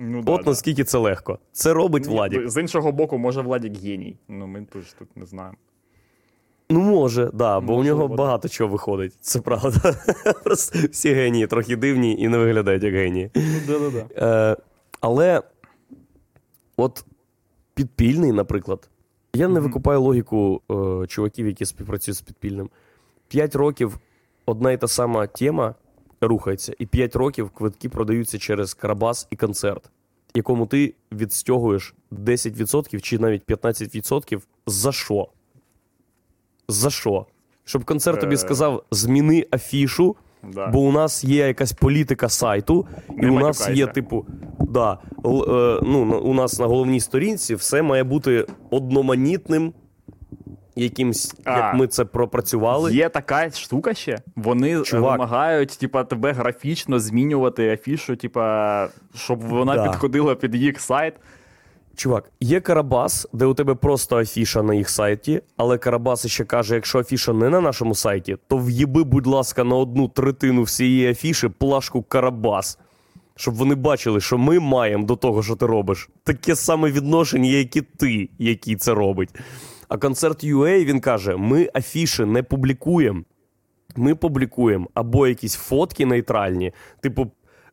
Ну, 0.02 0.24
От 0.26 0.44
да. 0.44 0.50
наскільки 0.50 0.84
це 0.84 0.98
легко. 0.98 1.40
Це 1.52 1.74
робить 1.74 2.06
Ні, 2.06 2.14
Владік. 2.14 2.50
З 2.50 2.62
іншого 2.62 2.92
боку, 2.92 3.18
може 3.18 3.42
Владік 3.42 3.78
геній. 3.84 4.18
Ну, 4.28 4.48
ми 4.48 4.60
ж 4.60 4.96
тут 5.00 5.18
не 5.18 5.26
знаємо. 5.26 5.58
Ну, 6.70 6.80
може, 6.80 7.32
да, 7.34 7.60
бо 7.60 7.76
у 7.76 7.84
нього 7.84 8.08
да. 8.08 8.16
багато 8.16 8.50
чого 8.50 8.70
виходить. 8.72 9.14
Це 9.22 9.42
правда. 9.42 9.96
Просто 10.44 10.80
всі 10.92 11.14
генії 11.14 11.48
трохи 11.48 11.76
дивні 11.76 12.20
і 12.20 12.28
не 12.28 12.38
виглядають 12.38 12.84
як 12.84 12.94
генії. 12.94 13.32
Ну, 13.36 13.42
да-да-да. 13.68 14.26
Е, 14.52 14.58
але 15.02 15.42
от 16.78 17.06
підпільний, 17.74 18.32
наприклад, 18.32 18.90
я 19.34 19.48
не 19.48 19.54
Мгм. 19.54 19.64
викупаю 19.64 20.02
логіку 20.02 20.62
е, 20.72 21.08
чуваків, 21.08 21.48
які 21.48 21.66
співпрацюють 21.66 22.18
з 22.18 22.22
підпільним. 22.22 22.70
П'ять 23.28 23.56
років 23.56 24.00
одна 24.46 24.72
і 24.72 24.78
та 24.78 24.88
сама 24.88 25.28
тема 25.28 25.76
рухається, 26.22 26.74
і 26.80 26.86
п'ять 26.86 27.16
років 27.16 27.50
квитки 27.50 27.90
продаються 27.90 28.38
через 28.40 28.74
Карабас 28.74 29.28
і 29.32 29.36
концерт, 29.36 29.90
якому 30.34 30.66
ти 30.66 30.94
відстягуєш 31.12 31.96
10% 32.12 33.02
чи 33.02 33.20
навіть 33.20 33.46
15% 33.46 34.42
за 34.68 34.92
що? 34.92 35.28
За 36.68 36.90
що? 36.90 37.26
Щоб 37.64 37.86
концерт 37.86 38.22
тобі 38.22 38.34
Е. 38.34 38.38
сказав: 38.38 38.84
зміни 38.92 39.46
афішу, 39.52 40.16
Да. 40.54 40.68
Бо 40.68 40.80
у 40.80 40.92
нас 40.92 41.24
є 41.24 41.48
якась 41.48 41.72
політика 41.74 42.30
сайту, 42.30 42.88
і 43.10 43.22
Не 43.22 43.32
у 43.32 43.40
нас 43.40 43.70
є, 43.70 43.88
типу, 43.88 44.26
да, 44.60 44.98
л- 45.26 45.44
е, 45.56 45.80
ну, 45.84 46.20
у 46.20 46.34
нас 46.34 46.60
на 46.60 46.66
головній 46.66 47.00
сторінці 47.00 47.56
все 47.56 47.82
має 47.82 48.04
бути 48.04 48.46
одноманітним, 48.70 49.74
якимсь, 50.76 51.36
А. 51.44 51.58
як 51.58 51.74
ми 51.76 51.88
це 51.88 52.06
пропрацювали. 52.06 52.94
Є 52.94 53.10
така 53.10 53.52
штука 53.52 53.94
ще. 53.94 54.18
Вони 54.36 54.80
е, 54.80 54.84
Чувак. 54.84 55.12
вимагають, 55.12 55.78
типа, 55.80 56.04
тебе 56.04 56.32
графічно 56.32 57.00
змінювати 57.00 57.74
афішу, 57.74 58.16
типа, 58.16 58.88
щоб 59.16 59.40
вона 59.42 59.76
Да. 59.76 59.88
підходила 59.90 60.36
під 60.36 60.56
їх 60.56 60.82
сайт. 60.82 61.14
Чувак, 61.96 62.32
є 62.40 62.62
Карабас, 62.62 63.28
де 63.34 63.46
у 63.46 63.54
тебе 63.54 63.76
просто 63.76 64.18
афіша 64.18 64.64
на 64.64 64.74
їх 64.74 64.90
сайті, 64.90 65.42
але 65.58 65.78
Карабас 65.78 66.28
ще 66.28 66.46
каже: 66.46 66.76
якщо 66.76 67.00
афіша 67.00 67.34
не 67.34 67.50
на 67.50 67.62
нашому 67.62 67.96
сайті, 67.96 68.38
то 68.48 68.58
в'їби, 68.58 69.04
будь 69.04 69.28
ласка, 69.28 69.64
на 69.64 69.76
одну 69.76 70.08
третину 70.08 70.64
всієї 70.64 71.12
афіші 71.12 71.48
плашку 71.50 72.02
Карабас. 72.04 72.80
Щоб 73.36 73.54
вони 73.54 73.76
бачили, 73.76 74.22
що 74.22 74.38
ми 74.38 74.60
маємо 74.60 75.06
до 75.06 75.16
того, 75.16 75.44
що 75.44 75.56
ти 75.56 75.66
робиш, 75.66 76.10
таке 76.24 76.56
саме 76.56 76.92
відношення, 76.92 77.50
як 77.50 77.76
і 77.76 77.82
ти, 77.82 78.30
який 78.40 78.76
це 78.76 78.94
робить. 78.94 79.30
А 79.90 79.98
концерт 79.98 80.44
UA, 80.44 80.86
він 80.86 81.00
каже: 81.00 81.36
ми 81.38 81.70
афіші 81.76 82.26
не 82.26 82.44
публікуємо. 82.44 83.24
Ми 83.96 84.16
публікуємо 84.16 84.90
або 84.94 85.28
якісь 85.28 85.56
фотки 85.56 86.06
нейтральні, 86.06 86.74
типу, 87.02 87.32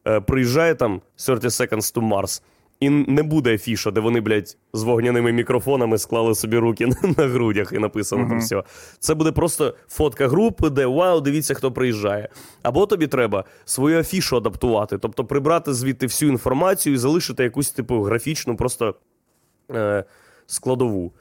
е, 0.08 0.20
приїжджає 0.20 0.74
там 0.74 1.00
30 1.26 1.44
Seconds 1.44 1.94
to 1.94 2.08
Mars, 2.08 2.42
і 2.80 2.90
не 2.90 3.22
буде 3.22 3.54
афіша, 3.54 3.90
де 3.90 4.00
вони, 4.00 4.20
блядь, 4.20 4.56
з 4.72 4.82
вогняними 4.82 5.32
мікрофонами 5.32 5.98
склали 5.98 6.34
собі 6.34 6.58
руки 6.58 6.86
на, 7.18 7.26
грудях 7.26 7.72
і 7.72 7.78
написано 7.78 8.28
там 8.28 8.38
все. 8.38 8.62
Це 8.98 9.14
буде 9.14 9.32
просто 9.32 9.74
фотка 9.88 10.28
групи, 10.28 10.70
де 10.70 10.86
вау, 10.86 11.20
дивіться, 11.20 11.54
хто 11.54 11.72
приїжджає. 11.72 12.28
Або 12.62 12.86
тобі 12.86 13.06
треба 13.06 13.44
свою 13.64 13.98
афішу 13.98 14.36
адаптувати, 14.36 14.98
тобто 14.98 15.24
прибрати 15.24 15.74
звідти 15.74 16.06
всю 16.06 16.30
інформацію 16.30 16.94
і 16.94 16.98
залишити 16.98 17.42
якусь, 17.42 17.70
типу, 17.70 18.02
графічну 18.02 18.56
просто 18.56 18.94
е, 19.70 20.04
складову. 20.46 21.12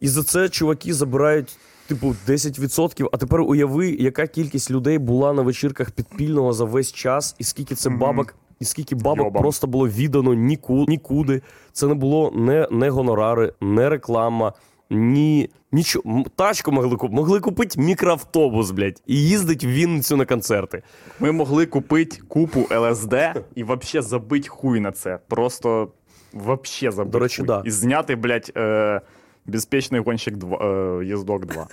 І 0.00 0.08
за 0.08 0.22
це 0.22 0.48
чуваки 0.48 0.94
забирають, 0.94 1.56
типу, 1.86 2.14
10%. 2.28 3.08
А 3.12 3.16
тепер 3.16 3.40
уяви, 3.40 3.90
яка 3.90 4.26
кількість 4.26 4.70
людей 4.70 4.98
була 4.98 5.32
на 5.32 5.42
вечірках 5.42 5.90
підпільного 5.90 6.52
за 6.52 6.64
весь 6.64 6.92
час, 6.92 7.36
і 7.38 7.44
скільки 7.44 7.74
це 7.74 7.90
бабок, 7.90 8.34
і 8.60 8.64
скільки 8.64 8.94
бабок 8.94 9.26
Йобам. 9.26 9.42
просто 9.42 9.66
було 9.66 9.88
віддано 9.88 10.34
ніку, 10.34 10.84
нікуди. 10.88 11.42
Це 11.72 11.86
не 11.86 11.94
було 11.94 12.30
не, 12.36 12.68
не 12.70 12.90
гонорари, 12.90 13.52
не 13.60 13.88
реклама, 13.88 14.52
ні. 14.90 15.50
Нічого. 15.72 16.24
Тачку 16.36 16.72
могли 16.72 16.90
купити. 16.96 17.14
Могли 17.14 17.40
купити 17.40 17.80
мікроавтобус, 17.80 18.70
блядь, 18.70 19.02
і 19.06 19.22
їздить 19.22 19.64
в 19.64 19.66
Вінницю 19.68 20.16
на 20.16 20.24
концерти. 20.24 20.82
Ми 21.20 21.32
могли 21.32 21.66
купити 21.66 22.18
купу 22.28 22.66
ЛСД 22.76 23.14
і 23.54 23.64
вообще 23.64 24.02
забить 24.02 24.48
хуй 24.48 24.80
на 24.80 24.92
це. 24.92 25.18
Просто 25.28 25.88
вообще 26.32 26.90
забить 26.90 27.12
До 27.12 27.18
речі, 27.18 27.36
хуй. 27.36 27.46
да. 27.46 27.62
І 27.64 27.70
зняти, 27.70 28.16
блядь, 28.16 28.52
е, 28.56 29.00
безпечний 29.46 30.00
гонщик 30.00 30.36
2, 30.36 30.58
е, 31.00 31.04
їздок 31.04 31.46
2. 31.46 31.66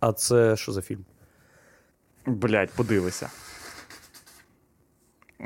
А 0.00 0.12
це 0.12 0.56
що 0.56 0.72
за 0.72 0.82
фільм? 0.82 1.04
Блядь, 2.26 2.70
подивися. 2.70 3.30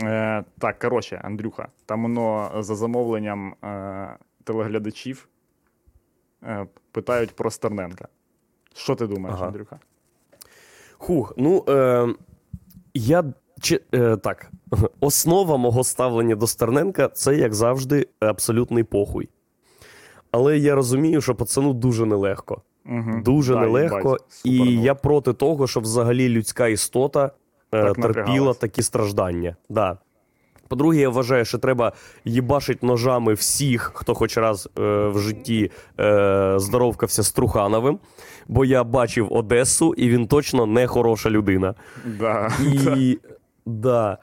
Е, 0.03 0.45
так, 0.59 0.79
коротше, 0.79 1.21
Андрюха, 1.25 1.69
там 1.87 2.03
воно 2.03 2.51
за 2.59 2.75
замовленням 2.75 3.55
е, 3.65 4.17
телеглядачів 4.45 5.29
е, 6.43 6.67
питають 6.93 7.37
про 7.37 7.51
Стерненка. 7.51 8.09
Що 8.75 8.95
ти 8.95 9.07
думаєш, 9.07 9.37
Ага. 9.39 9.47
Андрюха? 9.47 9.79
Хух, 10.93 11.35
ну 11.37 11.65
е, 11.69 12.07
я 12.95 13.25
чи, 13.61 13.81
е, 13.95 14.17
так. 14.17 14.51
Основа 15.01 15.57
мого 15.57 15.85
ставлення 15.85 16.35
до 16.35 16.47
Стерненка 16.47 17.09
це, 17.09 17.37
як 17.37 17.55
завжди, 17.55 18.09
абсолютний 18.21 18.85
похуй. 18.85 19.29
Але 20.31 20.59
я 20.59 20.75
розумію, 20.75 21.21
що 21.21 21.35
пацану 21.35 21.73
дуже 21.73 22.07
нелегко. 22.07 22.63
Угу. 22.87 23.23
Дуже 23.25 23.57
нелегко. 23.57 24.17
І 24.45 24.57
я 24.81 24.95
проти 24.95 25.33
того, 25.33 25.67
щоб 25.67 25.83
взагалі 25.83 26.29
людська 26.29 26.67
істота 26.67 27.31
е, 27.73 27.85
Так 27.85 27.97
терпіла 27.97 28.55
такі 28.55 28.83
страждання. 28.83 29.57
Да. 29.69 29.99
По-друге, 30.69 31.01
я 31.01 31.09
вважаю, 31.09 31.45
що 31.45 31.59
треба 31.59 31.93
їбашить 32.25 32.83
ножами 32.83 33.35
всіх, 33.35 33.93
хто 33.95 34.15
хоч 34.15 34.37
раз 34.37 34.69
е, 34.79 35.09
в 35.09 35.19
житті 35.19 35.71
е, 36.01 36.55
здоровкався 36.57 37.23
з 37.23 37.33
Трухановим, 37.33 37.99
бо 38.49 38.65
я 38.65 38.85
бачив 38.85 39.33
Одесу, 39.33 39.95
і 39.95 40.09
він 40.09 40.27
точно 40.27 40.67
не 40.67 40.87
хороша 40.87 41.31
людина. 41.31 41.75
Да. 42.05 42.53
І 42.63 43.19
да. 43.67 44.19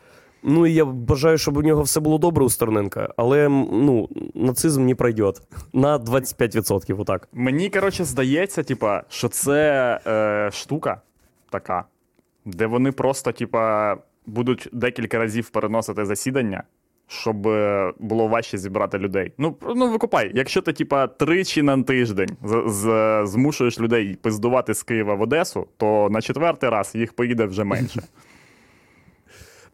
Ну 0.48 0.68
і 0.68 0.74
я 0.74 0.86
бажаю, 0.86 1.38
щоб 1.38 1.58
у 1.58 1.62
нього 1.62 1.82
все 1.82 2.00
було 2.00 2.18
добре 2.18 2.46
у 2.46 2.50
Стерненка, 2.50 3.14
але 3.18 3.50
ну, 3.50 4.10
нацизм 4.34 4.86
не 4.86 4.96
пройде. 4.96 5.32
На 5.74 5.98
25%, 6.00 7.02
отак. 7.02 7.28
Мені, 7.34 7.70
коротше, 7.70 8.04
здається, 8.04 8.64
типа, 8.64 9.04
що 9.10 9.28
це 9.28 10.00
е, 10.08 10.50
штука 10.54 11.02
така, 11.50 11.86
де 12.46 12.66
вони 12.66 12.92
просто, 12.92 13.32
типа, 13.32 13.96
будуть 14.26 14.70
декілька 14.72 15.18
разів 15.20 15.50
переносити 15.50 16.06
засідання, 16.06 16.64
щоб 17.08 17.48
е, 17.48 17.94
було 18.00 18.28
важче 18.28 18.58
зібрати 18.58 18.98
людей. 18.98 19.32
Ну, 19.38 19.56
ну 19.76 19.92
викупай, 19.92 20.32
якщо 20.34 20.62
ти, 20.62 20.74
типа, 20.74 21.08
тричі 21.08 21.62
на 21.62 21.84
тиждень 21.84 22.30
з- 22.44 22.64
з- 22.68 23.22
змушуєш 23.26 23.80
людей 23.80 24.18
пиздувати 24.22 24.74
з 24.74 24.84
Києва 24.84 25.14
в 25.16 25.22
Одесу, 25.22 25.68
то 25.78 26.08
на 26.12 26.22
четвертий 26.22 26.70
раз 26.70 26.92
їх 26.96 27.14
поїде 27.14 27.46
вже 27.46 27.64
менше. 27.64 28.02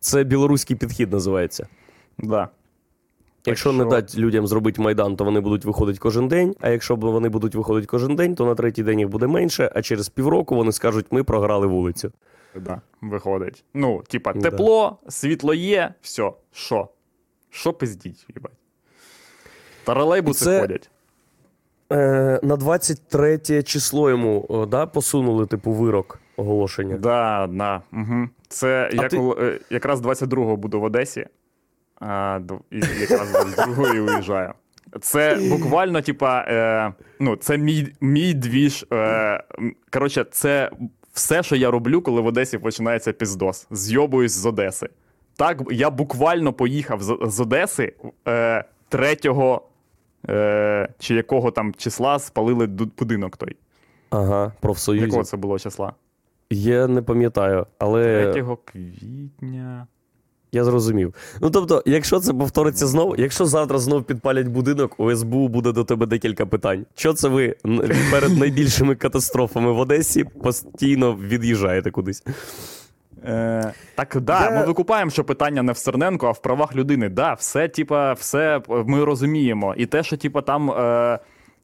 Це 0.01 0.23
білоруський 0.23 0.75
підхід 0.75 1.11
називається. 1.11 1.67
Да. 2.17 2.49
Якщо 3.45 3.71
не 3.71 3.83
що- 3.83 3.89
дати 3.89 4.17
людям 4.17 4.47
зробити 4.47 4.81
майдан, 4.81 5.15
то 5.15 5.23
вони 5.23 5.39
будуть 5.39 5.65
виходити 5.65 5.99
кожен 5.99 6.27
день. 6.27 6.55
А 6.61 6.69
якщо 6.69 6.95
вони 6.95 7.29
будуть 7.29 7.55
виходити 7.55 7.87
кожен 7.87 8.15
день, 8.15 8.35
то 8.35 8.45
на 8.45 8.55
третій 8.55 8.83
день 8.83 8.99
їх 8.99 9.09
буде 9.09 9.27
менше, 9.27 9.71
а 9.75 9.81
через 9.81 10.09
півроку 10.09 10.55
вони 10.55 10.71
скажуть, 10.71 11.05
ми 11.11 11.23
програли 11.23 11.67
вулицю. 11.67 12.11
Да, 12.55 12.81
виходить. 13.01 13.63
Ну, 13.73 14.03
типа, 14.07 14.33
Да. 14.33 14.39
тепло, 14.49 14.97
світло 15.09 15.53
є, 15.53 15.93
все. 16.01 16.31
Що? 16.51 16.87
Що 17.49 17.73
пиздіть, 17.73 18.25
їбать? 18.35 18.51
Тролейбуси 19.83 20.45
І 20.45 20.47
це- 20.47 20.61
ходять. 20.61 20.89
е, 21.91 22.39
на 22.43 22.55
23 22.57 23.63
число 23.63 24.09
йому 24.09 24.65
да, 24.71 24.85
посунули, 24.85 25.45
типу, 25.45 25.71
вирок 25.71 26.19
оголошення. 26.41 26.97
Да, 26.97 27.47
да. 27.51 27.81
Угу. 27.93 28.29
Це 28.47 28.89
А 28.91 28.95
я 28.95 29.07
ти- 29.07 29.17
коли, 29.17 29.35
е, 29.39 29.59
якраз 29.69 30.01
22-го 30.01 30.55
буду 30.57 30.81
в 30.81 30.83
Одесі, 30.83 31.25
а, 31.99 32.39
і 32.71 32.77
якраз 32.99 33.31
22-го 33.33 33.87
і 33.87 33.99
виїжджаю. 33.99 34.53
Це 35.01 35.37
буквально, 35.49 36.01
типа, 36.01 36.45
е, 36.47 36.93
ну, 37.19 37.35
це 37.35 37.57
мій, 37.57 37.93
мій 38.01 38.33
двіж. 38.33 38.85
Е, 38.93 39.43
коротше, 39.91 40.25
це 40.31 40.71
все, 41.13 41.43
що 41.43 41.55
я 41.55 41.71
роблю, 41.71 42.01
коли 42.01 42.21
в 42.21 42.25
Одесі 42.25 42.57
починається 42.57 43.13
піздос. 43.13 43.67
Зйобуюсь 43.71 44.31
з 44.31 44.45
Одеси. 44.45 44.89
Так, 45.35 45.61
я 45.71 45.89
буквально 45.89 46.53
поїхав 46.53 47.01
з, 47.03 47.17
з 47.21 47.39
Одеси 47.39 47.93
е, 48.27 48.63
3 48.89 49.17
е, 50.29 50.87
чи 50.99 51.15
якого 51.15 51.51
там 51.51 51.73
числа 51.73 52.19
спалили 52.19 52.67
будинок 52.67 53.37
той. 53.37 53.55
Ага, 54.09 54.51
профсоюзі. 54.59 55.05
Якого 55.05 55.23
це 55.23 55.37
було 55.37 55.59
числа? 55.59 55.93
Я 56.51 56.87
не 56.87 57.01
пам'ятаю, 57.01 57.65
але 57.79 58.31
3 58.33 58.45
квітня. 58.65 59.87
я 60.51 60.63
зрозумів. 60.63 61.13
Ну 61.41 61.49
тобто, 61.49 61.83
якщо 61.85 62.19
це 62.19 62.33
повториться 62.33 62.87
знов, 62.87 63.15
якщо 63.19 63.45
завтра 63.45 63.79
знов 63.79 64.03
підпалять 64.03 64.47
будинок, 64.47 64.99
у 64.99 65.15
СБУ 65.15 65.47
буде 65.47 65.71
до 65.71 65.83
тебе 65.83 66.05
декілька 66.05 66.45
питань. 66.45 66.85
Що 66.95 67.13
це 67.13 67.27
ви 67.27 67.55
перед 68.11 68.37
найбільшими 68.37 68.95
катастрофами 68.95 69.71
в 69.71 69.79
Одесі 69.79 70.23
постійно 70.23 71.13
від'їжджаєте 71.15 71.91
кудись? 71.91 72.23
Е, 73.25 73.73
так, 73.95 74.17
да, 74.21 74.43
Я- 74.43 74.51
ми 74.59 74.65
викупаємо, 74.65 75.11
що 75.11 75.23
питання 75.23 75.63
не 75.63 75.71
в 75.71 75.77
Стерненко, 75.77 76.27
а 76.27 76.31
в 76.31 76.41
правах 76.41 76.75
людини. 76.75 77.09
Да, 77.09 77.33
все, 77.33 77.67
типа, 77.67 78.13
все 78.13 78.61
ми 78.69 79.03
розуміємо. 79.03 79.75
І 79.77 79.85
те, 79.85 80.03
що 80.03 80.17
типа 80.17 80.41
там. 80.41 80.71
Е, 80.71 81.19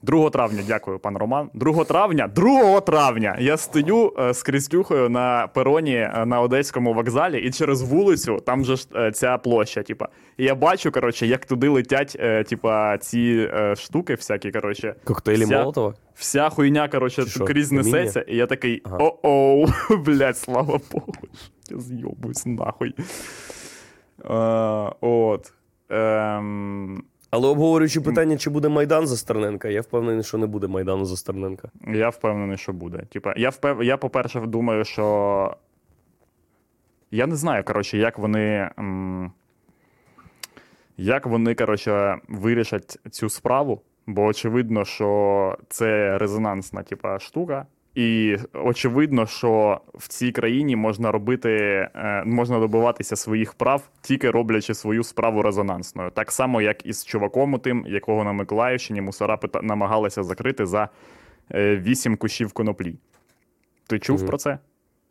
2 0.08 0.30
травня, 0.30 0.64
дякую, 0.68 0.99
пан 0.99 1.18
Роман. 1.18 1.49
2 1.53 1.84
травня, 1.84 2.28
2 2.28 2.82
травня 2.82 3.38
я 3.39 3.58
стою 3.58 4.14
е, 4.20 4.34
з 4.34 4.43
Крістюхою 4.43 5.10
на 5.10 5.47
пероні 5.53 5.95
е, 5.95 6.24
на 6.26 6.41
Одеському 6.41 6.93
вокзалі, 6.93 7.39
і 7.39 7.51
через 7.51 7.82
вулицю 7.82 8.38
там 8.38 8.66
же 8.66 8.76
ж 8.76 8.88
е, 8.95 9.12
ця 9.12 9.38
площа. 9.38 9.84
Типа, 9.84 10.08
і 10.38 10.43
я 10.43 10.55
бачу, 10.55 10.91
коротше, 10.91 11.28
як 11.28 11.45
туди 11.45 11.68
летять, 11.70 12.18
типа, 12.49 12.97
ці 12.97 13.49
штуки, 13.76 14.14
всякі, 14.16 14.51
коротше. 14.51 14.95
Коктейлі 15.03 15.45
Вся- 15.45 15.60
Молотова? 15.60 15.93
Вся 16.16 16.49
хуйня, 16.49 16.88
коротше, 16.88 17.24
крізь 17.47 17.72
несеться, 17.72 18.22
і 18.22 18.36
я 18.36 18.45
такий 18.45 18.82
Ага. 18.86 18.97
о-оу, 18.99 19.66
блядь, 20.05 20.38
слава 20.38 20.80
Богу, 20.91 21.14
я 21.70 21.80
зйобуюсь 21.80 22.45
нахуй. 22.45 22.93
Е, 24.26 24.34
от. 25.01 25.53
Ем, 25.89 27.03
Але 27.38 27.47
обговорюючи 27.47 28.01
питання, 28.01 28.38
чи 28.38 28.49
буде 28.49 28.69
Майдан 28.69 29.07
за 29.07 29.17
Стерненка, 29.17 29.67
я 29.67 29.81
впевнений, 29.81 30.23
що 30.23 30.38
не 30.38 30.47
буде 30.47 30.67
Майдану 30.67 31.05
за 31.05 31.17
Стерненка. 31.17 31.69
я 31.88 32.09
впевнений, 32.09 32.57
що 32.57 32.73
буде. 32.73 32.97
Типа, 32.97 33.33
я, 33.38 33.49
впев... 33.49 33.83
я, 33.83 33.97
по-перше, 33.97 34.39
думаю, 34.39 34.85
що. 34.85 35.55
Я 37.11 37.27
не 37.27 37.35
знаю, 37.35 37.63
коротше, 37.63 37.97
як 37.97 38.19
вони. 38.19 38.69
М... 38.79 39.31
Як 40.97 41.25
вони, 41.25 41.55
коротше, 41.55 42.17
вирішать 42.27 42.99
цю 43.11 43.29
справу, 43.29 43.81
бо 44.07 44.25
очевидно, 44.25 44.85
що 44.85 45.57
це 45.69 46.17
резонансна 46.17 46.83
типа, 46.83 47.19
штука. 47.19 47.65
І 47.97 48.37
очевидно, 48.53 49.25
що 49.25 49.81
в 49.93 50.07
цій 50.07 50.31
країні 50.31 50.75
можна 50.75 51.11
робити, 51.11 51.49
е, 51.49 52.23
можна 52.25 52.59
добиватися 52.59 53.15
своїх 53.15 53.53
прав, 53.53 53.89
тільки 54.01 54.31
роблячи 54.31 54.73
свою 54.73 55.03
справу 55.03 55.41
резонансною. 55.41 56.11
Так 56.11 56.31
само, 56.31 56.61
як 56.61 56.85
і 56.85 56.93
з 56.93 57.05
чуваком 57.05 57.59
тим, 57.59 57.85
якого 57.87 58.23
на 58.23 58.33
Миколаївщині 58.33 59.01
мусора 59.01 59.39
намагалися 59.63 60.23
закрити 60.23 60.65
за 60.65 60.89
е, 61.53 61.77
вісім 61.77 62.17
кущів 62.17 62.51
коноплі. 62.51 62.95
Ти 63.87 63.99
чув 63.99 64.17
Мгм. 64.17 64.27
про 64.27 64.37
це? 64.37 64.57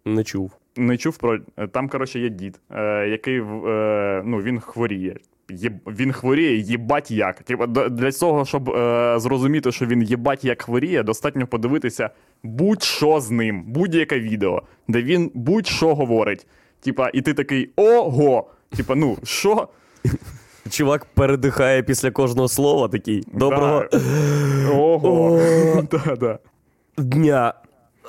Не 0.04 0.24
чув. 0.24 0.52
Не 0.76 0.96
чув 0.96 1.18
про. 1.18 1.38
Там, 1.72 1.88
коротше, 1.88 2.20
є 2.20 2.28
дід, 2.28 2.60
е, 2.70 3.08
який 3.08 3.40
е, 3.40 4.22
ну, 4.24 4.42
він 4.42 4.60
хворіє. 4.60 5.16
Є... 5.50 5.70
Він 5.86 6.12
хворіє, 6.12 6.56
їбать 6.56 7.10
як. 7.10 7.42
Типа, 7.42 7.66
для 7.66 8.12
цього, 8.12 8.44
щоб 8.44 8.70
е, 8.70 9.14
зрозуміти, 9.18 9.72
що 9.72 9.86
він 9.86 10.02
їбать 10.02 10.44
як 10.44 10.62
хворіє, 10.62 11.02
достатньо 11.02 11.46
подивитися 11.46 12.10
будь-що 12.46 13.20
з 13.20 13.30
ним, 13.30 13.64
будь-яке 13.66 14.20
відео, 14.20 14.62
де 14.88 15.02
він 15.02 15.30
будь-що 15.34 15.94
говорить. 15.94 16.46
Типа, 16.80 17.10
і 17.14 17.22
ти 17.22 17.34
такий 17.34 17.70
ого! 17.76 18.46
Типа, 18.76 18.94
ну, 18.94 19.16
що? 19.24 19.68
Чувак 20.70 21.04
передихає 21.04 21.82
після 21.82 22.10
кожного 22.10 22.48
слова, 22.48 22.88
такий 22.88 23.24
доброго 23.32 23.84
Да. 23.92 23.98
Ого. 24.72 25.40
Да, 25.90 26.16
да. 26.16 26.38
дня. 26.98 27.54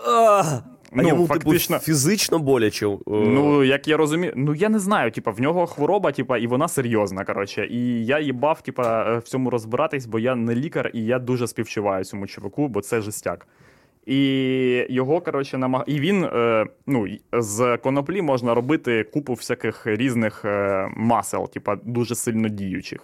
А, 0.08 0.44
Ну, 0.92 1.08
йому, 1.08 1.28
фактично- 1.28 1.76
типу, 1.76 1.86
фізично 1.86 2.40
боляче. 2.40 2.98
Ну, 3.08 3.64
як 3.64 3.88
я 3.88 3.98
розумію, 3.98 4.34
ну 4.36 4.56
я 4.56 4.70
не 4.70 4.80
знаю, 4.80 5.12
типа, 5.12 5.32
в 5.32 5.42
нього 5.42 5.68
хвороба, 5.68 6.12
типа, 6.12 6.38
і 6.38 6.48
вона 6.48 6.68
серйозна. 6.68 7.26
Коротше. 7.26 7.68
І 7.72 8.06
я 8.06 8.20
їбав, 8.20 8.62
типа, 8.62 9.06
е, 9.14 9.18
в 9.18 9.24
цьому 9.24 9.50
розбиратись, 9.50 10.06
бо 10.06 10.20
я 10.20 10.36
не 10.36 10.56
лікар, 10.56 10.92
і 10.94 11.06
я 11.06 11.20
дуже 11.20 11.48
співчуваю 11.48 12.04
цьому 12.04 12.28
чуваку, 12.28 12.68
бо 12.68 12.82
це 12.82 13.02
жестяк. 13.02 13.48
І 14.08 14.86
його, 14.89 15.22
коротше, 15.22 15.58
намаг... 15.58 15.84
І 15.88 15.99
він, 15.99 16.24
е, 16.24 16.66
ну, 16.88 17.08
з 17.34 17.78
коноплі 17.78 18.22
можна 18.22 18.53
робити 18.53 19.03
купу 19.03 19.34
всяких 19.34 19.88
різних 19.88 20.45
е, 20.45 20.88
масел, 20.95 21.49
типа, 21.49 21.76
дуже 21.84 22.16
сильно 22.16 22.49
діючих. 22.49 22.99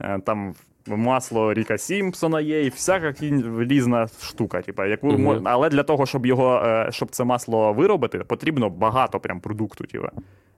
Е, 0.00 0.18
там 0.18 0.54
масло 0.86 1.54
Ріка 1.54 1.78
Сімпсона 1.78 2.40
є, 2.40 2.64
і 2.64 2.68
всяка 2.68 3.14
різна 3.58 4.08
штука. 4.22 4.62
Типа, 4.62 4.86
яку 4.86 5.06
Мгм. 5.06 5.22
мож... 5.22 5.38
Але 5.44 5.68
для 5.68 5.82
того, 5.82 6.06
щоб 6.06 6.26
його, 6.26 6.62
е, 6.66 6.88
щоб 6.90 7.10
це 7.10 7.24
масло 7.24 7.72
виробити, 7.72 8.18
потрібно 8.18 8.70
багато 8.70 9.20
прям 9.20 9.40
продукту. 9.40 9.84
Типа. 9.84 10.10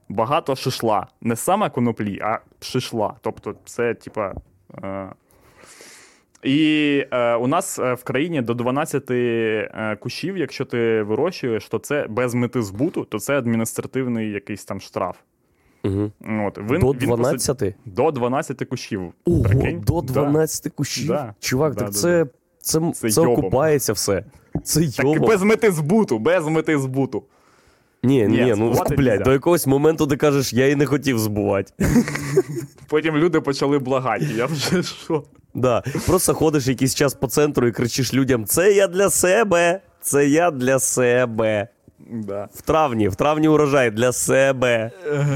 Багато 0.09 0.55
шишла. 0.55 1.07
Не 1.21 1.35
саме 1.35 1.69
коноплі, 1.69 2.19
а 2.21 2.39
шишла. 2.59 3.13
Тобто, 3.21 3.55
це, 3.65 3.93
типа. 3.93 4.33
І 6.45 7.03
е, 7.11 7.35
у 7.35 7.47
нас 7.47 7.79
е, 7.79 7.93
в 7.93 8.03
країні 8.03 8.41
до 8.41 8.53
12 8.53 9.11
е, 9.11 9.97
кущів, 9.99 10.37
якщо 10.37 10.65
ти 10.65 11.03
вирощуєш, 11.03 11.67
то 11.67 11.79
це 11.79 12.07
без 12.09 12.33
мети 12.33 12.61
збуту, 12.61 13.03
то 13.03 13.19
це 13.19 13.37
адміністративний 13.37 14.31
якийсь 14.31 14.65
там 14.65 14.81
штраф. 14.81 15.15
Угу. 15.83 16.11
От, 16.47 16.57
він, 16.57 16.79
До 16.79 16.91
він, 16.91 17.09
по 17.09 17.15
12? 17.17 17.75
до 17.85 18.11
12 18.11 18.65
кущів. 18.69 19.13
Ого, 19.25 19.43
Прикинь? 19.43 19.81
до 19.81 20.01
Да. 20.01 20.13
12 20.13 20.73
кущів? 20.73 21.07
Да. 21.07 21.33
Чувак, 21.39 21.73
Да, 21.73 21.79
так 21.79 21.89
да, 21.89 21.99
це, 21.99 22.25
це, 22.59 22.91
це, 22.93 23.09
Це 23.09 23.21
окупається 23.21 23.93
все. 23.93 24.23
Це 24.63 24.87
Так 24.87 25.21
без 25.21 25.43
мети 25.43 25.71
збуту, 25.71 26.19
без 26.19 26.47
мети 26.47 26.79
збуту. 26.79 27.23
Ні, 28.03 28.27
Ні, 28.27 28.43
ні, 28.43 28.53
ну 28.57 28.73
блядь, 28.97 29.23
до 29.23 29.33
якогось 29.33 29.67
моменту 29.67 30.07
ти 30.07 30.17
кажеш, 30.17 30.53
я 30.53 30.67
і 30.67 30.75
не 30.75 30.85
хотів 30.85 31.19
збувати. 31.19 31.73
Потім 32.87 33.17
люди 33.17 33.41
почали 33.41 33.79
благати. 33.79 34.27
Я 34.37 34.45
вже 34.45 34.83
що? 35.03 35.23
Да. 35.55 35.83
Просто 36.05 36.33
ходиш 36.33 36.67
якийсь 36.67 36.95
час 36.95 37.13
по 37.13 37.27
центру 37.27 37.67
і 37.67 37.71
кричиш 37.71 38.13
людям: 38.13 38.45
це 38.45 38.73
я 38.73 38.87
для 38.87 39.09
себе, 39.09 39.81
це 40.01 40.27
я 40.27 40.51
для 40.51 40.79
себе. 40.79 41.67
Да. 42.09 42.47
В 42.53 42.61
травні, 42.61 43.07
в 43.07 43.15
травні 43.15 43.47
урожай 43.47 43.91
для 43.91 44.11
себе. 44.11 44.91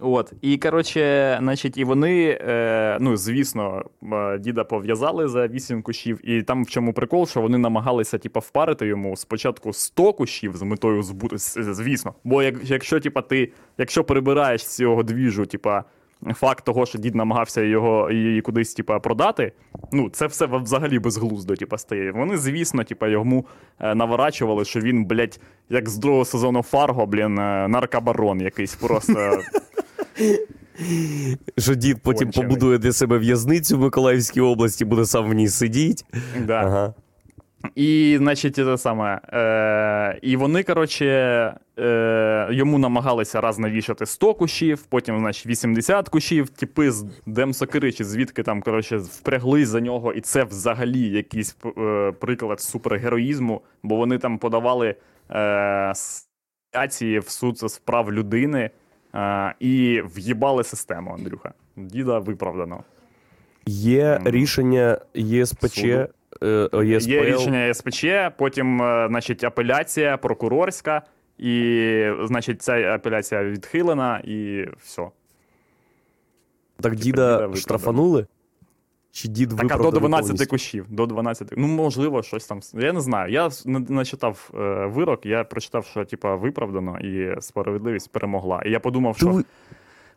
От, 0.00 0.32
і 0.42 0.58
коротше, 0.58 1.36
значить, 1.42 1.78
і 1.78 1.84
вони, 1.84 2.38
е, 2.40 2.98
ну, 3.00 3.16
звісно, 3.16 3.82
е, 4.12 4.38
діда 4.38 4.64
пов'язали 4.64 5.28
за 5.28 5.46
вісім 5.46 5.82
кущів, 5.82 6.30
і 6.30 6.42
там 6.42 6.64
в 6.64 6.70
чому 6.70 6.92
прикол, 6.92 7.26
що 7.26 7.40
вони 7.40 7.58
намагалися, 7.58 8.18
типа, 8.18 8.40
впарити 8.40 8.86
йому 8.86 9.16
спочатку 9.16 9.72
100 9.72 10.12
кущів 10.12 10.56
з 10.56 10.62
метою 10.62 11.02
збути, 11.02 11.38
звісно. 11.38 12.14
Бо 12.24 12.42
як, 12.42 12.54
якщо, 12.64 13.00
типа, 13.00 13.22
ти, 13.22 13.52
якщо 13.78 14.04
прибираєш 14.04 14.66
з 14.66 14.76
цього 14.76 15.02
двіжу, 15.02 15.46
типа. 15.46 15.84
Факт 16.34 16.64
того, 16.64 16.86
що 16.86 16.98
дід 16.98 17.14
намагався 17.14 17.62
його 17.62 18.10
її 18.10 18.40
кудись, 18.40 18.74
типа, 18.74 18.98
продати, 18.98 19.52
ну 19.92 20.10
це 20.10 20.26
все 20.26 20.46
взагалі 20.46 20.98
безглуздо, 20.98 21.56
типа, 21.56 21.78
стає. 21.78 22.12
Вони, 22.12 22.36
звісно, 22.36 22.84
типа, 22.84 23.08
йому 23.08 23.46
е, 23.80 23.94
наворачували, 23.94 24.64
що 24.64 24.80
він, 24.80 25.04
блядь, 25.04 25.40
як 25.70 25.88
з 25.88 25.98
другого 25.98 26.24
сезону 26.24 26.62
Фарго, 26.62 27.06
блін, 27.06 27.38
е, 27.38 27.68
наркобарон 27.68 28.40
якийсь 28.40 28.74
просто. 28.74 29.40
Що 31.58 31.74
дід 31.74 32.02
потім 32.02 32.26
Кончений. 32.26 32.48
побудує 32.48 32.78
для 32.78 32.92
себе 32.92 33.18
в'язницю 33.18 33.78
в 33.78 33.80
Миколаївській 33.80 34.40
області, 34.40 34.84
буде 34.84 35.04
сам 35.04 35.30
в 35.30 35.34
ній 35.34 35.48
сидіти. 35.48 36.04
Да. 36.46 36.60
Ага. 36.60 36.94
І, 37.74 38.16
значить, 38.18 38.54
те 38.54 38.78
саме. 38.78 39.20
Е, 39.32 40.18
і 40.22 40.36
вони, 40.36 40.62
коротше, 40.62 41.06
е, 41.78 42.48
йому 42.50 42.78
намагалися 42.78 43.40
раз 43.40 43.58
навішати 43.58 44.06
100 44.06 44.34
кущів, 44.34 44.82
потім, 44.82 45.18
значить, 45.18 45.46
80 45.46 46.08
кущів. 46.08 46.48
Типи 46.48 46.90
з 46.90 47.06
Демсокири 47.26 47.92
чи 47.92 48.04
звідки 48.04 48.42
там, 48.42 48.62
коротше, 48.62 48.96
впряглись 48.96 49.68
за 49.68 49.80
нього. 49.80 50.12
І 50.12 50.20
це 50.20 50.44
взагалі 50.44 51.00
якийсь 51.00 51.56
е, 51.78 52.12
приклад 52.20 52.60
супергероїзму, 52.60 53.60
бо 53.82 53.96
вони 53.96 54.18
там 54.18 54.38
подавали 54.38 54.94
е, 55.30 55.38
асоціації 56.70 57.18
в 57.18 57.28
суд 57.28 57.58
з 57.58 57.78
прав 57.78 58.12
людини 58.12 58.70
е, 59.14 59.54
і 59.60 60.02
в'їбали 60.16 60.64
систему, 60.64 61.14
Андрюха. 61.14 61.52
Діда 61.76 62.18
виправдано. 62.18 62.84
Є 63.66 64.20
рішення 64.24 64.98
ЄСПЧ, 65.14 65.74
Суду. 65.74 66.06
Е, 66.42 66.68
ЄСПЛ. 66.84 67.10
Є 67.10 67.24
рішення 67.24 67.74
СПЧ, 67.74 68.04
потім, 68.36 68.82
е, 68.82 69.06
значить, 69.08 69.44
апеляція 69.44 70.16
прокурорська, 70.16 71.02
і, 71.38 72.10
значить, 72.24 72.62
ця 72.62 72.94
апеляція 72.94 73.44
відхилена, 73.44 74.18
і 74.24 74.68
все. 74.82 75.02
Так 76.80 76.92
Типа 76.92 76.94
діда 76.94 77.50
штрафанули? 77.54 78.26
Чи 79.12 79.28
дід 79.28 79.56
Так, 79.56 79.72
а 79.72 79.78
до 79.78 79.90
12 79.90 80.28
повністю? 80.28 80.50
кущів. 80.50 80.86
До 80.88 81.06
12. 81.06 81.52
Ну, 81.56 81.66
можливо, 81.66 82.22
щось 82.22 82.46
там. 82.46 82.60
Я 82.74 82.92
не 82.92 83.00
знаю. 83.00 83.32
Я 83.32 83.50
не, 83.64 83.78
не 83.78 84.04
читав 84.04 84.50
е, 84.54 84.86
вирок, 84.86 85.26
я 85.26 85.44
прочитав, 85.44 85.84
що 85.84 86.04
типа 86.04 86.34
виправдано 86.36 86.98
і 87.00 87.40
справедливість 87.40 88.12
перемогла. 88.12 88.62
І 88.66 88.70
я 88.70 88.80
подумав, 88.80 89.16
що. 89.16 89.42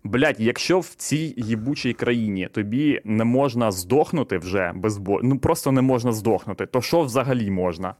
Блять, 0.03 0.39
якщо 0.39 0.79
в 0.79 0.87
цій 0.87 1.33
їбучій 1.37 1.93
країні 1.93 2.49
тобі 2.51 3.01
не 3.03 3.23
можна 3.23 3.71
здохнути 3.71 4.37
вже 4.37 4.71
без 4.75 4.97
бо... 4.97 5.19
ну 5.23 5.37
просто 5.37 5.71
не 5.71 5.81
можна 5.81 6.11
здохнути, 6.11 6.65
то 6.65 6.81
що 6.81 7.01
взагалі 7.01 7.51
можна? 7.51 7.95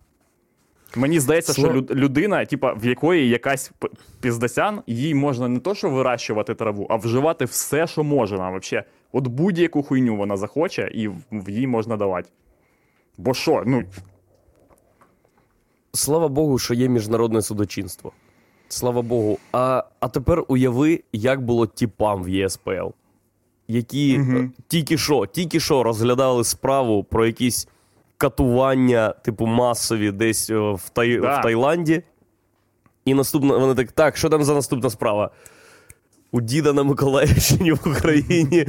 Мені 0.95 1.19
здається, 1.19 1.53
що 1.53 1.73
людина, 1.73 2.45
типа, 2.45 2.73
в 2.73 2.85
якої 2.85 3.29
якась 3.29 3.71
п- 3.79 3.87
піздасян, 4.21 4.81
їй 4.87 5.15
можна 5.15 5.47
не 5.47 5.59
то, 5.59 5.75
що 5.75 5.89
вирощувати 5.89 6.55
траву, 6.55 6.87
а 6.89 6.95
вживати 6.95 7.45
все, 7.45 7.87
що 7.87 8.03
можна. 8.03 8.49
Вообще. 8.49 8.83
От 9.11 9.27
будь-яку 9.27 9.83
хуйню 9.83 10.15
вона 10.15 10.37
захоче, 10.37 10.91
і 10.93 11.07
в 11.31 11.49
їй 11.49 11.67
можна 11.67 11.97
давати. 11.97 12.29
Бо 13.17 13.33
що? 13.33 13.63
Ну, 13.65 13.83
Слава 15.93 16.27
Богу, 16.27 16.59
що 16.59 16.73
є 16.73 16.89
міжнародне 16.89 17.41
судочинство. 17.41 18.11
Слава 18.73 19.01
Богу. 19.01 19.39
А, 19.51 19.83
а 19.99 20.07
тепер 20.07 20.43
уяви, 20.47 21.03
як 21.13 21.41
було 21.41 21.67
тіпам 21.67 22.23
в 22.23 22.29
ЄСПЛ, 22.29 22.89
які 23.67 24.17
Мгм. 24.17 24.37
е, 24.37 24.61
тільки 24.67 24.97
що, 24.97 25.25
тільки 25.25 25.59
що 25.59 25.83
розглядали 25.83 26.43
справу 26.43 27.03
про 27.03 27.25
якісь 27.25 27.67
катування, 28.17 29.09
типу, 29.09 29.45
масові 29.45 30.11
десь 30.11 30.49
е, 30.49 30.57
в, 30.57 30.89
Тай... 30.93 31.17
Да. 31.17 31.39
в 31.39 31.43
Таїланді. 31.43 32.03
І 33.05 33.13
наступна, 33.13 33.57
вони 33.57 33.75
так, 33.75 33.91
так, 33.91 34.17
що 34.17 34.29
там 34.29 34.43
за 34.43 34.53
наступна 34.53 34.89
справа? 34.89 35.31
У 36.31 36.41
діда 36.41 36.73
на 36.73 36.83
Миколаївщині 36.83 37.71
в 37.71 37.79
Україні. 37.97 38.65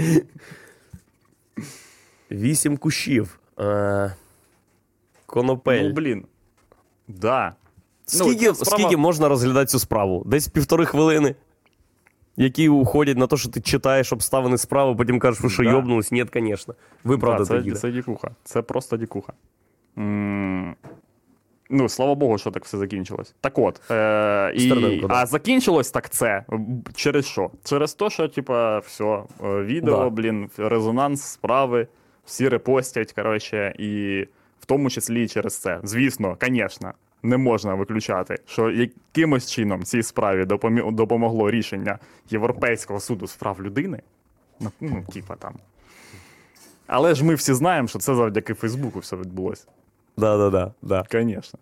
Вісім 2.31 2.77
кущів. 2.77 3.39
Е... 3.61 4.15
Конопель. 5.27 5.83
ну 5.83 5.93
блін. 5.93 6.25
Да. 7.09 7.55
Ну, 8.19 8.25
Скільки, 8.25 8.51
справа- 8.55 8.65
скільки 8.65 8.97
можна 8.97 9.29
розглядати 9.29 9.67
цю 9.67 9.79
справу? 9.79 10.23
Десь 10.27 10.49
півтори 10.49 10.87
хвилини, 10.87 11.35
які 12.37 12.69
уходять 12.69 13.19
на 13.19 13.27
те, 13.27 13.37
що 13.37 13.49
ти 13.49 13.61
читаєш 13.61 14.13
обставини 14.13 14.59
справи, 14.59 14.95
потім 14.97 15.19
кажеш, 15.19 15.41
ви 15.41 15.51
що 15.51 15.63
Да. 15.63 15.71
йобнулись? 15.71 16.13
Ні, 16.13 16.25
звісно. 16.35 16.75
Ви 17.05 17.19
правда 17.19 17.45
Да, 17.45 17.63
це, 17.63 17.71
це 17.77 17.91
дікуха. 17.91 18.31
Це 18.45 18.63
просто 18.63 18.97
дікуха. 18.97 19.33
м 19.99 20.75
Ну, 21.71 21.89
слава 21.89 22.15
Богу, 22.15 22.39
що 22.39 22.51
так 22.51 22.65
все 22.65 22.79
закінчилось. 22.79 23.35
Так 23.41 23.59
от. 23.59 23.91
Е- 23.91 24.53
і, 24.57 25.01
да. 25.01 25.07
а 25.15 25.27
закінчилось 25.27 25.91
так 25.91 26.11
це. 26.11 26.45
Через 26.95 27.27
що? 27.27 27.51
Через 27.65 27.95
те, 27.95 28.11
що, 28.11 28.29
типа, 28.29 28.79
все, 28.79 29.23
відео, 29.43 29.99
Да. 30.05 30.11
блін, 30.11 30.51
резонанс 30.59 31.23
справи, 31.23 31.87
всі 32.25 32.49
репостять, 32.49 33.13
коротше, 33.13 33.75
і 33.79 34.25
в 34.61 34.67
тому 34.67 34.91
числі 34.91 35.25
і 35.25 35.29
через 35.29 35.59
це. 35.59 35.81
Звісно, 35.83 36.37
звісно, 36.41 36.93
не 37.25 37.37
можна 37.37 37.75
виключати, 37.75 38.39
що 38.47 38.71
якимось 38.71 39.51
чином 39.51 39.83
цій 39.83 40.03
справі 40.03 40.45
допомі- 40.45 40.93
допомогло 40.93 41.51
рішення 41.51 41.99
Європейського 42.31 43.01
суду 43.01 43.27
з 43.27 43.37
прав 43.37 43.63
людини. 43.63 44.03
Ну, 44.61 44.71
ну, 44.81 45.05
типа 45.13 45.37
там. 45.37 45.55
Але 46.87 47.15
ж 47.15 47.25
ми 47.25 47.35
всі 47.35 47.55
знаємо, 47.55 47.89
що 47.89 47.99
це 47.99 48.15
завдяки 48.15 48.55
Фейсбуку 48.55 48.99
все 48.99 49.17
відбулося. 49.17 49.67
Да, 50.17 50.37
да, 50.37 50.51
да, 50.51 50.73
да. 50.83 51.05
Звісно. 51.13 51.59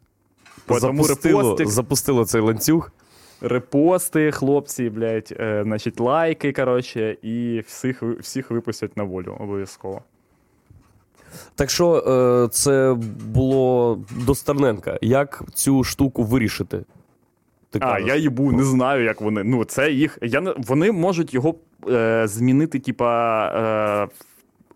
Запустило, 0.69 1.43
репости, 1.43 1.67
запустило 1.67 2.25
цей 2.25 2.41
ланцюг. 2.41 2.93
репости, 3.41 4.33
хлопці, 4.33 4.91
блядь, 4.91 5.33
е, 5.41 5.63
значить, 5.65 6.01
лайки, 6.01 6.53
коротше, 6.53 7.17
і 7.23 7.61
всіх, 7.67 8.03
всіх 8.03 8.51
випустять 8.51 8.97
на 8.97 9.05
волю 9.05 9.37
обов'язково. 9.41 10.03
Так 11.55 11.71
що 11.71 11.97
е, 11.97 12.49
це 12.53 12.97
було 13.27 13.99
до 14.27 14.35
Стерненка. 14.35 14.99
Як 15.03 15.43
цю 15.55 15.85
штуку 15.85 16.23
вирішити? 16.25 16.85
Ти 17.71 17.79
А, 17.83 17.87
кажеш? 17.93 18.09
я 18.09 18.17
їбу, 18.17 18.53
не 18.53 18.65
знаю, 18.65 19.05
як 19.05 19.21
вони. 19.21 19.45
Ну, 19.45 19.65
це 19.65 19.91
їх. 19.91 20.19
Я 20.23 20.55
вони 20.57 20.93
можуть 20.93 21.35
його 21.35 21.55
е, 21.89 22.27
змінити, 22.27 22.79
типа. 22.79 23.47
Е, 24.13 24.33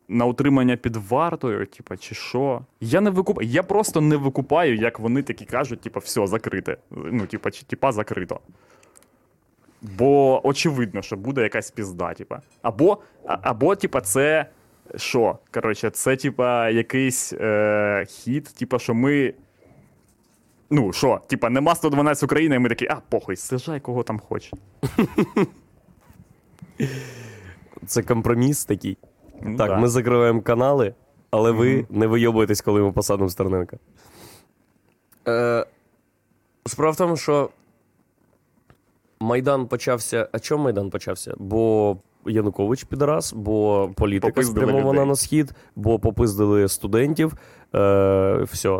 на 0.08 0.24
утримання 0.24 0.76
під 0.76 0.96
вартою, 0.96 1.66
типа, 1.66 1.96
чи 1.96 2.14
що. 2.14 2.60
Я 2.80 3.00
не 3.00 3.10
викупаю. 3.10 3.48
Я 3.48 3.62
просто 3.62 4.00
не 4.00 4.16
викупаю, 4.16 4.76
як 4.76 4.98
вони 4.98 5.22
такі 5.22 5.44
кажуть, 5.44 5.80
типа, 5.80 6.00
все, 6.00 6.26
закрите. 6.26 6.76
Ну, 6.90 7.26
типа, 7.26 7.50
чи 7.50 7.64
типа 7.64 7.92
закрито. 7.92 8.40
Бо 9.82 10.40
очевидно, 10.48 11.02
що 11.02 11.16
буде 11.16 11.42
якась 11.42 11.70
пізда, 11.70 12.14
типа. 12.14 12.40
Або, 12.62 12.98
а- 13.26 13.38
або 13.42 13.76
типа, 13.76 14.00
це 14.00 14.46
що? 14.96 15.38
Коротше, 15.54 15.90
це, 15.90 16.16
типа, 16.16 16.70
якийсь 16.70 17.32
е, 17.32 18.04
хід, 18.08 18.44
типа, 18.44 18.78
що 18.78 18.94
ми. 18.94 19.34
Ну, 20.70 20.92
що, 20.92 21.20
типа, 21.26 21.50
нема 21.50 21.74
112 21.74 22.22
України, 22.22 22.56
і 22.56 22.58
ми 22.58 22.68
такі, 22.68 22.86
а, 22.86 22.96
похуй, 23.08 23.36
сажай 23.36 23.80
кого 23.80 24.02
там 24.02 24.18
хочеш. 24.18 24.52
Це 27.86 28.02
компроміс 28.02 28.64
такий. 28.64 28.98
Ну, 29.42 29.56
так, 29.56 29.68
да. 29.68 29.76
ми 29.78 29.88
закриваємо 29.88 30.42
канали, 30.42 30.94
але 31.30 31.50
ви 31.50 31.86
не 31.90 32.06
вийобуєтесь, 32.06 32.60
коли 32.60 32.82
ми 32.82 32.92
посадимо 32.92 33.28
Стерненка. 33.28 33.78
Е, 35.28 35.66
справа 36.66 36.90
в 36.92 36.96
тому, 36.96 37.16
що 37.16 37.50
Майдан 39.20 39.66
почався. 39.66 40.28
А 40.32 40.38
чому 40.38 40.64
Майдан 40.64 40.90
почався? 40.90 41.34
Бо 41.38 41.96
Янукович 42.28 42.84
підарас, 42.84 43.32
бо 43.32 43.88
політика 43.96 44.26
Попиздили 44.32 44.66
спрямована 44.66 44.92
людей. 45.00 45.08
на 45.08 45.16
схід, 45.16 45.52
бо 45.76 45.98
попиздили 45.98 46.68
студентів. 46.68 47.34
Е, 47.74 48.38
все. 48.42 48.78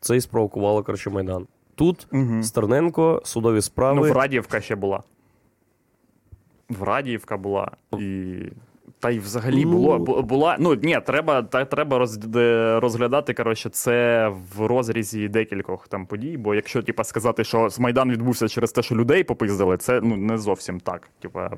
Це 0.00 0.16
і 0.16 0.20
спровокувало, 0.20 0.82
коротше, 0.82 1.10
Майдан. 1.10 1.46
Тут 1.74 2.06
Мгм. 2.12 2.42
Стерненко, 2.42 3.22
судові 3.24 3.60
справи. 3.62 4.00
Ну, 4.06 4.12
в 4.12 4.16
Радіївка 4.16 4.60
ще 4.60 4.74
була. 4.76 5.02
В 6.68 6.82
Радіївка 6.82 7.36
була. 7.36 7.70
І... 7.98 8.34
Та 8.98 9.10
й 9.10 9.18
взагалі 9.18 9.64
Ну. 9.64 9.70
було, 9.72 9.98
була. 10.22 10.56
Ну, 10.60 10.74
ні, 10.74 10.98
треба, 11.06 11.42
та, 11.42 11.64
треба 11.64 11.98
розглядати, 12.80 13.34
коротше, 13.34 13.70
це 13.70 14.28
в 14.56 14.66
розрізі 14.66 15.28
декількох 15.28 15.88
там 15.88 16.06
подій. 16.06 16.36
Бо 16.36 16.54
якщо, 16.54 16.82
типа, 16.82 17.04
сказати, 17.04 17.44
що 17.44 17.68
Майдан 17.78 18.10
відбувся 18.10 18.48
через 18.48 18.72
те, 18.72 18.82
що 18.82 18.94
людей 18.94 19.24
попиздили, 19.24 19.76
це 19.76 20.00
ну, 20.00 20.16
не 20.16 20.38
зовсім 20.38 20.80
так. 20.80 21.08
Типа, 21.20 21.50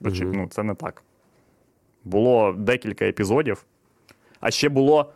Мгм. 0.00 0.32
ну, 0.32 0.46
це 0.50 0.62
не 0.62 0.74
так. 0.74 1.02
Було 2.04 2.52
декілька 2.52 3.04
епізодів. 3.04 3.64
А 4.40 4.50
ще 4.50 4.68
було. 4.68 5.12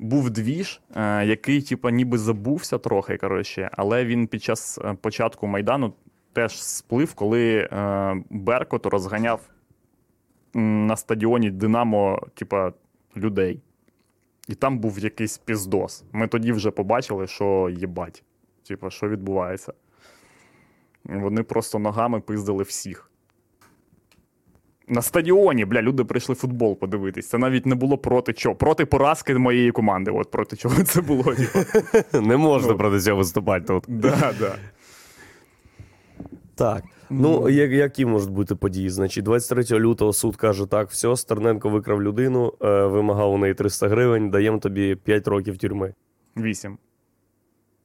Був 0.00 0.30
двіж, 0.30 0.80
е, 0.96 1.26
який, 1.26 1.62
типа, 1.62 1.90
ніби 1.90 2.18
забувся 2.18 2.78
трохи, 2.78 3.16
коротше, 3.16 3.70
але 3.72 4.04
він 4.04 4.26
під 4.26 4.42
час 4.42 4.78
е, 4.84 4.94
початку 5.00 5.46
Майдану 5.46 5.92
теж 6.32 6.62
сплив, 6.62 7.14
коли 7.14 7.68
е, 7.72 8.22
Беркут 8.30 8.86
розганяв 8.86 9.40
на 10.54 10.96
стадіоні 10.96 11.50
Динамо, 11.50 12.26
типа, 12.34 12.72
людей. 13.16 13.60
І 14.48 14.54
там 14.54 14.78
був 14.78 14.98
якийсь 14.98 15.38
піздос. 15.38 16.04
Ми 16.12 16.28
тоді 16.28 16.52
вже 16.52 16.70
побачили, 16.70 17.26
що 17.26 17.70
їбать. 17.72 18.24
Типа, 18.68 18.90
що 18.90 19.08
відбувається. 19.08 19.72
Вони 21.04 21.42
просто 21.42 21.78
ногами 21.78 22.20
пиздили 22.20 22.62
всіх. 22.62 23.07
На 24.88 25.02
стадіоні, 25.02 25.64
бля, 25.64 25.82
люди 25.82 26.04
прийшли 26.04 26.34
футбол 26.34 26.78
подивитись. 26.78 27.28
Це 27.28 27.38
навіть 27.38 27.66
не 27.66 27.74
було 27.74 27.98
проти 27.98 28.32
чого. 28.32 28.54
Проти 28.54 28.86
поразки 28.86 29.34
моєї 29.34 29.72
команди. 29.72 30.10
От 30.10 30.30
проти 30.30 30.56
чого 30.56 30.82
це 30.82 31.00
було. 31.00 31.22
Типу. 31.34 31.58
Не 32.20 32.36
можна 32.36 32.72
Ну. 32.72 32.78
проти 32.78 33.00
цього 33.00 33.16
виступати 33.16 33.64
тут. 33.66 33.84
Да, 33.88 34.34
да. 34.40 34.54
Так. 36.54 36.84
Ну, 37.10 37.48
як, 37.48 37.70
які 37.70 38.06
можуть 38.06 38.30
бути 38.30 38.54
події? 38.54 38.90
Значить, 38.90 39.24
23 39.24 39.78
лютого 39.78 40.12
суд 40.12 40.36
каже: 40.36 40.66
так, 40.66 40.90
все, 40.90 41.16
Стерненко 41.16 41.68
викрав 41.68 42.02
людину, 42.02 42.52
е, 42.62 42.86
вимагав 42.86 43.32
у 43.32 43.38
неї 43.38 43.54
300 43.54 43.88
гривень, 43.88 44.30
даємо 44.30 44.58
тобі 44.58 44.94
5 44.96 45.28
років 45.28 45.56
тюрми. 45.58 45.94
Вісім. 46.36 46.78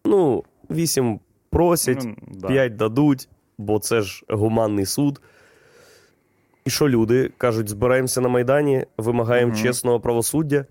Ну, 0.05 0.43
8 0.71 1.19
просять, 1.49 2.03
Ну, 2.05 2.15
да. 2.31 2.47
5 2.47 2.75
дадуть, 2.75 3.29
бо 3.57 3.79
це 3.79 4.01
ж 4.01 4.23
гуманний 4.29 4.85
суд. 4.85 5.21
І 6.65 6.69
що 6.69 6.89
люди 6.89 7.31
кажуть, 7.37 7.69
збираємося 7.69 8.21
на 8.21 8.29
Майдані, 8.29 8.85
вимагаємо 8.97 9.51
Мгм. 9.51 9.61
чесного 9.61 9.99
правосуддя. 9.99 10.65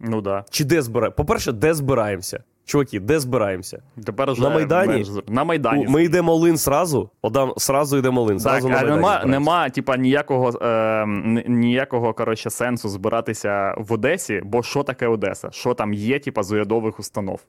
Ну 0.00 0.20
да. 0.20 0.44
Чи 0.50 0.64
де 0.64 0.82
збираємося? 0.82 1.16
По-перше, 1.16 1.52
де 1.52 1.74
збираємося? 1.74 2.42
Чуваки, 2.64 3.00
де 3.00 3.20
збираємося? 3.20 3.82
Тепер 4.04 4.32
вже 4.32 4.42
На 4.42 4.50
Майдані? 4.50 4.92
менш 4.92 5.08
На 5.28 5.44
Майдані. 5.44 5.86
Ми 5.88 6.04
йдемо 6.04 6.34
лин 6.34 6.56
сразу, 6.56 7.10
Одам, 7.22 7.52
сразу 7.56 7.98
йдемо 7.98 8.22
лин. 8.22 8.38
Так, 8.38 8.62
на 8.62 8.68
Майдані 8.68 8.90
нема, 8.96 9.24
нема 9.26 9.70
типа, 9.70 9.96
ніякого, 9.96 10.50
е, 10.66 11.06
ніякого 11.48 12.12
коротше, 12.14 12.50
сенсу 12.50 12.88
збиратися 12.88 13.74
в 13.78 13.92
Одесі, 13.92 14.40
бо 14.44 14.62
що 14.62 14.82
таке 14.82 15.06
Одеса? 15.06 15.48
Що 15.52 15.74
там 15.74 15.94
є, 15.94 16.18
типа, 16.18 16.42
з 16.42 16.52
урядових 16.52 17.00
установ? 17.00 17.40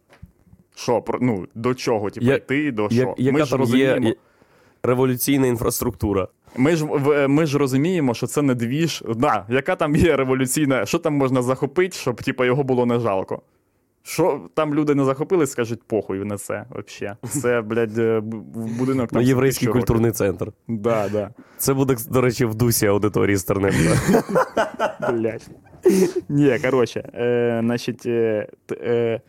Що, 0.76 1.04
ну, 1.22 1.48
до 1.56 1.74
чого, 1.74 2.10
типа, 2.10 2.34
йти, 2.34 2.72
до 2.72 2.84
Я- 2.84 2.90
що? 2.90 3.16
яка 3.18 3.38
Ми 3.38 3.46
ж 3.46 3.58
розуміємо, 3.58 4.08
є 4.08 4.16
революційна 4.84 5.48
інфраструктура. 5.48 6.28
Ми, 6.58 6.76
ж, 6.76 6.86
ми 7.28 7.46
ж 7.46 7.58
розуміємо, 7.58 8.14
що 8.14 8.28
це 8.28 8.42
не 8.42 8.56
двіж. 8.56 9.04
Да, 9.16 9.46
яка 9.50 9.76
там 9.76 9.96
є 9.96 10.16
революційна, 10.16 10.86
що 10.86 11.00
там 11.00 11.14
можна 11.14 11.42
захопити, 11.42 11.98
щоб 11.98 12.24
типа, 12.24 12.46
його 12.46 12.64
було 12.64 12.86
не 12.86 13.00
жалко? 13.00 13.42
Що 14.06 14.42
там 14.54 14.76
люди 14.76 14.96
не 14.96 15.06
захопили, 15.06 15.48
скажуть 15.48 15.84
похуй 15.84 16.26
на 16.26 16.38
це 16.38 16.66
взагалі. 16.72 17.18
Це, 17.30 17.62
блядь, 17.62 17.98
е, 17.98 18.20
в 18.20 18.78
будинок 18.78 19.10
там. 19.10 19.22
Ну, 19.22 19.28
єврейський 19.28 19.68
культурний 19.68 20.12
центр. 20.12 20.52
Да, 20.68 21.10
да. 21.10 21.30
Це 21.58 21.74
буде, 21.74 21.96
до 22.10 22.22
речі, 22.22 22.46
в 22.46 22.56
дусі 22.56 22.88
аудиторії 22.88 23.38
Стерненка. 23.38 24.24
Блять. 25.12 25.50
Ні, 26.30 26.60
коротше, 26.64 27.10
е, 27.14 27.60
значить, 27.64 28.06
е, 28.06 28.48
е, 28.72 29.22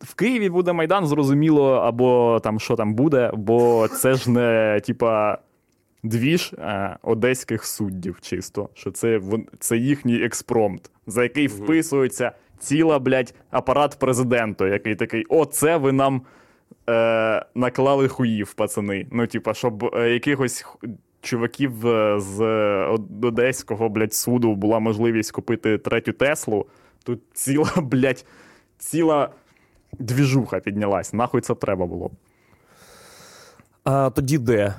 в 0.00 0.14
Києві 0.14 0.50
буде 0.50 0.72
Майдан, 0.72 1.06
зрозуміло, 1.06 1.72
або 1.72 2.40
там 2.44 2.60
що 2.60 2.76
там 2.76 2.94
буде, 2.94 3.30
бо 3.34 3.88
це 3.88 4.14
ж 4.14 4.30
не 4.30 4.80
типа 4.86 5.38
двіж 6.02 6.52
е, 6.52 6.96
одеських 7.02 7.64
суддів, 7.64 8.18
чисто. 8.20 8.68
Що 8.74 8.90
це, 8.90 9.20
це 9.58 9.76
їхній 9.76 10.22
експромт, 10.24 10.90
за 11.06 11.22
який 11.22 11.46
вписується 11.46 12.32
ціла, 12.58 12.98
блядь, 12.98 13.34
апарат 13.50 13.96
президенту, 13.98 14.66
який 14.66 14.94
такий: 14.94 15.24
о, 15.28 15.44
це 15.44 15.76
ви 15.76 15.92
нам 15.92 16.22
е, 16.88 17.44
наклали 17.54 18.08
хуїв, 18.08 18.54
пацани. 18.54 19.06
Ну, 19.12 19.26
типа, 19.26 19.54
щоб 19.54 19.94
е, 19.94 20.10
якихось 20.10 20.66
чуваків 21.20 21.86
е, 21.86 22.20
з 22.20 22.40
е, 22.40 22.98
Одеського, 23.22 23.88
блядь, 23.88 24.14
суду 24.14 24.54
була 24.54 24.78
можливість 24.78 25.30
купити 25.30 25.78
третю 25.78 26.12
Теслу. 26.12 26.66
Тут 27.04 27.20
ціла, 27.32 27.70
блядь, 27.76 28.24
ціла 28.78 29.30
двіжуха 29.98 30.60
піднялась. 30.60 31.12
Нахуй 31.12 31.40
це 31.40 31.54
треба 31.54 31.86
було. 31.86 32.10
А 33.84 34.10
тоді 34.10 34.38
де? 34.38 34.74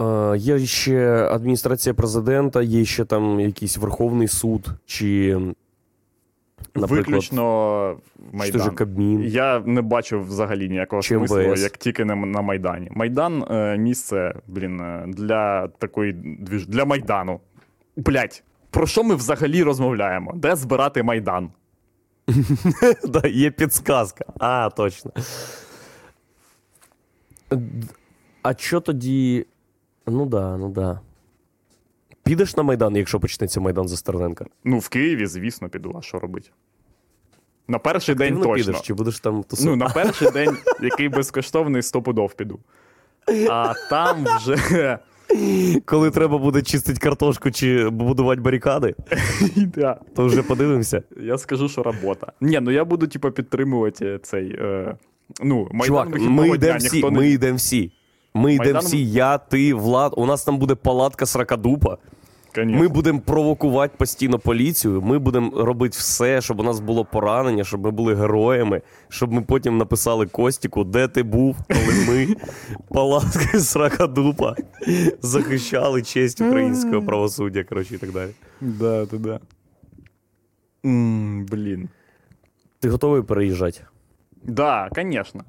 Е, 0.00 0.36
є 0.36 0.58
ще 0.58 1.28
адміністрація 1.30 1.94
президента, 1.94 2.62
є 2.62 2.84
ще 2.84 3.04
там 3.04 3.40
якийсь 3.40 3.76
Верховний 3.76 4.28
суд, 4.28 4.68
чи, 4.86 5.38
наприклад, 6.74 6.90
Виключно 6.90 7.96
Майдан. 8.32 8.62
ж 8.62 8.70
Кабмін. 8.70 9.22
Я 9.22 9.60
не 9.60 9.82
бачу 9.82 10.20
взагалі 10.20 10.68
ніякого 10.68 11.02
Чи 11.02 11.16
смислу, 11.16 11.38
МВС. 11.38 11.62
як 11.62 11.76
тільки 11.76 12.04
на, 12.04 12.14
на 12.14 12.40
Майдані. 12.40 12.88
Майдан 12.90 13.44
е, 13.50 13.78
місце, 13.78 14.34
блін, 14.48 14.80
е, 14.80 15.04
для 15.08 15.68
такої 15.68 16.12
двіж... 16.40 16.66
для 16.66 16.84
Майдану. 16.84 17.40
Блять, 17.96 18.42
про 18.70 18.86
що 18.86 19.04
ми 19.04 19.14
взагалі 19.14 19.62
розмовляємо? 19.62 20.32
Де 20.36 20.56
збирати 20.56 21.02
Майдан? 21.02 21.50
да, 23.04 23.28
є 23.28 23.50
підсказка. 23.50 24.24
А, 24.38 24.70
точно. 24.76 25.10
А 28.42 28.54
що 28.56 28.80
тоді. 28.80 29.46
Ну 30.06 30.26
да, 30.26 30.56
ну 30.56 30.68
да. 30.68 31.00
Підеш 32.24 32.56
на 32.56 32.62
Майдан, 32.62 32.96
якщо 32.96 33.20
почнеться 33.20 33.60
Майдан 33.60 33.88
за 33.88 33.96
Стерненка? 33.96 34.46
Ну, 34.64 34.78
в 34.78 34.88
Києві, 34.88 35.26
звісно, 35.26 35.68
піду, 35.68 35.94
а 35.98 36.02
що 36.02 36.18
робити? 36.18 36.50
На 37.68 37.78
перший 37.78 38.14
день 38.14 38.36
точно. 38.36 38.54
підеш, 38.54 38.80
чи 38.80 38.94
будеш 38.94 39.20
там 39.20 39.44
Ну, 39.64 39.76
на 39.76 39.88
перший 39.88 40.30
день, 40.30 40.56
який 40.82 41.08
безкоштовний, 41.08 41.82
стопудов 41.82 42.34
піду. 42.34 42.58
А 43.50 43.74
там 43.90 44.26
вже. 44.36 44.98
Коли 45.84 46.10
треба 46.10 46.38
буде 46.38 46.62
чистити 46.62 47.00
картошку 47.00 47.50
чи 47.50 47.88
будувати 47.88 48.40
барикади, 48.40 48.94
да. 49.56 50.00
то 50.16 50.26
вже 50.26 50.42
подивимося. 50.42 51.02
Я 51.20 51.38
скажу, 51.38 51.68
що 51.68 51.82
робота. 51.82 52.32
Ні, 52.40 52.60
ну 52.60 52.70
я 52.70 52.84
буду, 52.84 53.06
типу, 53.06 53.30
підтримувати 53.30 54.18
цей. 54.22 54.56
Е, 54.58 54.96
ну, 55.42 55.68
Майдан 55.72 55.86
Чувак, 55.86 56.30
ми 56.30 56.48
йдемо 56.48 56.78
всі, 56.78 57.10
не 57.40 57.52
всі. 57.52 57.92
Ми 58.36 58.54
йдемо 58.54 58.78
Майдан- 58.78 58.84
всі, 58.84 59.10
я, 59.10 59.38
ти, 59.38 59.74
Влад. 59.74 60.14
У 60.16 60.26
нас 60.26 60.44
там 60.44 60.58
буде 60.58 60.74
палатка 60.74 61.26
сракадупа. 61.26 61.98
Конечно. 62.54 62.82
Ми 62.82 62.88
будемо 62.88 63.20
провокувати 63.20 63.94
постійно 63.98 64.38
поліцію. 64.38 65.02
Ми 65.02 65.18
будемо 65.18 65.64
робити 65.64 65.96
все, 65.98 66.40
щоб 66.40 66.60
у 66.60 66.62
нас 66.62 66.80
було 66.80 67.04
поранення, 67.04 67.64
щоб 67.64 67.80
ми 67.84 67.90
були 67.90 68.14
героями, 68.14 68.82
щоб 69.08 69.32
ми 69.32 69.42
потім 69.42 69.78
написали 69.78 70.26
Костіку, 70.26 70.84
де 70.84 71.08
ти 71.08 71.22
був, 71.22 71.56
коли 71.68 72.04
ми 72.08 72.36
палатки 72.88 73.60
сракадупа 73.60 74.56
захищали 75.22 76.02
честь 76.02 76.40
українського 76.40 77.02
правосуддя, 77.02 77.64
коротше, 77.64 77.94
і 77.94 77.98
так 77.98 78.12
далі. 78.12 78.30
Да, 78.60 79.04
да, 79.06 79.16
да. 79.16 79.40
М, 80.84 81.46
блін. 81.46 81.88
Ти 82.80 82.88
готовий 82.88 83.22
переїжджати? 83.22 83.80
Да, 84.42 84.88
звісно. 84.96 85.44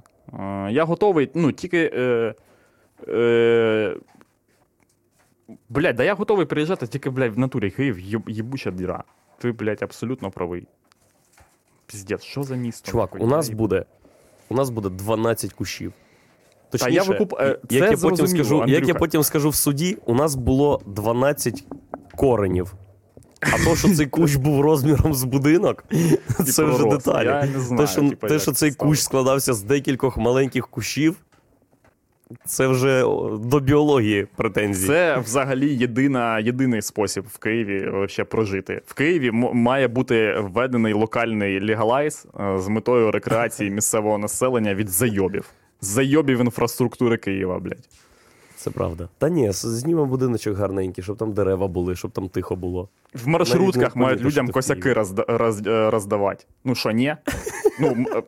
Я 0.69 0.83
готовий, 0.83 1.29
ну, 1.35 1.51
тільки. 1.51 1.91
Е, 1.93 2.33
е, 3.07 3.95
блядь, 5.69 5.95
да 5.95 6.03
я 6.03 6.13
готовий 6.13 6.45
приїжджати, 6.45 6.87
тільки, 6.87 7.09
блядь, 7.09 7.35
в 7.35 7.39
натурі 7.39 7.71
Київ 7.71 7.97
єб- 7.99 8.29
єбуча 8.29 8.71
діра. 8.71 9.03
Ти, 9.37 9.51
блядь, 9.51 9.83
абсолютно 9.83 10.31
правий. 10.31 10.67
Піздець, 11.87 12.23
що 12.23 12.43
за 12.43 12.55
місто? 12.55 12.91
Чувак, 12.91 13.15
у 13.19 13.27
нас 13.27 13.49
буде, 13.49 13.85
у 14.49 14.55
нас 14.55 14.69
буде 14.69 14.89
12 14.89 15.53
кущів. 15.53 15.93
Та 16.69 16.89
я 16.89 17.03
викуп- 17.03 17.41
е, 17.41 17.59
як, 17.69 17.91
я 17.91 17.97
потім 17.97 18.27
скажу, 18.27 18.63
як 18.67 18.87
я 18.87 18.93
потім 18.99 19.23
скажу 19.23 19.49
в 19.49 19.55
суді, 19.55 19.97
у 20.05 20.13
нас 20.15 20.35
було 20.35 20.81
12 20.85 21.63
коренів. 22.15 22.73
А 23.41 23.65
то, 23.65 23.75
що 23.75 23.89
цей 23.95 24.05
кущ 24.07 24.35
був 24.35 24.61
розміром 24.61 25.13
з 25.13 25.23
будинок, 25.23 25.83
це 26.45 26.63
вже 26.63 26.83
деталі. 26.89 27.27
Я 27.27 27.45
не 27.45 27.59
знаю, 27.59 27.81
те, 27.87 27.87
що, 27.93 28.09
типа, 28.09 28.27
те, 28.27 28.39
що 28.39 28.51
цей 28.51 28.71
кущ 28.73 29.01
складався 29.01 29.53
з 29.53 29.63
декількох 29.63 30.17
маленьких 30.17 30.67
кущів, 30.67 31.15
це 32.45 32.67
вже 32.67 33.01
до 33.39 33.59
біології 33.59 34.27
претензії. 34.35 34.87
Це 34.87 35.17
взагалі 35.17 35.75
єдина, 35.75 36.39
єдиний 36.39 36.81
спосіб 36.81 37.23
в 37.33 37.37
Києві 37.37 37.89
вообще 37.89 38.23
прожити. 38.23 38.81
В 38.85 38.93
Києві 38.93 39.31
має 39.53 39.87
бути 39.87 40.35
введений 40.39 40.93
локальний 40.93 41.67
легалайз 41.67 42.27
е, 42.39 42.59
з 42.59 42.67
метою 42.67 43.11
рекреації 43.11 43.69
місцевого 43.71 44.17
населення 44.17 44.75
від 44.75 44.89
зайобів. 44.89 45.45
Зайобів 45.81 46.39
інфраструктури 46.39 47.17
Києва, 47.17 47.59
блядь. 47.59 47.89
Це 48.57 48.71
правда. 48.71 49.09
Та 49.17 49.29
ні, 49.29 49.51
знімемо 49.51 50.05
будиночок 50.05 50.57
гарненький, 50.57 51.03
щоб 51.03 51.17
там 51.17 51.33
дерева 51.33 51.67
були, 51.67 51.95
щоб 51.95 52.11
там 52.11 52.29
тихо 52.29 52.55
було. 52.55 52.89
В 53.13 53.27
маршрутках 53.27 53.95
мають 53.95 54.21
людям 54.21 54.49
косяки 54.49 54.93
розда- 54.93 55.25
роз- 55.37 55.69
е, 55.69 55.89
роздавати. 55.89 56.45
Ну 56.63 56.75
що, 56.75 56.91
ні? 56.91 57.15
Ну, 57.79 58.05
е, 58.15 58.23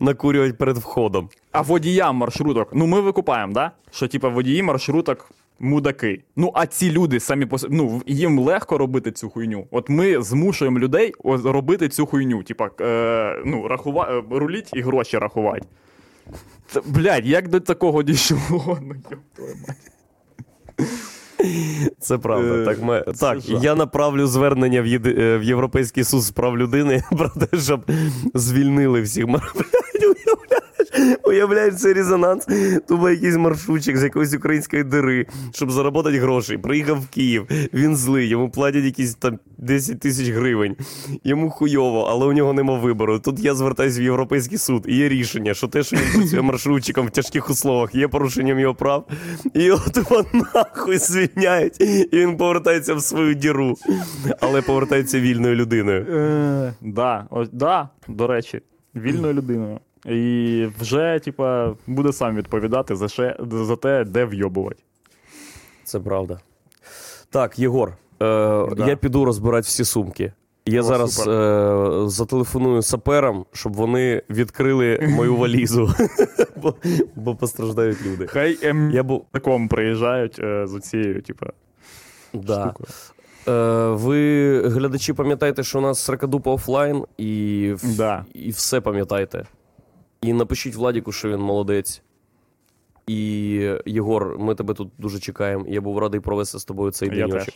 Накурювати 0.00 0.52
перед 0.52 0.76
входом. 0.76 1.28
а 1.52 1.60
водіям 1.60 2.16
маршруток, 2.16 2.68
ну 2.72 2.86
ми 2.86 3.00
викупаємо, 3.00 3.52
да? 3.52 3.70
Що 3.90 4.08
типа 4.08 4.28
водії 4.28 4.62
маршруток 4.62 5.30
мудаки. 5.58 6.22
Ну, 6.36 6.50
а 6.54 6.66
ці 6.66 6.90
люди 6.90 7.20
самі 7.20 7.46
по 7.46 7.56
ну, 7.70 8.02
їм 8.06 8.38
легко 8.38 8.78
робити 8.78 9.12
цю 9.12 9.30
хуйню. 9.30 9.66
От 9.70 9.88
ми 9.88 10.22
змушуємо 10.22 10.78
людей 10.78 11.12
робити 11.24 11.88
цю 11.88 12.06
хуйню. 12.06 12.42
Типа, 12.42 12.70
е, 12.80 13.42
ну, 13.46 13.68
рахува... 13.68 14.08
е, 14.10 14.38
руліть 14.38 14.70
і 14.74 14.80
гроші 14.80 15.18
рахувати. 15.18 15.66
Це, 16.68 16.80
блядь, 16.86 17.26
як 17.26 17.48
до 17.48 17.60
такого 17.60 18.02
дійшло? 18.02 18.38
Ну, 18.80 18.86
мать. 18.86 19.16
Це 22.00 22.18
правда. 22.18 22.54
Е, 22.54 22.64
так, 22.64 22.82
ми... 22.82 23.04
так 23.20 23.48
я 23.48 23.74
направлю 23.74 24.26
звернення 24.26 24.82
в, 24.82 24.86
єди... 24.86 25.16
е, 25.18 25.38
в 25.38 25.42
Європейський 25.42 26.04
суд 26.04 26.22
з 26.22 26.30
прав 26.30 26.58
людини 26.58 27.02
про 27.18 27.28
те, 27.28 27.58
щоб 27.58 27.80
звільнили 28.34 29.02
всіх 29.02 29.26
уявляєш? 31.24 31.74
Цей 31.74 31.92
резонанс? 31.92 32.46
Тупо 32.88 33.10
якийсь 33.10 33.36
маршрутчик 33.36 33.96
з 33.96 34.02
якоїсь 34.02 34.34
української 34.34 34.84
дири, 34.84 35.26
щоб 35.54 35.70
заробити 35.70 36.18
гроші. 36.18 36.58
Приїхав 36.58 37.00
в 37.00 37.08
Київ, 37.08 37.46
він 37.74 37.96
злий, 37.96 38.28
йому 38.28 38.50
платять 38.50 38.84
якісь 38.84 39.14
там 39.14 39.38
10 39.58 40.00
тисяч 40.00 40.28
гривень. 40.28 40.76
Йому 41.24 41.50
хуйово, 41.50 42.00
але 42.10 42.26
у 42.26 42.32
нього 42.32 42.52
нема 42.52 42.78
вибору. 42.78 43.18
Тут 43.18 43.40
я 43.40 43.54
звертаюся 43.54 44.00
в 44.00 44.02
Європейський 44.02 44.58
суд, 44.58 44.84
і 44.88 44.96
є 44.96 45.08
рішення, 45.08 45.54
що 45.54 45.68
те, 45.68 45.82
що 45.82 45.96
він 45.96 46.20
працює 46.20 46.42
маршрутчиком 46.42 47.06
в 47.06 47.10
тяжких 47.10 47.50
условах, 47.50 47.94
є 47.94 48.08
порушенням 48.08 48.58
його 48.58 48.74
прав. 48.74 49.08
І 49.54 49.62
його 49.62 49.90
тупо 49.90 50.24
нахуй 50.32 50.98
звільняють, 50.98 51.80
і 51.80 52.08
він 52.12 52.36
повертається 52.36 52.94
в 52.94 53.02
свою 53.02 53.34
діру, 53.34 53.76
але 54.40 54.62
повертається 54.62 55.20
вільною 55.20 55.54
людиною. 55.54 56.06
Е, 56.10 56.74
да, 56.80 57.26
да, 57.52 57.88
до 58.08 58.26
речі, 58.26 58.60
вільною 58.94 59.34
людиною. 59.34 59.78
І 60.08 60.66
вже, 60.80 61.20
типа, 61.24 61.74
буде 61.86 62.12
сам 62.12 62.36
відповідати 62.36 62.96
за, 62.96 63.08
ще, 63.08 63.36
за 63.50 63.76
те, 63.76 64.04
де 64.04 64.24
вйобувати. 64.24 64.82
Це 65.84 66.00
правда. 66.00 66.40
Так, 67.30 67.58
Єгор, 67.58 67.92
е, 68.22 68.26
я 68.86 68.96
піду 68.96 69.24
розбирати 69.24 69.64
всі 69.64 69.84
сумки. 69.84 70.32
Я 70.66 70.80
О, 70.80 70.82
зараз 70.82 71.26
е- 71.28 72.08
зателефоную 72.08 72.82
саперам, 72.82 73.44
щоб 73.52 73.72
вони 73.74 74.22
відкрили 74.30 74.98
мою 75.16 75.36
валізу, 75.36 75.94
бо, 76.62 76.74
бо 77.16 77.34
постраждають 77.34 78.06
люди. 78.06 78.26
Хай 78.26 78.58
ем... 78.62 78.90
Я 78.90 79.02
був. 79.02 79.24
таком 79.32 79.68
приїжджають 79.68 80.38
е, 80.38 80.66
з 80.66 80.80
цією, 80.80 81.22
типа, 81.22 81.46
Да. 82.32 82.62
штукою. 82.64 82.88
Е, 83.48 83.88
ви, 83.94 84.60
глядачі, 84.68 85.12
пам'ятайте, 85.12 85.62
що 85.62 85.78
у 85.78 85.82
нас 85.82 86.00
сракадупа 86.04 86.50
офлайн, 86.50 87.04
і, 87.18 87.72
в- 87.76 87.96
Да. 87.96 88.24
і 88.34 88.50
все 88.50 88.80
пам'ятайте. 88.80 89.44
І 90.22 90.32
напишіть 90.32 90.74
Владіку, 90.74 91.12
що 91.12 91.28
він 91.28 91.40
молодець. 91.40 92.02
І 93.06 93.16
Єгор, 93.86 94.38
ми 94.38 94.54
тебе 94.54 94.74
тут 94.74 94.90
дуже 94.98 95.18
чекаємо. 95.18 95.64
Я 95.68 95.80
був 95.80 95.98
радий 95.98 96.20
провести 96.20 96.58
з 96.58 96.64
тобою 96.64 96.90
цей 96.90 97.08
день. 97.08 97.30
денечок. 97.30 97.54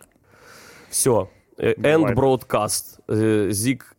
Все. 0.90 1.10
End 1.58 2.14
broadcast. 2.14 2.98
Е, 3.10 3.52
Зік 3.52 3.96